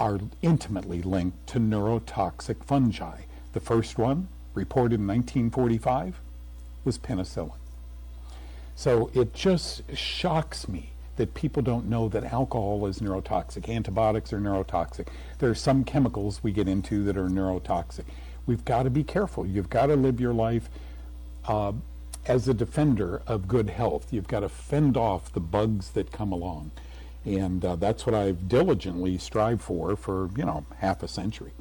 are 0.00 0.18
intimately 0.42 1.00
linked 1.00 1.46
to 1.46 1.60
neurotoxic 1.60 2.64
fungi. 2.64 3.20
The 3.52 3.60
first 3.60 3.98
one, 3.98 4.26
reported 4.52 4.98
in 4.98 5.06
1945, 5.06 6.20
was 6.84 6.98
penicillin. 6.98 7.61
So 8.82 9.12
it 9.14 9.32
just 9.32 9.96
shocks 9.96 10.66
me 10.66 10.90
that 11.14 11.34
people 11.34 11.62
don't 11.62 11.88
know 11.88 12.08
that 12.08 12.24
alcohol 12.24 12.84
is 12.86 12.98
neurotoxic, 12.98 13.68
antibiotics 13.68 14.32
are 14.32 14.40
neurotoxic. 14.40 15.06
There 15.38 15.48
are 15.48 15.54
some 15.54 15.84
chemicals 15.84 16.42
we 16.42 16.50
get 16.50 16.66
into 16.66 17.04
that 17.04 17.16
are 17.16 17.28
neurotoxic. 17.28 18.06
We've 18.44 18.64
got 18.64 18.82
to 18.82 18.90
be 18.90 19.04
careful. 19.04 19.46
You've 19.46 19.70
got 19.70 19.86
to 19.86 19.94
live 19.94 20.18
your 20.18 20.32
life 20.34 20.68
uh, 21.46 21.74
as 22.26 22.48
a 22.48 22.54
defender 22.54 23.22
of 23.24 23.46
good 23.46 23.70
health. 23.70 24.12
You've 24.12 24.26
got 24.26 24.40
to 24.40 24.48
fend 24.48 24.96
off 24.96 25.32
the 25.32 25.38
bugs 25.38 25.90
that 25.90 26.10
come 26.10 26.32
along. 26.32 26.72
And 27.24 27.64
uh, 27.64 27.76
that's 27.76 28.04
what 28.04 28.16
I've 28.16 28.48
diligently 28.48 29.16
strived 29.16 29.62
for 29.62 29.94
for, 29.94 30.28
you 30.36 30.44
know, 30.44 30.66
half 30.78 31.04
a 31.04 31.08
century. 31.08 31.52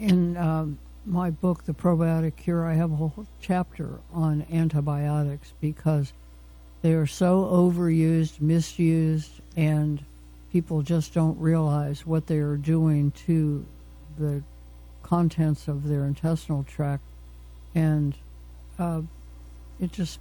In 0.00 0.36
um, 0.36 0.80
my 1.06 1.30
book, 1.30 1.66
The 1.66 1.72
Probiotic 1.72 2.34
Cure, 2.34 2.66
I 2.66 2.74
have 2.74 2.90
a 2.90 2.96
whole 2.96 3.28
chapter 3.40 4.00
on 4.12 4.44
antibiotics 4.50 5.52
because 5.60 6.12
they 6.82 6.94
are 6.94 7.06
so 7.06 7.44
overused, 7.44 8.40
misused, 8.40 9.40
and 9.56 10.04
people 10.52 10.82
just 10.82 11.14
don't 11.14 11.38
realize 11.38 12.04
what 12.04 12.26
they 12.26 12.38
are 12.38 12.56
doing 12.56 13.12
to 13.26 13.64
the 14.18 14.42
contents 15.02 15.68
of 15.68 15.88
their 15.88 16.04
intestinal 16.04 16.64
tract. 16.64 17.02
And 17.74 18.14
uh, 18.78 19.02
it 19.80 19.92
just 19.92 20.18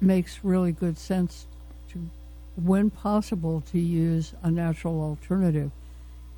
makes 0.00 0.44
really 0.44 0.72
good 0.72 0.98
sense 0.98 1.46
to, 1.90 2.08
when 2.56 2.90
possible, 2.90 3.62
to 3.72 3.78
use 3.78 4.34
a 4.42 4.50
natural 4.50 5.00
alternative. 5.02 5.72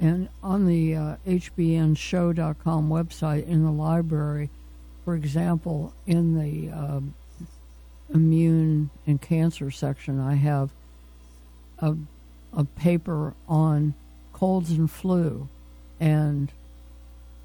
And 0.00 0.28
on 0.42 0.66
the 0.66 0.94
uh, 0.94 1.16
HBNShow.com 1.26 2.88
website 2.88 3.46
in 3.46 3.64
the 3.64 3.70
library, 3.70 4.50
for 5.04 5.14
example, 5.14 5.94
in 6.06 6.38
the 6.38 6.70
uh, 6.74 7.00
immune 8.12 8.90
and 9.06 9.20
cancer 9.20 9.70
section, 9.70 10.20
I 10.20 10.34
have 10.34 10.70
a, 11.78 11.96
a 12.52 12.64
paper 12.64 13.34
on 13.48 13.94
colds 14.32 14.70
and 14.70 14.90
flu 14.90 15.48
and 15.98 16.52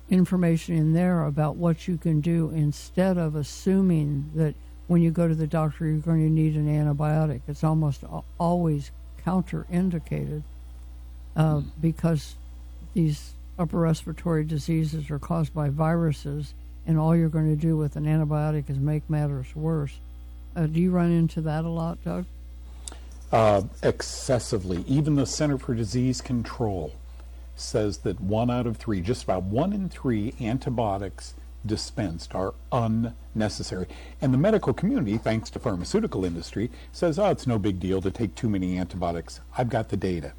information 0.09 0.75
in 0.75 0.93
there 0.93 1.23
about 1.23 1.55
what 1.55 1.87
you 1.87 1.97
can 1.97 2.19
do 2.19 2.51
instead 2.53 3.17
of 3.17 3.35
assuming 3.35 4.29
that 4.35 4.53
when 4.87 5.01
you 5.01 5.09
go 5.09 5.25
to 5.27 5.35
the 5.35 5.47
doctor 5.47 5.85
you're 5.85 5.99
going 5.99 6.19
to 6.19 6.29
need 6.29 6.55
an 6.55 6.67
antibiotic. 6.67 7.41
It's 7.47 7.63
almost 7.63 8.03
always 8.37 8.91
counterindicated 9.25 10.43
uh, 11.35 11.61
because 11.79 12.35
these 12.93 13.33
upper 13.57 13.79
respiratory 13.79 14.43
diseases 14.43 15.09
are 15.09 15.19
caused 15.19 15.53
by 15.53 15.69
viruses, 15.69 16.53
and 16.85 16.99
all 16.99 17.15
you're 17.15 17.29
going 17.29 17.55
to 17.55 17.61
do 17.61 17.77
with 17.77 17.95
an 17.95 18.05
antibiotic 18.05 18.69
is 18.69 18.77
make 18.77 19.09
matters 19.09 19.55
worse. 19.55 19.99
Uh, 20.55 20.67
do 20.67 20.79
you 20.79 20.91
run 20.91 21.11
into 21.11 21.41
that 21.41 21.63
a 21.63 21.69
lot, 21.69 22.03
Doug? 22.03 22.25
Uh, 23.31 23.61
excessively. 23.81 24.83
Even 24.87 25.15
the 25.15 25.25
Center 25.25 25.57
for 25.57 25.73
Disease 25.73 26.19
Control 26.19 26.93
says 27.55 27.99
that 27.99 28.19
one 28.19 28.51
out 28.51 28.67
of 28.67 28.77
three, 28.77 29.01
just 29.01 29.23
about 29.23 29.43
one 29.43 29.71
in 29.71 29.87
three 29.87 30.33
antibiotics 30.41 31.33
dispensed 31.65 32.33
are 32.33 32.53
unnecessary. 32.71 33.87
And 34.21 34.33
the 34.33 34.37
medical 34.37 34.73
community, 34.73 35.17
thanks 35.17 35.49
to 35.51 35.59
pharmaceutical 35.59 36.25
industry, 36.25 36.71
says, 36.91 37.19
oh, 37.19 37.29
it's 37.29 37.47
no 37.47 37.59
big 37.59 37.79
deal 37.79 38.01
to 38.01 38.11
take 38.11 38.35
too 38.35 38.49
many 38.49 38.77
antibiotics. 38.77 39.39
I've 39.57 39.69
got 39.69 39.89
the 39.89 39.97
data. 39.97 40.33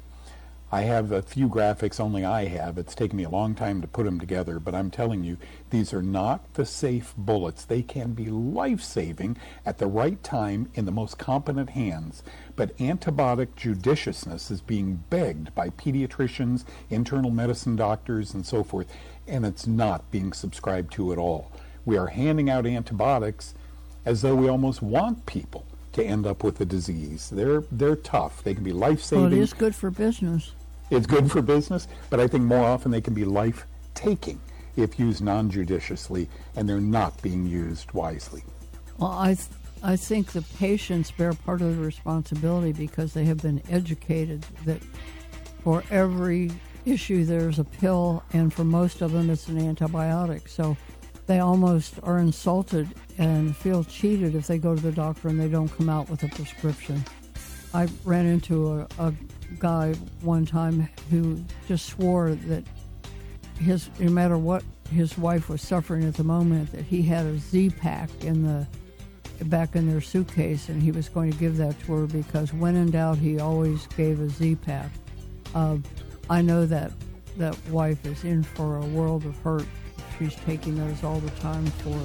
I 0.73 0.81
have 0.85 1.11
a 1.11 1.21
few 1.21 1.49
graphics 1.49 1.99
only 1.99 2.25
I 2.25 2.45
have. 2.45 2.79
It's 2.79 2.95
taken 2.95 3.15
me 3.15 3.25
a 3.25 3.29
long 3.29 3.53
time 3.53 3.79
to 3.81 3.87
put 3.87 4.05
them 4.05 4.19
together, 4.19 4.59
but 4.59 4.73
I'm 4.73 4.89
telling 4.89 5.23
you, 5.23 5.37
these 5.69 5.93
are 5.93 6.01
not 6.01 6.51
the 6.55 6.65
safe 6.65 7.13
bullets. 7.15 7.63
They 7.63 7.83
can 7.83 8.13
be 8.13 8.25
life-saving 8.25 9.37
at 9.67 9.77
the 9.77 9.85
right 9.85 10.23
time 10.23 10.71
in 10.73 10.85
the 10.85 10.91
most 10.91 11.19
competent 11.19 11.69
hands. 11.69 12.23
But 12.55 12.75
antibiotic 12.79 13.49
judiciousness 13.55 14.49
is 14.49 14.61
being 14.61 15.03
begged 15.11 15.53
by 15.53 15.69
pediatricians, 15.69 16.65
internal 16.89 17.29
medicine 17.29 17.75
doctors, 17.75 18.33
and 18.33 18.43
so 18.43 18.63
forth, 18.63 18.91
and 19.27 19.45
it's 19.45 19.67
not 19.67 20.09
being 20.09 20.33
subscribed 20.33 20.91
to 20.93 21.11
at 21.11 21.19
all. 21.19 21.51
We 21.85 21.99
are 21.99 22.07
handing 22.07 22.49
out 22.49 22.65
antibiotics 22.65 23.53
as 24.05 24.23
though 24.23 24.33
we 24.33 24.49
almost 24.49 24.81
want 24.81 25.27
people 25.27 25.67
to 25.91 26.03
end 26.03 26.25
up 26.25 26.43
with 26.43 26.57
the 26.57 26.65
disease. 26.65 27.29
They're 27.29 27.61
they're 27.71 27.95
tough. 27.95 28.43
They 28.43 28.55
can 28.55 28.63
be 28.63 28.71
life 28.71 29.03
saving. 29.03 29.25
Well, 29.25 29.33
it 29.33 29.37
is 29.37 29.53
good 29.53 29.75
for 29.75 29.91
business 29.91 30.53
it's 30.89 31.07
good 31.07 31.31
for 31.31 31.41
business, 31.41 31.87
but 32.09 32.19
I 32.19 32.27
think 32.27 32.43
more 32.43 32.65
often 32.65 32.91
they 32.91 33.01
can 33.01 33.13
be 33.13 33.25
life 33.25 33.65
taking 33.93 34.39
if 34.75 34.99
used 34.99 35.21
non 35.21 35.49
judiciously 35.49 36.29
and 36.55 36.67
they're 36.67 36.79
not 36.79 37.21
being 37.21 37.45
used 37.45 37.91
wisely. 37.93 38.43
Well, 38.97 39.11
I, 39.11 39.35
th- 39.35 39.47
I 39.83 39.95
think 39.95 40.31
the 40.31 40.41
patients 40.41 41.11
bear 41.11 41.33
part 41.33 41.61
of 41.61 41.75
the 41.75 41.83
responsibility 41.83 42.71
because 42.71 43.13
they 43.13 43.25
have 43.25 43.41
been 43.41 43.61
educated 43.69 44.45
that 44.65 44.81
for 45.63 45.83
every 45.89 46.51
issue 46.85 47.25
there's 47.25 47.59
a 47.59 47.63
pill, 47.63 48.23
and 48.33 48.53
for 48.53 48.63
most 48.63 49.01
of 49.01 49.11
them 49.11 49.29
it's 49.29 49.47
an 49.47 49.57
antibiotic. 49.57 50.49
So 50.49 50.77
they 51.27 51.39
almost 51.39 51.95
are 52.03 52.19
insulted 52.19 52.87
and 53.17 53.55
feel 53.55 53.83
cheated 53.83 54.35
if 54.35 54.47
they 54.47 54.57
go 54.57 54.75
to 54.75 54.81
the 54.81 54.91
doctor 54.91 55.29
and 55.29 55.39
they 55.39 55.47
don't 55.47 55.69
come 55.69 55.89
out 55.89 56.09
with 56.09 56.23
a 56.23 56.27
prescription. 56.29 57.03
I 57.73 57.87
ran 58.05 58.25
into 58.25 58.71
a, 58.71 58.87
a 58.99 59.13
guy 59.59 59.93
one 60.21 60.45
time 60.45 60.87
who 61.09 61.43
just 61.67 61.87
swore 61.87 62.31
that 62.31 62.63
his 63.59 63.89
no 63.99 64.09
matter 64.09 64.37
what 64.37 64.63
his 64.91 65.17
wife 65.17 65.49
was 65.49 65.61
suffering 65.61 66.03
at 66.03 66.15
the 66.15 66.23
moment 66.23 66.71
that 66.71 66.85
he 66.85 67.01
had 67.01 67.25
a 67.25 67.37
Z 67.37 67.71
pack 67.71 68.09
in 68.21 68.43
the 68.43 68.67
back 69.45 69.75
in 69.75 69.89
their 69.89 70.01
suitcase 70.01 70.69
and 70.69 70.81
he 70.81 70.91
was 70.91 71.09
going 71.09 71.31
to 71.31 71.37
give 71.37 71.57
that 71.57 71.79
to 71.81 71.93
her 71.93 72.05
because 72.05 72.53
when 72.53 72.75
in 72.75 72.91
doubt 72.91 73.17
he 73.17 73.39
always 73.39 73.87
gave 73.97 74.19
a 74.19 74.29
Z 74.29 74.55
pack. 74.55 74.91
Uh, 75.55 75.77
I 76.29 76.41
know 76.41 76.65
that 76.65 76.91
that 77.37 77.57
wife 77.69 78.05
is 78.05 78.23
in 78.23 78.43
for 78.43 78.77
a 78.77 78.85
world 78.85 79.25
of 79.25 79.35
hurt. 79.37 79.65
She's 80.17 80.35
taking 80.35 80.77
those 80.77 81.03
all 81.03 81.19
the 81.19 81.31
time 81.31 81.65
for 81.65 81.99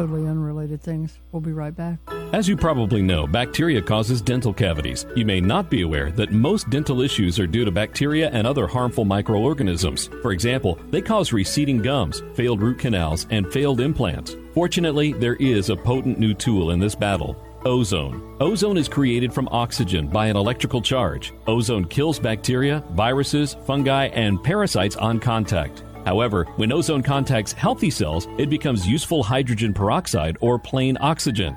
totally 0.00 0.26
unrelated 0.26 0.80
things. 0.80 1.18
We'll 1.30 1.42
be 1.42 1.52
right 1.52 1.76
back. 1.76 1.98
As 2.32 2.48
you 2.48 2.56
probably 2.56 3.02
know, 3.02 3.26
bacteria 3.26 3.82
causes 3.82 4.22
dental 4.22 4.54
cavities. 4.54 5.04
You 5.14 5.26
may 5.26 5.40
not 5.42 5.68
be 5.68 5.82
aware 5.82 6.10
that 6.12 6.32
most 6.32 6.70
dental 6.70 7.02
issues 7.02 7.38
are 7.38 7.46
due 7.46 7.66
to 7.66 7.70
bacteria 7.70 8.30
and 8.30 8.46
other 8.46 8.66
harmful 8.66 9.04
microorganisms. 9.04 10.08
For 10.22 10.32
example, 10.32 10.78
they 10.90 11.02
cause 11.02 11.34
receding 11.34 11.82
gums, 11.82 12.22
failed 12.34 12.62
root 12.62 12.78
canals, 12.78 13.26
and 13.30 13.52
failed 13.52 13.80
implants. 13.80 14.36
Fortunately, 14.54 15.12
there 15.12 15.36
is 15.36 15.68
a 15.68 15.76
potent 15.76 16.18
new 16.18 16.32
tool 16.32 16.70
in 16.70 16.78
this 16.80 16.94
battle. 16.94 17.36
Ozone. 17.66 18.36
Ozone 18.40 18.78
is 18.78 18.88
created 18.88 19.34
from 19.34 19.48
oxygen 19.52 20.06
by 20.06 20.28
an 20.28 20.36
electrical 20.36 20.80
charge. 20.80 21.34
Ozone 21.46 21.84
kills 21.84 22.18
bacteria, 22.18 22.82
viruses, 22.92 23.54
fungi, 23.66 24.06
and 24.06 24.42
parasites 24.42 24.96
on 24.96 25.20
contact. 25.20 25.82
However, 26.04 26.44
when 26.56 26.72
ozone 26.72 27.02
contacts 27.02 27.52
healthy 27.52 27.90
cells, 27.90 28.28
it 28.38 28.50
becomes 28.50 28.88
useful 28.88 29.22
hydrogen 29.22 29.72
peroxide 29.72 30.36
or 30.40 30.58
plain 30.58 30.96
oxygen. 31.00 31.56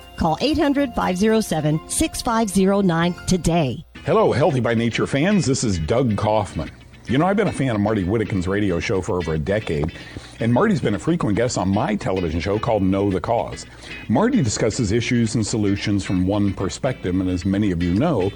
Call 0.21 0.37
800 0.39 0.93
507 0.93 1.89
6509 1.89 3.15
today. 3.25 3.83
Hello, 4.05 4.31
Healthy 4.31 4.59
by 4.59 4.75
Nature 4.75 5.07
fans. 5.07 5.47
This 5.47 5.63
is 5.63 5.79
Doug 5.79 6.15
Kaufmann. 6.15 6.69
You 7.07 7.17
know, 7.17 7.25
I've 7.25 7.37
been 7.37 7.47
a 7.47 7.51
fan 7.51 7.73
of 7.73 7.81
Martie 7.81 8.03
Whittekin's 8.03 8.47
radio 8.47 8.79
show 8.79 9.01
for 9.01 9.17
over 9.17 9.33
a 9.33 9.39
decade, 9.39 9.97
and 10.39 10.53
Martie's 10.53 10.79
been 10.79 10.93
a 10.93 10.99
frequent 10.99 11.37
guest 11.37 11.57
on 11.57 11.69
my 11.69 11.95
television 11.95 12.39
show 12.39 12.59
called 12.59 12.83
Know 12.83 13.09
the 13.09 13.19
Cause. 13.19 13.65
Martie 14.09 14.43
discusses 14.43 14.91
issues 14.91 15.33
and 15.33 15.43
solutions 15.43 16.05
from 16.05 16.27
one 16.27 16.53
perspective, 16.53 17.19
and 17.19 17.27
as 17.27 17.43
many 17.43 17.71
of 17.71 17.81
you 17.81 17.95
know, 17.95 18.31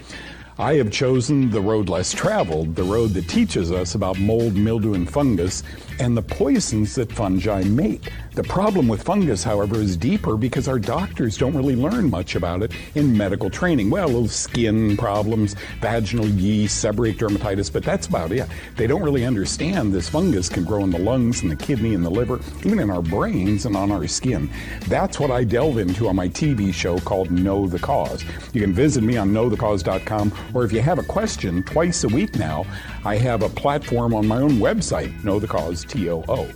I 0.58 0.76
have 0.76 0.90
chosen 0.90 1.52
the 1.52 1.62
road 1.62 1.88
less 1.88 2.14
traveled, 2.14 2.76
the 2.76 2.84
road 2.84 3.12
that 3.12 3.30
teaches 3.30 3.72
us 3.72 3.94
about 3.94 4.18
mold, 4.18 4.56
mildew, 4.56 4.96
and 4.96 5.08
fungus, 5.08 5.62
and 6.00 6.16
the 6.16 6.22
poisons 6.22 6.96
that 6.96 7.12
fungi 7.12 7.64
make. 7.64 8.12
The 8.36 8.44
problem 8.44 8.90
with 8.90 9.02
fungus, 9.02 9.46
however, 9.46 9.78
is 9.78 9.96
deeper 9.96 10.36
because 10.36 10.68
our 10.68 10.78
doctors 10.78 11.38
don't 11.38 11.56
really 11.56 11.78
learn 11.78 12.10
much 12.10 12.36
about 12.36 12.64
it 12.64 12.74
in 12.96 13.18
medical 13.18 13.50
training. 13.50 13.90
Well, 13.90 14.08
little 14.08 14.28
skin 14.28 14.98
problems, 14.98 15.56
vaginal 15.80 16.28
yeast, 16.28 16.84
seborrheic 16.84 17.16
dermatitis, 17.16 17.72
but 17.72 17.84
that's 17.84 18.08
about 18.08 18.34
it. 18.34 18.46
They 18.76 18.88
don't 18.88 19.04
really 19.04 19.26
understand 19.26 19.94
this 19.94 20.10
fungus 20.10 20.50
can 20.50 20.66
grow 20.66 20.84
in 20.84 20.90
the 20.90 21.00
lungs 21.00 21.44
and 21.44 21.52
the 21.52 21.56
kidney 21.56 21.94
and 21.94 22.06
the 22.06 22.10
liver, 22.10 22.42
even 22.66 22.80
in 22.80 22.90
our 22.90 23.02
brains 23.02 23.66
and 23.66 23.78
on 23.78 23.90
our 23.90 24.06
skin. 24.06 24.50
That's 24.88 25.18
what 25.18 25.32
I 25.32 25.46
delve 25.46 25.78
into 25.78 26.10
on 26.10 26.18
my 26.18 26.28
TV 26.28 26.74
show 26.74 27.00
called 27.00 27.32
Know 27.32 27.68
the 27.68 27.80
Cause. 27.80 28.26
You 28.52 28.60
can 28.60 28.74
visit 28.74 29.02
me 29.02 29.16
on 29.16 29.32
knowthecause.com, 29.32 30.34
or 30.54 30.66
if 30.66 30.74
you 30.74 30.82
have 30.82 31.00
a 31.00 31.04
question, 31.04 31.64
twice 31.64 32.04
a 32.04 32.10
week 32.10 32.36
now, 32.36 32.66
I 33.06 33.16
have 33.16 33.44
a 33.44 33.50
platform 33.50 34.14
on 34.14 34.28
my 34.28 34.40
own 34.40 34.58
website, 34.58 35.24
Know 35.24 35.40
the 35.40 35.48
Cause, 35.48 35.85
T 35.88 36.10
O 36.10 36.24
O. 36.28 36.50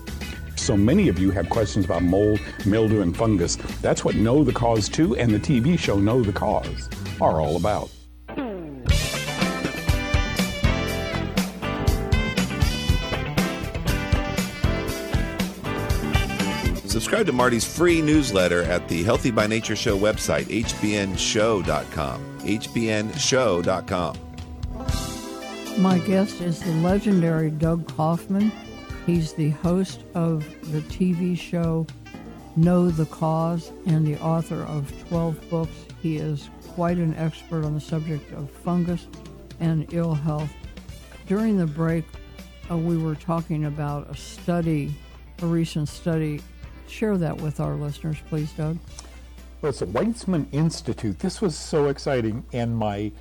So 0.55 0.75
many 0.75 1.07
of 1.07 1.17
you 1.17 1.31
have 1.31 1.49
questions 1.49 1.85
about 1.85 2.03
mold, 2.03 2.39
mildew, 2.65 3.01
and 3.01 3.15
fungus. 3.15 3.55
That's 3.81 4.03
what 4.03 4.15
Know 4.15 4.43
the 4.43 4.53
Cause 4.53 4.89
2 4.89 5.15
and 5.15 5.33
the 5.33 5.39
TV 5.39 5.79
show 5.79 5.97
Know 5.97 6.21
the 6.21 6.33
Cause 6.33 6.89
are 7.21 7.41
all 7.41 7.55
about. 7.55 7.89
Subscribe 16.89 17.27
to 17.27 17.31
Martie's 17.31 17.63
free 17.65 18.01
newsletter 18.01 18.63
at 18.63 18.87
the 18.89 19.03
Healthy 19.03 19.31
by 19.31 19.47
Nature 19.47 19.75
Show 19.75 19.97
website, 19.97 20.45
hbnshow.com. 20.45 22.39
hbnshow.com. 22.39 24.17
My 25.81 25.99
guest 25.99 26.41
is 26.41 26.59
the 26.61 26.71
legendary 26.73 27.51
Doug 27.51 27.87
Kaufmann. 27.95 28.51
He's 29.09 29.33
the 29.33 29.49
host 29.49 30.03
of 30.13 30.45
the 30.71 30.81
TV 30.81 31.35
show 31.35 31.87
Know 32.55 32.91
the 32.91 33.07
Cause 33.07 33.71
and 33.87 34.05
the 34.05 34.21
author 34.21 34.61
of 34.65 34.93
12 35.07 35.49
books. 35.49 35.73
He 35.99 36.17
is 36.17 36.51
quite 36.75 36.97
an 36.97 37.15
expert 37.15 37.65
on 37.65 37.73
the 37.73 37.81
subject 37.81 38.31
of 38.33 38.51
fungus 38.51 39.07
and 39.59 39.91
ill 39.95 40.13
health. 40.13 40.51
During 41.25 41.57
the 41.57 41.65
break, 41.65 42.05
uh, 42.69 42.77
we 42.77 42.97
were 42.97 43.15
talking 43.15 43.65
about 43.65 44.07
a 44.11 44.15
study, 44.15 44.93
a 45.41 45.45
recent 45.47 45.89
study. 45.89 46.39
Share 46.87 47.17
that 47.17 47.35
with 47.35 47.59
our 47.59 47.73
listeners, 47.73 48.17
please, 48.29 48.51
Doug. 48.51 48.77
Well, 49.63 49.71
it's 49.71 49.79
the 49.79 49.87
Weizmann 49.87 50.45
Institute. 50.51 51.17
This 51.17 51.41
was 51.41 51.57
so 51.57 51.87
exciting, 51.87 52.45
and 52.53 52.77
my 52.77 53.11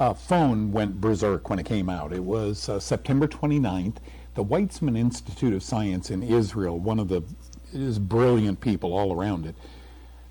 uh, 0.00 0.14
phone 0.14 0.72
went 0.72 1.00
berserk 1.00 1.48
when 1.48 1.60
it 1.60 1.66
came 1.66 1.88
out. 1.88 2.12
It 2.12 2.24
was 2.24 2.68
uh, 2.68 2.80
September 2.80 3.28
29th. 3.28 3.98
The 4.38 4.44
Weizmann 4.44 4.96
Institute 4.96 5.52
of 5.52 5.64
Science 5.64 6.12
in 6.12 6.22
Israel, 6.22 6.78
one 6.78 7.00
of 7.00 7.08
the 7.08 7.24
is 7.72 7.98
brilliant 7.98 8.60
people 8.60 8.96
all 8.96 9.12
around 9.12 9.46
it, 9.46 9.56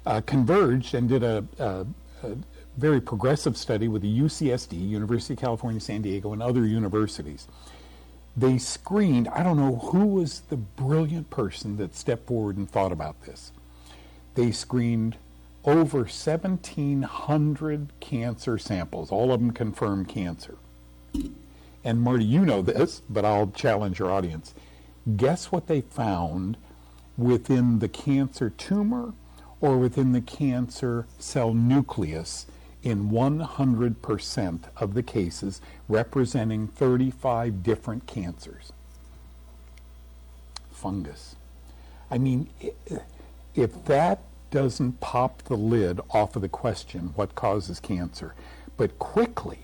uh, 0.05 0.21
converged 0.21 0.95
and 0.95 1.09
did 1.09 1.23
a, 1.23 1.45
a, 1.59 1.85
a, 2.23 2.37
very 2.77 3.01
progressive 3.01 3.57
study 3.57 3.89
with 3.89 4.03
the 4.03 4.19
UCSD, 4.19 4.79
University 4.79 5.33
of 5.33 5.41
California, 5.41 5.81
San 5.81 6.03
Diego, 6.03 6.31
and 6.31 6.41
other 6.41 6.65
universities. 6.65 7.49
They 8.37 8.57
screened, 8.57 9.27
I 9.27 9.43
don't 9.43 9.57
know 9.57 9.75
who 9.75 10.05
was 10.05 10.39
the 10.39 10.55
brilliant 10.55 11.29
person 11.29 11.75
that 11.75 11.93
stepped 11.93 12.27
forward 12.27 12.55
and 12.55 12.71
thought 12.71 12.93
about 12.93 13.23
this. 13.25 13.51
They 14.35 14.53
screened 14.53 15.17
over 15.65 15.97
1,700 15.97 17.89
cancer 17.99 18.57
samples, 18.57 19.11
all 19.11 19.33
of 19.33 19.41
them 19.41 19.51
confirmed 19.51 20.07
cancer. 20.07 20.55
And 21.87 22.01
Martie, 22.01 22.25
you 22.25 22.45
know 22.45 22.61
this, 22.61 23.01
but 23.09 23.23
I'll 23.23 23.47
challenge 23.47 23.99
your 23.99 24.11
audience. 24.11 24.53
Guess 25.15 25.53
what 25.53 25.67
they 25.67 25.79
found 25.79 26.57
within 27.17 27.79
the 27.79 27.87
cancer 27.87 28.49
tumor 28.49 29.13
or 29.61 29.77
within 29.77 30.11
the 30.11 30.19
cancer 30.19 31.07
cell 31.17 31.53
nucleus 31.53 32.45
in 32.83 33.09
100% 33.09 34.59
of 34.75 34.95
the 34.95 35.01
cases, 35.01 35.61
representing 35.87 36.67
35 36.67 37.63
different 37.63 38.05
cancers? 38.05 38.73
Fungus. 40.69 41.37
I 42.11 42.17
mean, 42.17 42.49
if 43.55 43.85
that 43.85 44.23
doesn't 44.51 44.99
pop 44.99 45.41
the 45.43 45.55
lid 45.55 46.01
off 46.09 46.35
of 46.35 46.41
the 46.41 46.49
question, 46.49 47.13
what 47.15 47.35
causes 47.35 47.79
cancer? 47.79 48.35
But 48.75 48.99
quickly, 48.99 49.59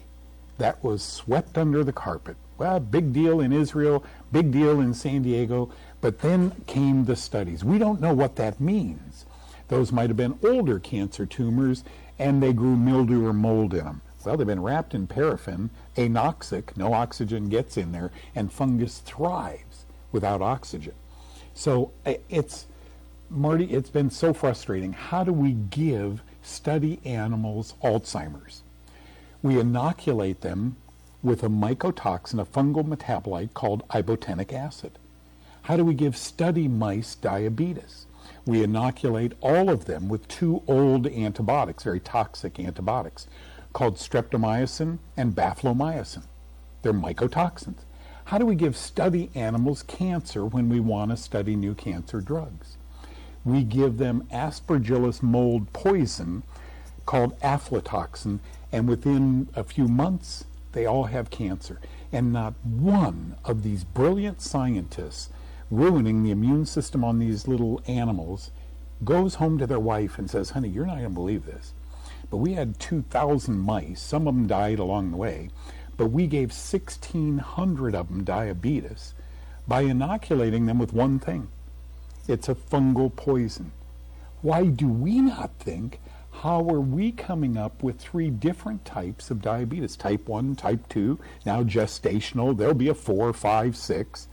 that 0.58 0.84
was 0.84 1.02
swept 1.02 1.58
under 1.58 1.84
the 1.84 1.94
carpet. 1.94 2.38
Well, 2.58 2.80
big 2.80 3.14
deal 3.14 3.40
in 3.40 3.52
Israel, 3.52 4.04
big 4.32 4.52
deal 4.52 4.80
in 4.80 4.94
San 4.94 5.24
Diego, 5.24 5.72
but 6.02 6.20
then 6.20 6.52
came 6.68 7.06
the 7.06 7.16
studies. 7.16 7.64
We 7.64 7.78
don't 7.78 8.02
know 8.02 8.14
what 8.14 8.36
that 8.36 8.60
means. 8.60 9.26
Those 9.70 9.92
might 9.92 10.10
have 10.10 10.18
been 10.18 10.38
older 10.44 10.80
cancer 10.80 11.26
tumors 11.26 11.84
and 12.20 12.42
they 12.42 12.54
grew 12.54 12.76
mildew 12.76 13.26
or 13.26 13.34
mold 13.34 13.74
in 13.74 13.86
them. 13.86 14.02
Well, 14.24 14.38
they've 14.38 14.48
been 14.48 14.62
wrapped 14.62 14.94
in 14.94 15.08
paraffin, 15.08 15.70
anoxic, 15.98 16.78
no 16.78 16.94
oxygen 16.94 17.50
gets 17.50 17.76
in 17.76 17.92
there, 17.92 18.12
and 18.34 18.52
fungus 18.52 19.00
thrives 19.00 19.86
without 20.14 20.42
oxygen. 20.42 20.94
So 21.54 21.92
eh, 22.06 22.18
it's 22.30 22.66
Martie, 23.30 23.66
it's 23.66 23.90
been 23.90 24.10
so 24.10 24.34
frustrating. 24.34 24.94
How 24.94 25.24
do 25.24 25.34
we 25.34 25.54
give 25.54 26.22
study 26.42 27.00
animals 27.04 27.74
Alzheimer's? 27.84 28.63
We 29.44 29.60
inoculate 29.60 30.42
them 30.42 30.78
with 31.22 31.44
a 31.44 31.50
mycotoxin, 31.50 32.40
a 32.40 32.46
fungal 32.46 32.84
metabolite 32.84 33.54
called 33.54 33.88
ibotenic 33.90 34.52
acid. 34.52 34.98
How 35.64 35.78
do 35.78 35.86
we 35.86 35.94
give 35.94 36.18
study 36.18 36.68
mice 36.68 37.14
diabetes? 37.14 38.08
We 38.46 38.64
inoculate 38.64 39.34
all 39.40 39.70
of 39.70 39.86
them 39.86 40.10
with 40.10 40.28
two 40.28 40.64
old 40.68 41.06
antibiotics, 41.06 41.84
very 41.84 42.00
toxic 42.00 42.60
antibiotics, 42.60 43.28
called 43.72 43.98
streptomycin 43.98 44.98
and 45.16 45.36
baflomycin. 45.36 46.24
They're 46.82 46.92
mycotoxins. 46.92 47.84
How 48.26 48.40
do 48.40 48.48
we 48.48 48.56
give 48.56 48.76
study 48.76 49.30
animals 49.36 49.84
cancer 49.84 50.44
when 50.44 50.70
we 50.70 50.80
want 50.80 51.12
to 51.12 51.18
study 51.18 51.56
new 51.56 51.76
cancer 51.76 52.20
drugs? 52.20 52.78
we 53.46 53.64
give 53.64 53.98
them 53.98 54.28
aspergillus 54.32 55.22
mold 55.22 55.72
poison 55.74 56.44
called 57.06 57.38
aflatoxin, 57.42 58.40
and 58.74 58.90
within 58.90 59.48
a 59.56 59.64
few 59.64 59.88
months, 59.88 60.46
they 60.72 60.88
all 60.88 61.06
have 61.06 61.30
cancer. 61.30 61.80
And 62.12 62.34
not 62.34 62.56
one 62.64 63.36
of 63.46 63.62
these 63.62 63.84
brilliant 63.84 64.42
scientists 64.42 65.30
ruining 65.70 66.24
the 66.24 66.32
immune 66.32 66.66
system 66.66 67.04
on 67.04 67.20
these 67.20 67.48
little 67.48 67.82
animals 67.88 68.50
goes 69.04 69.36
home 69.36 69.60
to 69.60 69.68
their 69.68 69.80
wife 69.80 70.18
and 70.18 70.30
says, 70.30 70.50
Honey, 70.50 70.70
you're 70.70 70.88
not 70.88 70.98
going 70.98 71.10
to 71.10 71.14
believe 71.14 71.46
this. 71.46 71.74
But 72.32 72.38
we 72.38 72.54
had 72.54 72.80
2,000 72.80 73.60
mice. 73.60 74.02
Some 74.02 74.28
of 74.28 74.34
them 74.34 74.48
died 74.48 74.80
along 74.80 75.12
the 75.12 75.18
way. 75.18 75.50
But 75.96 76.08
we 76.08 76.26
gave 76.26 76.50
1,600 76.50 77.94
of 77.94 78.08
them 78.08 78.24
diabetes 78.24 79.14
by 79.68 79.82
inoculating 79.82 80.66
them 80.66 80.80
with 80.80 80.94
one 80.94 81.20
thing 81.20 81.50
it's 82.28 82.50
a 82.50 82.56
fungal 82.56 83.16
poison. 83.16 83.72
Why 84.42 84.66
do 84.66 84.88
we 84.88 85.22
not 85.22 85.52
think 85.60 86.00
how 86.44 86.60
are 86.68 86.82
we 86.82 87.10
coming 87.10 87.56
up 87.56 87.82
with 87.82 87.98
three 87.98 88.30
different 88.30 88.84
types 88.84 89.32
of 89.32 89.42
diabetes? 89.42 89.96
Type 89.96 90.28
1, 90.28 90.58
type 90.58 90.90
2, 90.90 91.18
now 91.46 91.64
gestational, 91.64 92.58
there'll 92.58 92.74
be 92.74 92.90
a 92.90 92.94
4, 92.94 93.32
5, 93.32 93.78
6. 93.78 94.28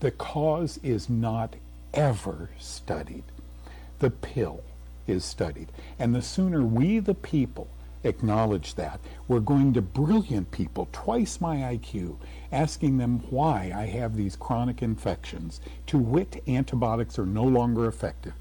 The 0.00 0.10
cause 0.10 0.80
is 0.82 1.08
not 1.08 1.54
ever 1.94 2.50
studied. 2.58 3.22
The 4.00 4.10
pill 4.10 4.64
is 5.06 5.24
studied. 5.24 5.70
And 6.00 6.12
the 6.12 6.20
sooner 6.20 6.64
we, 6.64 6.98
the 6.98 7.14
people, 7.14 7.68
acknowledge 8.02 8.74
that, 8.74 8.98
we're 9.28 9.38
going 9.38 9.74
to 9.74 9.82
brilliant 9.82 10.50
people, 10.50 10.88
twice 10.90 11.40
my 11.40 11.58
IQ, 11.58 12.16
asking 12.50 12.98
them 12.98 13.20
why 13.30 13.70
I 13.72 13.86
have 13.86 14.16
these 14.16 14.34
chronic 14.34 14.82
infections, 14.82 15.60
to 15.86 15.98
wit, 15.98 16.42
antibiotics 16.48 17.20
are 17.20 17.26
no 17.26 17.44
longer 17.44 17.86
effective. 17.86 18.34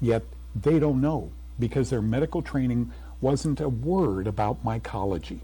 Yet 0.00 0.22
they 0.54 0.78
don't 0.78 1.02
know 1.02 1.32
because 1.58 1.90
their 1.90 2.02
medical 2.02 2.42
training 2.42 2.92
wasn't 3.20 3.60
a 3.60 3.68
word 3.68 4.26
about 4.26 4.64
mycology. 4.64 5.40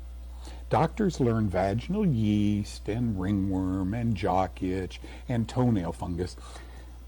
Doctors 0.70 1.20
learn 1.20 1.48
vaginal 1.48 2.06
yeast 2.06 2.88
and 2.88 3.18
ringworm 3.18 3.94
and 3.94 4.14
jock 4.14 4.62
itch 4.62 5.00
and 5.28 5.48
toenail 5.48 5.92
fungus. 5.92 6.36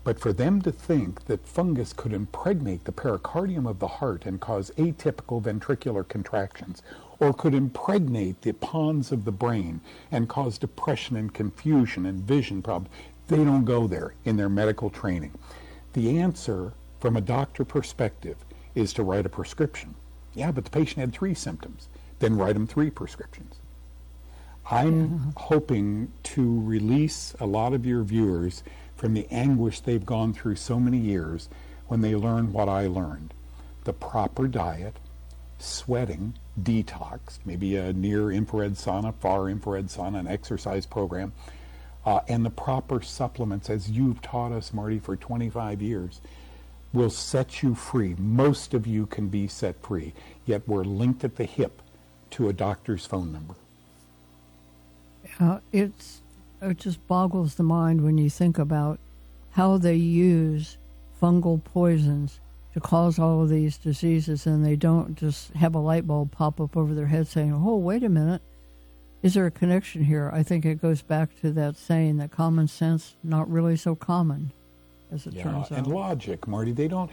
But 0.03 0.18
for 0.18 0.32
them 0.32 0.62
to 0.62 0.72
think 0.72 1.26
that 1.26 1.46
fungus 1.46 1.92
could 1.92 2.14
impregnate 2.14 2.84
the 2.84 2.92
pericardium 2.92 3.66
of 3.66 3.78
the 3.78 3.86
heart 3.86 4.24
and 4.24 4.40
cause 4.40 4.70
atypical 4.78 5.42
ventricular 5.42 6.09
contractions, 6.09 6.82
or 7.18 7.34
could 7.34 7.55
impregnate 7.55 8.40
the 8.40 8.53
pons 8.53 9.12
of 9.12 9.26
the 9.26 9.32
brain 9.32 9.82
and 10.11 10.28
cause 10.28 10.57
depression 10.57 11.16
and 11.16 11.34
confusion 11.34 12.07
and 12.07 12.22
vision 12.22 12.62
problems, 12.62 12.94
they 13.28 13.44
don't 13.44 13.66
go 13.66 13.86
there 13.86 14.14
in 14.24 14.38
their 14.38 14.48
medical 14.48 14.88
training. 14.88 15.32
The 15.92 16.18
answer, 16.18 16.72
from 16.98 17.16
a 17.16 17.20
doctor 17.20 17.64
perspective, 17.66 18.36
is 18.75 18.93
to 18.95 19.03
write 19.03 19.27
a 19.27 19.31
prescription. 19.31 19.95
Yeah, 20.35 20.53
but 20.53 20.64
the 20.64 20.71
patient 20.71 20.99
had 20.99 21.12
three 21.12 21.35
symptoms. 21.35 21.89
Then 22.18 22.37
write 22.37 22.55
them 22.55 22.66
three 22.66 22.91
prescriptions. 22.91 23.57
I'm 24.71 25.33
hoping 25.37 26.12
to 26.25 26.61
release 26.62 27.35
a 27.41 27.47
lot 27.47 27.73
of 27.73 27.85
your 27.85 28.05
viewers 28.05 28.62
from 28.95 29.14
the 29.14 29.27
anguish 29.31 29.81
they've 29.81 30.05
gone 30.05 30.33
through 30.33 30.57
so 30.57 30.79
many 30.79 30.99
years 30.99 31.49
when 31.89 32.03
they 32.03 32.14
learn 32.14 32.53
what 32.53 32.68
I 32.68 32.87
learned. 32.87 33.35
The 33.85 33.93
proper 33.93 34.47
diet, 34.47 34.97
sweating, 35.59 36.35
detox, 36.61 37.39
maybe 37.45 37.77
a 37.77 37.93
near 37.93 38.31
infrared 38.31 38.75
sauna, 38.75 39.14
far 39.14 39.49
infrared 39.49 39.87
sauna, 39.87 40.21
an 40.21 40.29
exercise 40.29 40.87
program, 40.87 41.33
uh, 42.05 42.21
and 42.29 42.45
the 42.45 42.51
proper 42.51 43.03
supplements, 43.03 43.68
as 43.68 43.91
you've 43.91 44.23
taught 44.23 44.53
us, 44.53 44.73
Martie, 44.73 44.99
for 44.99 45.16
25 45.16 45.83
years, 45.83 46.21
will 46.93 47.11
set 47.11 47.62
you 47.62 47.74
free. 47.74 48.14
Most 48.18 48.74
of 48.74 48.86
you 48.86 49.07
can 49.07 49.28
be 49.28 49.47
set 49.47 49.80
free, 49.82 50.12
yet 50.47 50.66
we're 50.66 50.84
linked 50.84 51.24
at 51.24 51.36
the 51.36 51.45
hip 51.45 51.82
to 52.30 52.49
a 52.49 52.53
doctor's 52.53 53.07
phone 53.07 53.32
number. 53.32 53.55
Uh, 55.38 55.61
it's 55.72 56.22
it 56.61 56.76
just 56.76 57.07
boggles 57.07 57.55
the 57.55 57.62
mind 57.62 58.03
when 58.03 58.18
you 58.18 58.28
think 58.28 58.59
about 58.59 58.99
how 59.53 59.78
they 59.78 59.95
use 59.95 60.76
fungal 61.20 61.62
poisons 61.62 62.41
to 62.74 62.80
cause 62.80 63.18
all 63.18 63.43
of 63.43 63.49
these 63.49 63.78
diseases, 63.78 64.47
and 64.47 64.64
they 64.64 64.76
don't 64.76 65.16
just 65.16 65.53
have 65.55 65.74
a 65.74 65.78
light 65.78 66.07
bulb 66.07 66.30
pop 66.30 66.61
up 66.61 66.76
over 66.76 66.95
their 66.95 67.07
head 67.07 67.26
saying, 67.26 67.53
"Oh, 67.53 67.76
wait 67.76 68.05
a 68.05 68.09
minute." 68.09 68.43
Is 69.22 69.34
there 69.34 69.47
a 69.47 69.51
connection 69.51 70.05
here? 70.05 70.30
I 70.32 70.43
think 70.43 70.64
it 70.64 70.80
goes 70.80 71.03
back 71.03 71.38
to 71.41 71.53
that 71.53 71.76
saying 71.76 72.16
that 72.18 72.30
common 72.30 72.68
sense 72.68 73.16
not 73.22 73.51
really 73.51 73.76
so 73.76 73.95
common, 73.95 74.53
as 75.13 75.27
it 75.27 75.35
yeah, 75.35 75.43
turns 75.43 75.73
out. 75.73 75.79
and 75.79 75.87
logic, 75.87 76.47
Martie. 76.47 76.73
They 76.73 76.89
don't. 76.89 77.11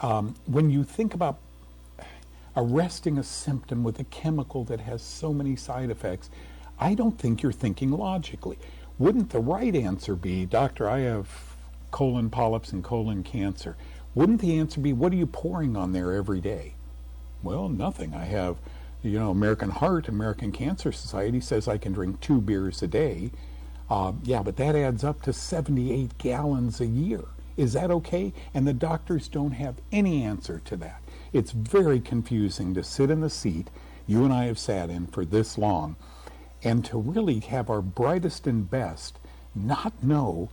Um, 0.00 0.34
when 0.46 0.70
you 0.70 0.84
think 0.84 1.14
about 1.14 1.38
arresting 2.56 3.18
a 3.18 3.22
symptom 3.22 3.84
with 3.84 3.98
a 3.98 4.04
chemical 4.04 4.64
that 4.64 4.80
has 4.80 5.02
so 5.02 5.32
many 5.32 5.56
side 5.56 5.90
effects, 5.90 6.30
I 6.78 6.94
don't 6.94 7.18
think 7.18 7.42
you're 7.42 7.52
thinking 7.52 7.90
logically. 7.90 8.58
Wouldn't 8.98 9.30
the 9.30 9.40
right 9.40 9.74
answer 9.74 10.16
be, 10.16 10.44
Doctor, 10.44 10.88
I 10.88 11.00
have 11.00 11.28
colon 11.90 12.30
polyps 12.30 12.72
and 12.72 12.82
colon 12.82 13.22
cancer? 13.22 13.76
Wouldn't 14.14 14.40
the 14.40 14.58
answer 14.58 14.80
be, 14.80 14.92
what 14.92 15.12
are 15.12 15.16
you 15.16 15.26
pouring 15.26 15.76
on 15.76 15.92
there 15.92 16.12
every 16.12 16.40
day? 16.40 16.74
Well, 17.42 17.68
nothing. 17.68 18.14
I 18.14 18.24
have, 18.24 18.56
you 19.02 19.18
know, 19.18 19.30
American 19.30 19.70
Heart, 19.70 20.08
American 20.08 20.50
Cancer 20.50 20.90
Society 20.90 21.40
says 21.40 21.68
I 21.68 21.78
can 21.78 21.92
drink 21.92 22.20
two 22.20 22.40
beers 22.40 22.82
a 22.82 22.88
day. 22.88 23.30
Uh, 23.90 24.12
yeah, 24.22 24.42
but 24.42 24.56
that 24.56 24.76
adds 24.76 25.02
up 25.02 25.22
to 25.22 25.32
78 25.32 26.18
gallons 26.18 26.80
a 26.80 26.86
year. 26.86 27.24
Is 27.56 27.72
that 27.72 27.90
okay? 27.90 28.32
And 28.54 28.66
the 28.66 28.72
doctors 28.72 29.28
don't 29.28 29.52
have 29.52 29.76
any 29.90 30.22
answer 30.22 30.60
to 30.66 30.76
that. 30.76 31.02
It's 31.32 31.50
very 31.50 32.00
confusing 32.00 32.74
to 32.74 32.84
sit 32.84 33.10
in 33.10 33.20
the 33.20 33.30
seat 33.30 33.68
you 34.06 34.24
and 34.24 34.32
I 34.32 34.46
have 34.46 34.58
sat 34.58 34.90
in 34.90 35.06
for 35.06 35.24
this 35.24 35.58
long 35.58 35.96
and 36.62 36.84
to 36.86 36.98
really 36.98 37.40
have 37.40 37.70
our 37.70 37.82
brightest 37.82 38.46
and 38.46 38.68
best 38.68 39.18
not 39.54 40.02
know 40.02 40.50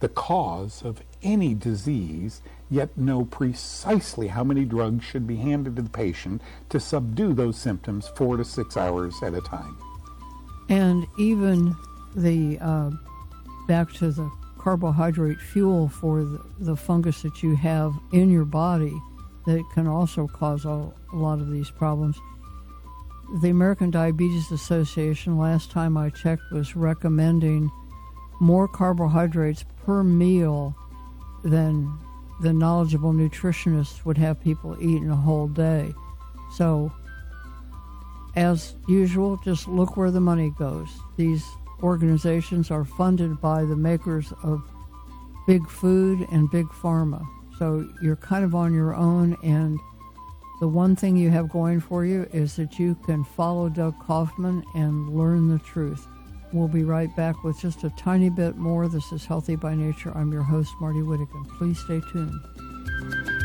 the 0.00 0.08
cause 0.08 0.82
of 0.82 1.00
any 1.22 1.54
disease, 1.54 2.42
yet 2.68 2.96
know 2.96 3.24
precisely 3.24 4.28
how 4.28 4.42
many 4.42 4.64
drugs 4.64 5.04
should 5.04 5.26
be 5.26 5.36
handed 5.36 5.76
to 5.76 5.82
the 5.82 5.90
patient 5.90 6.42
to 6.68 6.80
subdue 6.80 7.32
those 7.32 7.56
symptoms 7.56 8.08
four 8.16 8.36
to 8.36 8.44
six 8.44 8.76
hours 8.76 9.14
at 9.22 9.34
a 9.34 9.40
time. 9.40 9.76
And 10.68 11.06
even 11.18 11.76
the 12.14 12.58
uh, 12.60 12.90
back 13.66 13.92
to 13.94 14.10
the 14.10 14.30
carbohydrate 14.58 15.40
fuel 15.40 15.88
for 15.88 16.22
the, 16.22 16.44
the, 16.60 16.76
fungus 16.76 17.22
that 17.22 17.42
you 17.42 17.56
have 17.56 17.92
in 18.12 18.30
your 18.30 18.44
body 18.44 18.94
that 19.44 19.64
can 19.74 19.88
also 19.88 20.28
cause 20.28 20.64
a, 20.64 20.68
a 20.68 21.16
lot 21.16 21.40
of 21.40 21.50
these 21.50 21.70
problems. 21.70 22.16
The 23.40 23.50
American 23.50 23.90
Diabetes 23.90 24.52
Association, 24.52 25.38
last 25.38 25.70
time 25.70 25.96
I 25.96 26.10
checked, 26.10 26.42
was 26.52 26.76
recommending 26.76 27.70
more 28.40 28.68
carbohydrates 28.68 29.64
per 29.84 30.04
meal 30.04 30.76
than 31.42 31.98
the 32.40 32.52
knowledgeable 32.52 33.12
nutritionists 33.12 34.04
would 34.04 34.18
have 34.18 34.40
people 34.40 34.76
eat 34.80 35.02
in 35.02 35.10
a 35.10 35.16
whole 35.16 35.48
day. 35.48 35.92
So, 36.56 36.92
as 38.36 38.74
usual, 38.88 39.38
just 39.44 39.66
look 39.66 39.96
where 39.96 40.10
the 40.10 40.20
money 40.20 40.52
goes. 40.58 40.88
These 41.16 41.44
organizations 41.82 42.70
are 42.70 42.84
funded 42.84 43.40
by 43.40 43.64
the 43.64 43.76
makers 43.76 44.32
of 44.42 44.62
big 45.46 45.68
food 45.68 46.26
and 46.30 46.50
big 46.50 46.66
pharma. 46.66 47.26
So 47.58 47.88
you're 48.00 48.16
kind 48.16 48.44
of 48.44 48.54
on 48.54 48.72
your 48.72 48.94
own, 48.94 49.36
and 49.42 49.78
the 50.60 50.68
one 50.68 50.96
thing 50.96 51.16
you 51.16 51.30
have 51.30 51.48
going 51.48 51.80
for 51.80 52.04
you 52.04 52.28
is 52.32 52.56
that 52.56 52.78
you 52.78 52.94
can 53.06 53.24
follow 53.24 53.68
Doug 53.68 53.94
Kaufmann 54.00 54.64
and 54.74 55.16
learn 55.16 55.48
the 55.48 55.58
truth. 55.58 56.06
We'll 56.52 56.68
be 56.68 56.84
right 56.84 57.14
back 57.16 57.44
with 57.44 57.58
just 57.60 57.82
a 57.84 57.90
tiny 57.90 58.30
bit 58.30 58.56
more. 58.56 58.86
This 58.86 59.10
is 59.10 59.24
Healthy 59.24 59.56
by 59.56 59.74
Nature. 59.74 60.12
I'm 60.14 60.32
your 60.32 60.42
host, 60.42 60.72
Martie 60.80 61.00
Whittekin. 61.00 61.48
Please 61.56 61.78
stay 61.78 62.00
tuned. 62.12 63.41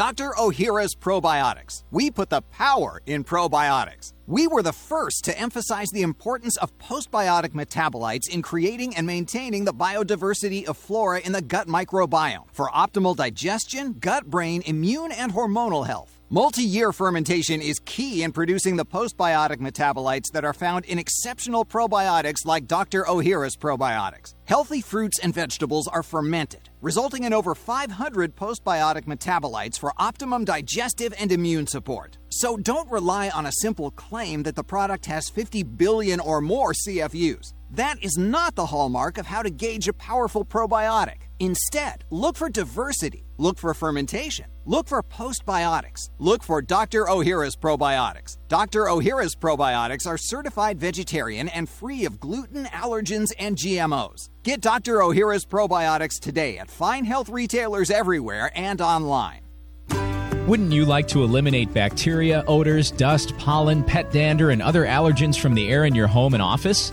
Dr. 0.00 0.30
Ohhira's 0.38 0.94
Probiotics. 0.94 1.84
We 1.90 2.10
put 2.10 2.30
the 2.30 2.40
power 2.40 3.02
in 3.04 3.22
probiotics. 3.22 4.14
We 4.26 4.46
were 4.46 4.62
the 4.62 4.72
first 4.72 5.24
to 5.24 5.38
emphasize 5.38 5.90
the 5.90 6.00
importance 6.00 6.56
of 6.56 6.78
postbiotic 6.78 7.50
metabolites 7.50 8.26
in 8.30 8.40
creating 8.40 8.96
and 8.96 9.06
maintaining 9.06 9.66
the 9.66 9.74
biodiversity 9.74 10.64
of 10.64 10.78
flora 10.78 11.20
in 11.20 11.32
the 11.32 11.42
gut 11.42 11.68
microbiome 11.68 12.46
for 12.50 12.70
optimal 12.70 13.14
digestion, 13.14 13.92
gut 14.00 14.24
brain, 14.24 14.62
immune, 14.64 15.12
and 15.12 15.34
hormonal 15.34 15.86
health. 15.86 16.19
Multi 16.32 16.62
year 16.62 16.92
fermentation 16.92 17.60
is 17.60 17.80
key 17.80 18.22
in 18.22 18.30
producing 18.30 18.76
the 18.76 18.86
postbiotic 18.86 19.56
metabolites 19.56 20.30
that 20.32 20.44
are 20.44 20.52
found 20.54 20.84
in 20.84 20.96
exceptional 20.96 21.64
probiotics 21.64 22.46
like 22.46 22.68
Dr. 22.68 23.02
Ohhira's 23.02 23.56
probiotics. 23.56 24.36
Healthy 24.44 24.80
fruits 24.80 25.18
and 25.18 25.34
vegetables 25.34 25.88
are 25.88 26.04
fermented, 26.04 26.70
resulting 26.82 27.24
in 27.24 27.32
over 27.32 27.56
500 27.56 28.36
postbiotic 28.36 29.06
metabolites 29.06 29.76
for 29.76 29.92
optimum 29.96 30.44
digestive 30.44 31.12
and 31.18 31.32
immune 31.32 31.66
support. 31.66 32.16
So 32.28 32.56
don't 32.56 32.88
rely 32.92 33.30
on 33.30 33.46
a 33.46 33.52
simple 33.60 33.90
claim 33.90 34.44
that 34.44 34.54
the 34.54 34.62
product 34.62 35.06
has 35.06 35.28
50 35.30 35.64
billion 35.64 36.20
or 36.20 36.40
more 36.40 36.74
CFUs. 36.74 37.54
That 37.72 38.00
is 38.04 38.16
not 38.16 38.54
the 38.54 38.66
hallmark 38.66 39.18
of 39.18 39.26
how 39.26 39.42
to 39.42 39.50
gauge 39.50 39.88
a 39.88 39.92
powerful 39.94 40.44
probiotic. 40.44 41.22
Instead, 41.40 42.04
look 42.10 42.36
for 42.36 42.50
diversity, 42.50 43.24
look 43.38 43.58
for 43.58 43.72
fermentation, 43.72 44.44
look 44.66 44.86
for 44.86 45.02
postbiotics, 45.02 46.10
look 46.18 46.42
for 46.42 46.60
Dr. 46.60 47.06
Ohhira's 47.06 47.56
probiotics. 47.56 48.36
Dr. 48.48 48.84
Ohhira's 48.84 49.34
probiotics 49.34 50.06
are 50.06 50.18
certified 50.18 50.78
vegetarian 50.78 51.48
and 51.48 51.66
free 51.66 52.04
of 52.04 52.20
gluten, 52.20 52.66
allergens, 52.66 53.32
and 53.38 53.56
GMOs. 53.56 54.28
Get 54.42 54.60
Dr. 54.60 54.98
Ohhira's 54.98 55.46
probiotics 55.46 56.20
today 56.20 56.58
at 56.58 56.70
fine 56.70 57.06
health 57.06 57.30
retailers 57.30 57.90
everywhere 57.90 58.52
and 58.54 58.82
online. 58.82 59.40
Wouldn't 60.46 60.72
you 60.72 60.84
like 60.84 61.08
to 61.08 61.22
eliminate 61.22 61.72
bacteria, 61.72 62.44
odors, 62.48 62.90
dust, 62.90 63.34
pollen, 63.38 63.82
pet 63.82 64.12
dander, 64.12 64.50
and 64.50 64.60
other 64.60 64.84
allergens 64.84 65.40
from 65.40 65.54
the 65.54 65.70
air 65.70 65.86
in 65.86 65.94
your 65.94 66.06
home 66.06 66.34
and 66.34 66.42
office? 66.42 66.92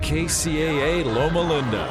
KCAA 0.00 1.04
Loma 1.04 1.40
Linda. 1.40 1.86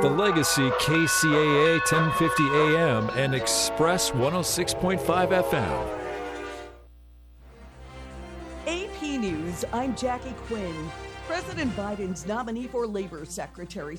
The 0.00 0.08
Legacy 0.08 0.70
KCAA 0.70 1.80
1050 1.80 2.42
AM 2.44 3.10
and 3.10 3.34
Express 3.34 4.10
106.5 4.12 4.98
FM. 5.42 5.96
AP 8.66 9.02
News, 9.20 9.64
I'm 9.72 9.94
Jackie 9.96 10.34
Quinn. 10.46 10.90
President 11.26 11.74
Biden's 11.76 12.26
nominee 12.26 12.66
for 12.66 12.86
Labor 12.86 13.24
Secretary 13.24 13.96